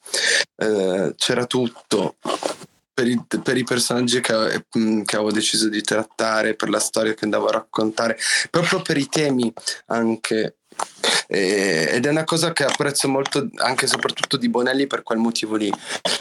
eh, 0.57 1.13
c'era 1.15 1.45
tutto 1.45 2.17
per 3.03 3.09
i, 3.09 3.41
per 3.43 3.57
i 3.57 3.65
personaggi 3.65 4.21
che, 4.21 4.65
mm, 4.79 5.03
che, 5.03 5.17
avevo 5.17 5.33
deciso 5.33 5.69
di 5.69 5.83
trattare, 5.83 6.55
per 6.55 6.69
la 6.69 6.79
storia 6.79 7.15
che 7.15 7.25
andavo 7.25 7.49
a 7.49 7.53
raccontare, 7.53 8.17
proprio 8.51 8.81
per 8.83 8.97
i 8.97 9.09
temi 9.09 9.53
anche. 9.87 10.59
Ed 11.27 12.05
è 12.05 12.09
una 12.09 12.25
cosa 12.25 12.53
che 12.53 12.65
apprezzo 12.65 13.09
molto 13.09 13.49
anche 13.57 13.85
e 13.85 13.89
soprattutto 13.89 14.37
di 14.37 14.49
Bonelli 14.49 14.87
per 14.87 15.03
quel 15.03 15.19
motivo 15.19 15.57
lì, 15.57 15.73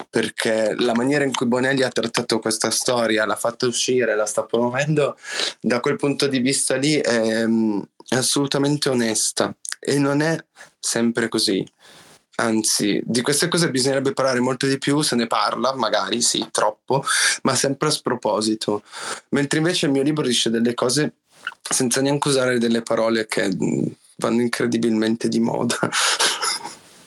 perché 0.10 0.74
la 0.78 0.94
maniera 0.94 1.24
in 1.24 1.34
cui 1.34 1.48
Bonelli 1.48 1.84
ha 1.84 1.90
trattato 1.90 2.40
questa 2.40 2.70
storia, 2.72 3.26
l'ha 3.26 3.36
fatta 3.36 3.66
uscire, 3.66 4.16
la 4.16 4.26
sta 4.26 4.44
promuovendo, 4.44 5.18
da 5.60 5.80
quel 5.80 5.98
punto 5.98 6.28
di 6.28 6.40
vista 6.40 6.76
lì 6.76 6.96
è, 6.96 7.46
mm, 7.46 7.82
è 8.08 8.16
assolutamente 8.16 8.90
onesta 8.90 9.54
e 9.80 9.98
non 9.98 10.22
è 10.22 10.38
sempre 10.80 11.28
così 11.28 11.66
anzi 12.42 13.02
di 13.06 13.22
queste 13.22 13.48
cose 13.48 13.70
bisognerebbe 13.70 14.14
parlare 14.14 14.40
molto 14.40 14.66
di 14.66 14.78
più, 14.78 15.02
se 15.02 15.16
ne 15.16 15.28
parla, 15.28 15.74
magari 15.76 16.22
sì, 16.22 16.48
troppo, 16.52 17.04
ma 17.44 17.56
sempre 17.56 17.88
a 17.88 17.92
sproposito, 17.92 18.84
mentre 19.30 19.60
invece 19.60 19.86
il 19.86 19.92
mio 19.92 20.04
libro 20.04 20.26
dice 20.26 20.50
delle 20.50 20.74
cose 20.74 21.14
senza 21.62 22.02
neanche 22.02 22.28
usare 22.28 22.58
delle 22.58 22.82
parole 22.82 23.28
che 23.28 23.48
mm, 23.48 23.86
vanno 24.18 24.42
incredibilmente 24.42 25.28
di 25.28 25.40
moda. 25.40 25.78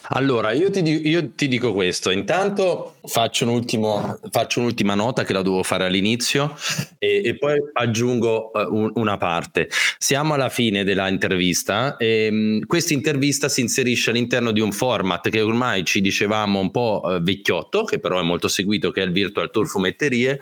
Allora, 0.08 0.52
io 0.52 0.70
ti, 0.70 0.80
io 1.08 1.30
ti, 1.30 1.48
dico 1.48 1.72
questo. 1.72 2.10
Intanto 2.10 2.96
faccio, 3.04 3.48
un 3.48 4.18
faccio, 4.30 4.60
un'ultima 4.60 4.94
nota 4.94 5.24
che 5.24 5.32
la 5.32 5.40
devo 5.40 5.62
fare 5.62 5.86
all'inizio 5.86 6.54
e, 6.98 7.22
e 7.24 7.38
poi 7.38 7.58
aggiungo 7.72 8.50
uh, 8.52 8.74
un, 8.74 8.92
una 8.96 9.16
parte. 9.16 9.68
Siamo 9.98 10.34
alla 10.34 10.50
fine 10.50 10.84
dell'intervista 10.84 11.96
e 11.96 12.28
um, 12.30 12.66
questa 12.66 12.92
intervista 12.92 13.48
si 13.48 13.62
inserisce 13.62 14.10
all'interno 14.10 14.52
di 14.52 14.60
un 14.60 14.72
format 14.72 15.30
che 15.30 15.40
ormai 15.40 15.84
ci 15.84 16.02
dicevamo 16.02 16.58
un 16.58 16.70
po' 16.70 17.00
uh, 17.02 17.22
vecchiotto, 17.22 17.84
che 17.84 17.98
però 17.98 18.20
è 18.20 18.22
molto 18.22 18.48
seguito, 18.48 18.90
che 18.90 19.00
è 19.00 19.04
il 19.04 19.12
Virtual 19.12 19.50
Tour 19.50 19.66
Fumetterie, 19.66 20.38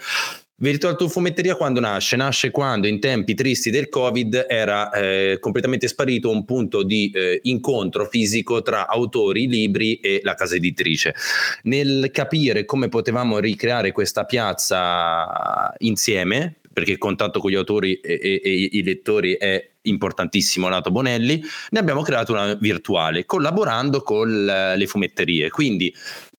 Virtual 0.62 0.94
Tour 0.94 1.10
Fumetteria 1.10 1.56
quando 1.56 1.80
nasce? 1.80 2.14
Nasce 2.14 2.52
quando 2.52 2.86
in 2.86 3.00
tempi 3.00 3.34
tristi 3.34 3.68
del 3.70 3.88
Covid 3.88 4.46
era 4.48 4.92
eh, 4.92 5.38
completamente 5.40 5.88
sparito 5.88 6.30
un 6.30 6.44
punto 6.44 6.84
di 6.84 7.10
eh, 7.12 7.40
incontro 7.42 8.06
fisico 8.06 8.62
tra 8.62 8.86
autori, 8.86 9.48
libri 9.48 9.96
e 9.96 10.20
la 10.22 10.34
casa 10.34 10.54
editrice. 10.54 11.16
Nel 11.64 12.10
capire 12.12 12.64
come 12.64 12.88
potevamo 12.88 13.40
ricreare 13.40 13.90
questa 13.90 14.24
piazza 14.24 15.74
insieme, 15.78 16.58
perché 16.72 16.92
il 16.92 16.98
contatto 16.98 17.40
con 17.40 17.50
gli 17.50 17.56
autori 17.56 17.94
e, 17.94 18.20
e, 18.22 18.40
e 18.44 18.68
i 18.70 18.84
lettori 18.84 19.32
è 19.32 19.68
importantissimo 19.82 20.68
lato 20.68 20.92
Bonelli, 20.92 21.42
ne 21.70 21.78
abbiamo 21.80 22.02
creato 22.02 22.30
una 22.30 22.54
virtuale 22.54 23.24
collaborando 23.24 24.02
con 24.02 24.44
le 24.76 24.86
fumetterie. 24.86 25.50
Quindi 25.50 25.92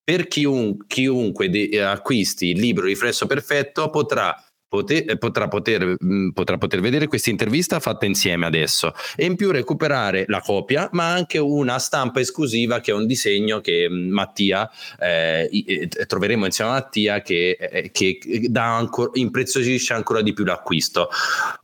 per 0.03 0.27
chiun, 0.27 0.77
chiunque 0.87 1.49
de- 1.49 1.81
acquisti 1.81 2.49
il 2.49 2.59
libro 2.59 2.85
Riflesso 2.85 3.25
Perfetto 3.25 3.89
potrà 3.89 4.35
poter, 4.73 5.17
potrà, 5.19 5.47
poter, 5.47 5.95
potrà 6.33 6.57
poter 6.57 6.81
vedere 6.81 7.07
questa 7.07 7.29
intervista 7.29 7.79
fatta 7.79 8.07
insieme 8.07 8.47
adesso 8.47 8.91
e 9.15 9.25
in 9.25 9.35
più 9.35 9.51
recuperare 9.51 10.25
la 10.27 10.41
copia, 10.41 10.89
ma 10.93 11.11
anche 11.11 11.37
una 11.37 11.77
stampa 11.77 12.19
esclusiva 12.19 12.79
che 12.79 12.89
è 12.89 12.95
un 12.95 13.05
disegno 13.05 13.61
che 13.61 13.87
Mattia 13.87 14.67
eh, 14.99 15.87
troveremo 16.07 16.45
insieme 16.45 16.71
a 16.71 16.73
Mattia 16.73 17.21
che, 17.21 17.51
eh, 17.59 17.91
che 17.91 18.17
ancora, 18.53 19.11
impreziosisce 19.13 19.93
ancora 19.93 20.21
di 20.21 20.33
più 20.33 20.43
l'acquisto. 20.43 21.07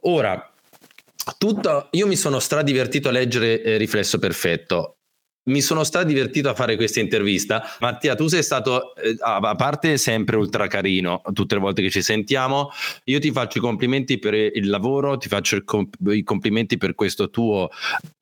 Ora, 0.02 0.48
tutto, 1.40 1.88
io 1.92 2.06
mi 2.06 2.16
sono 2.16 2.40
stradivertito 2.40 3.10
a 3.10 3.12
leggere 3.12 3.64
eh, 3.64 3.78
Riflesso 3.78 4.20
Perfetto 4.20 4.99
mi 5.50 5.62
sono 5.62 5.84
stato 5.84 6.06
divertito 6.06 6.50
a 6.50 6.54
fare 6.54 6.76
questa 6.76 7.00
intervista. 7.00 7.64
Mattia, 7.80 8.16
tu 8.16 8.28
sei 8.28 8.44
stato, 8.44 8.96
eh, 8.96 9.16
a 9.20 9.56
parte 9.56 9.98
sempre 9.98 10.38
ultra 10.38 10.68
carino 10.68 11.22
tutte 11.34 11.56
le 11.56 11.62
volte 11.62 11.82
che 11.82 11.90
ci 11.90 12.02
sentiamo, 12.02 12.70
io 13.06 13.20
ti 13.20 13.32
faccio 13.32 13.58
i 13.58 13.62
complimenti 13.62 14.20
per 14.20 14.34
il 14.34 14.70
lavoro, 14.70 15.18
ti 15.18 15.28
faccio 15.28 15.58
i 15.58 16.24
complimenti 16.24 16.78
per 16.78 16.96
questo 16.96 17.30
tuo, 17.30 17.70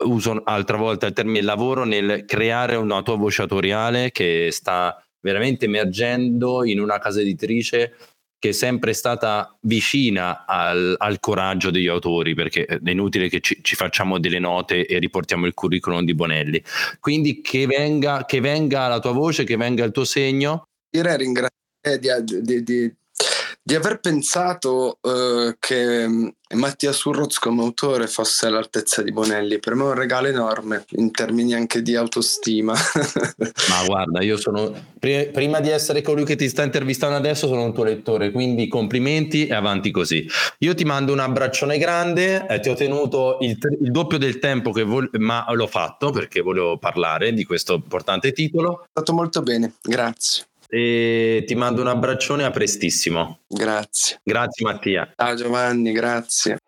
uso 0.05 0.41
altra 0.43 0.77
volta 0.77 1.07
il 1.07 1.13
termine 1.13 1.41
lavoro, 1.41 1.83
nel 1.83 2.25
creare 2.25 2.75
una 2.75 3.01
tua 3.01 3.15
voce 3.15 3.41
autoriale 3.41 4.11
che 4.11 4.49
sta 4.51 5.01
veramente 5.19 5.65
emergendo 5.65 6.63
in 6.63 6.79
una 6.79 6.99
casa 6.99 7.19
editrice 7.19 7.95
che 8.39 8.49
è 8.49 8.51
sempre 8.51 8.93
stata 8.93 9.57
vicina 9.61 10.45
al, 10.45 10.95
al, 10.97 11.19
coraggio 11.19 11.71
degli 11.71 11.87
autori, 11.87 12.35
perché 12.35 12.65
è 12.65 12.79
inutile 12.89 13.29
che 13.29 13.39
ci, 13.39 13.59
ci, 13.61 13.75
facciamo 13.75 14.19
delle 14.19 14.39
note 14.39 14.85
e 14.85 14.99
riportiamo 14.99 15.45
il 15.45 15.53
curriculum 15.53 16.03
di 16.03 16.13
Bonelli. 16.13 16.63
Quindi 16.99 17.41
che 17.41 17.65
venga, 17.65 18.25
che 18.25 18.39
venga 18.39 18.87
la 18.87 18.99
tua 18.99 19.11
voce, 19.11 19.43
che 19.43 19.57
venga 19.57 19.83
il 19.83 19.91
tuo 19.91 20.05
segno. 20.05 20.67
Direi 20.89 21.17
ringraziare 21.17 22.23
di, 22.23 22.41
di, 22.41 22.63
di 22.63 22.95
di 23.67 23.75
aver 23.75 23.99
pensato 23.99 24.97
uh, 25.01 25.53
che 25.59 26.07
mm, 26.07 26.27
Mattia 26.53 26.93
Surroz 26.93 27.37
come 27.37 27.63
autore 27.63 28.07
fosse 28.07 28.47
all'altezza 28.47 29.01
di 29.01 29.11
Bonelli. 29.11 29.59
Per 29.59 29.75
me 29.75 29.83
è 29.83 29.87
un 29.87 29.93
regalo 29.93 30.27
enorme 30.27 30.85
in 30.91 31.11
termini 31.11 31.53
anche 31.53 31.81
di 31.81 31.93
autostima. 31.93 32.71
Ma 32.71 33.85
guarda, 33.85 34.21
io 34.21 34.37
sono 34.37 34.73
prima 34.97 35.59
di 35.59 35.67
essere 35.67 36.01
colui 36.01 36.23
che 36.23 36.37
ti 36.37 36.47
sta 36.47 36.63
intervistando 36.63 37.17
adesso, 37.17 37.47
sono 37.47 37.65
un 37.65 37.73
tuo 37.73 37.83
lettore, 37.83 38.31
quindi 38.31 38.69
complimenti 38.69 39.47
e 39.47 39.53
avanti 39.53 39.91
così. 39.91 40.25
Io 40.59 40.73
ti 40.73 40.85
mando 40.85 41.11
un 41.11 41.19
abbraccione 41.19 41.77
grande, 41.77 42.47
eh, 42.47 42.61
ti 42.61 42.69
ho 42.69 42.73
tenuto 42.73 43.39
il, 43.41 43.57
il 43.81 43.91
doppio 43.91 44.17
del 44.17 44.39
tempo 44.39 44.71
che 44.71 44.83
vol- 44.83 45.09
ma 45.17 45.45
l'ho 45.51 45.67
fatto 45.67 46.11
perché 46.11 46.39
volevo 46.39 46.77
parlare 46.77 47.33
di 47.33 47.43
questo 47.43 47.73
importante 47.73 48.31
titolo. 48.31 48.83
È 48.83 48.87
stato 48.91 49.11
molto 49.11 49.41
bene, 49.41 49.73
grazie 49.81 50.45
e 50.67 51.43
ti 51.45 51.55
mando 51.55 51.81
un 51.81 51.87
abbraccione 51.87 52.43
a 52.43 52.51
prestissimo. 52.51 53.39
Grazie. 53.47 54.19
Grazie 54.23 54.65
Mattia. 54.65 55.13
Ciao 55.15 55.35
Giovanni, 55.35 55.91
grazie. 55.91 56.59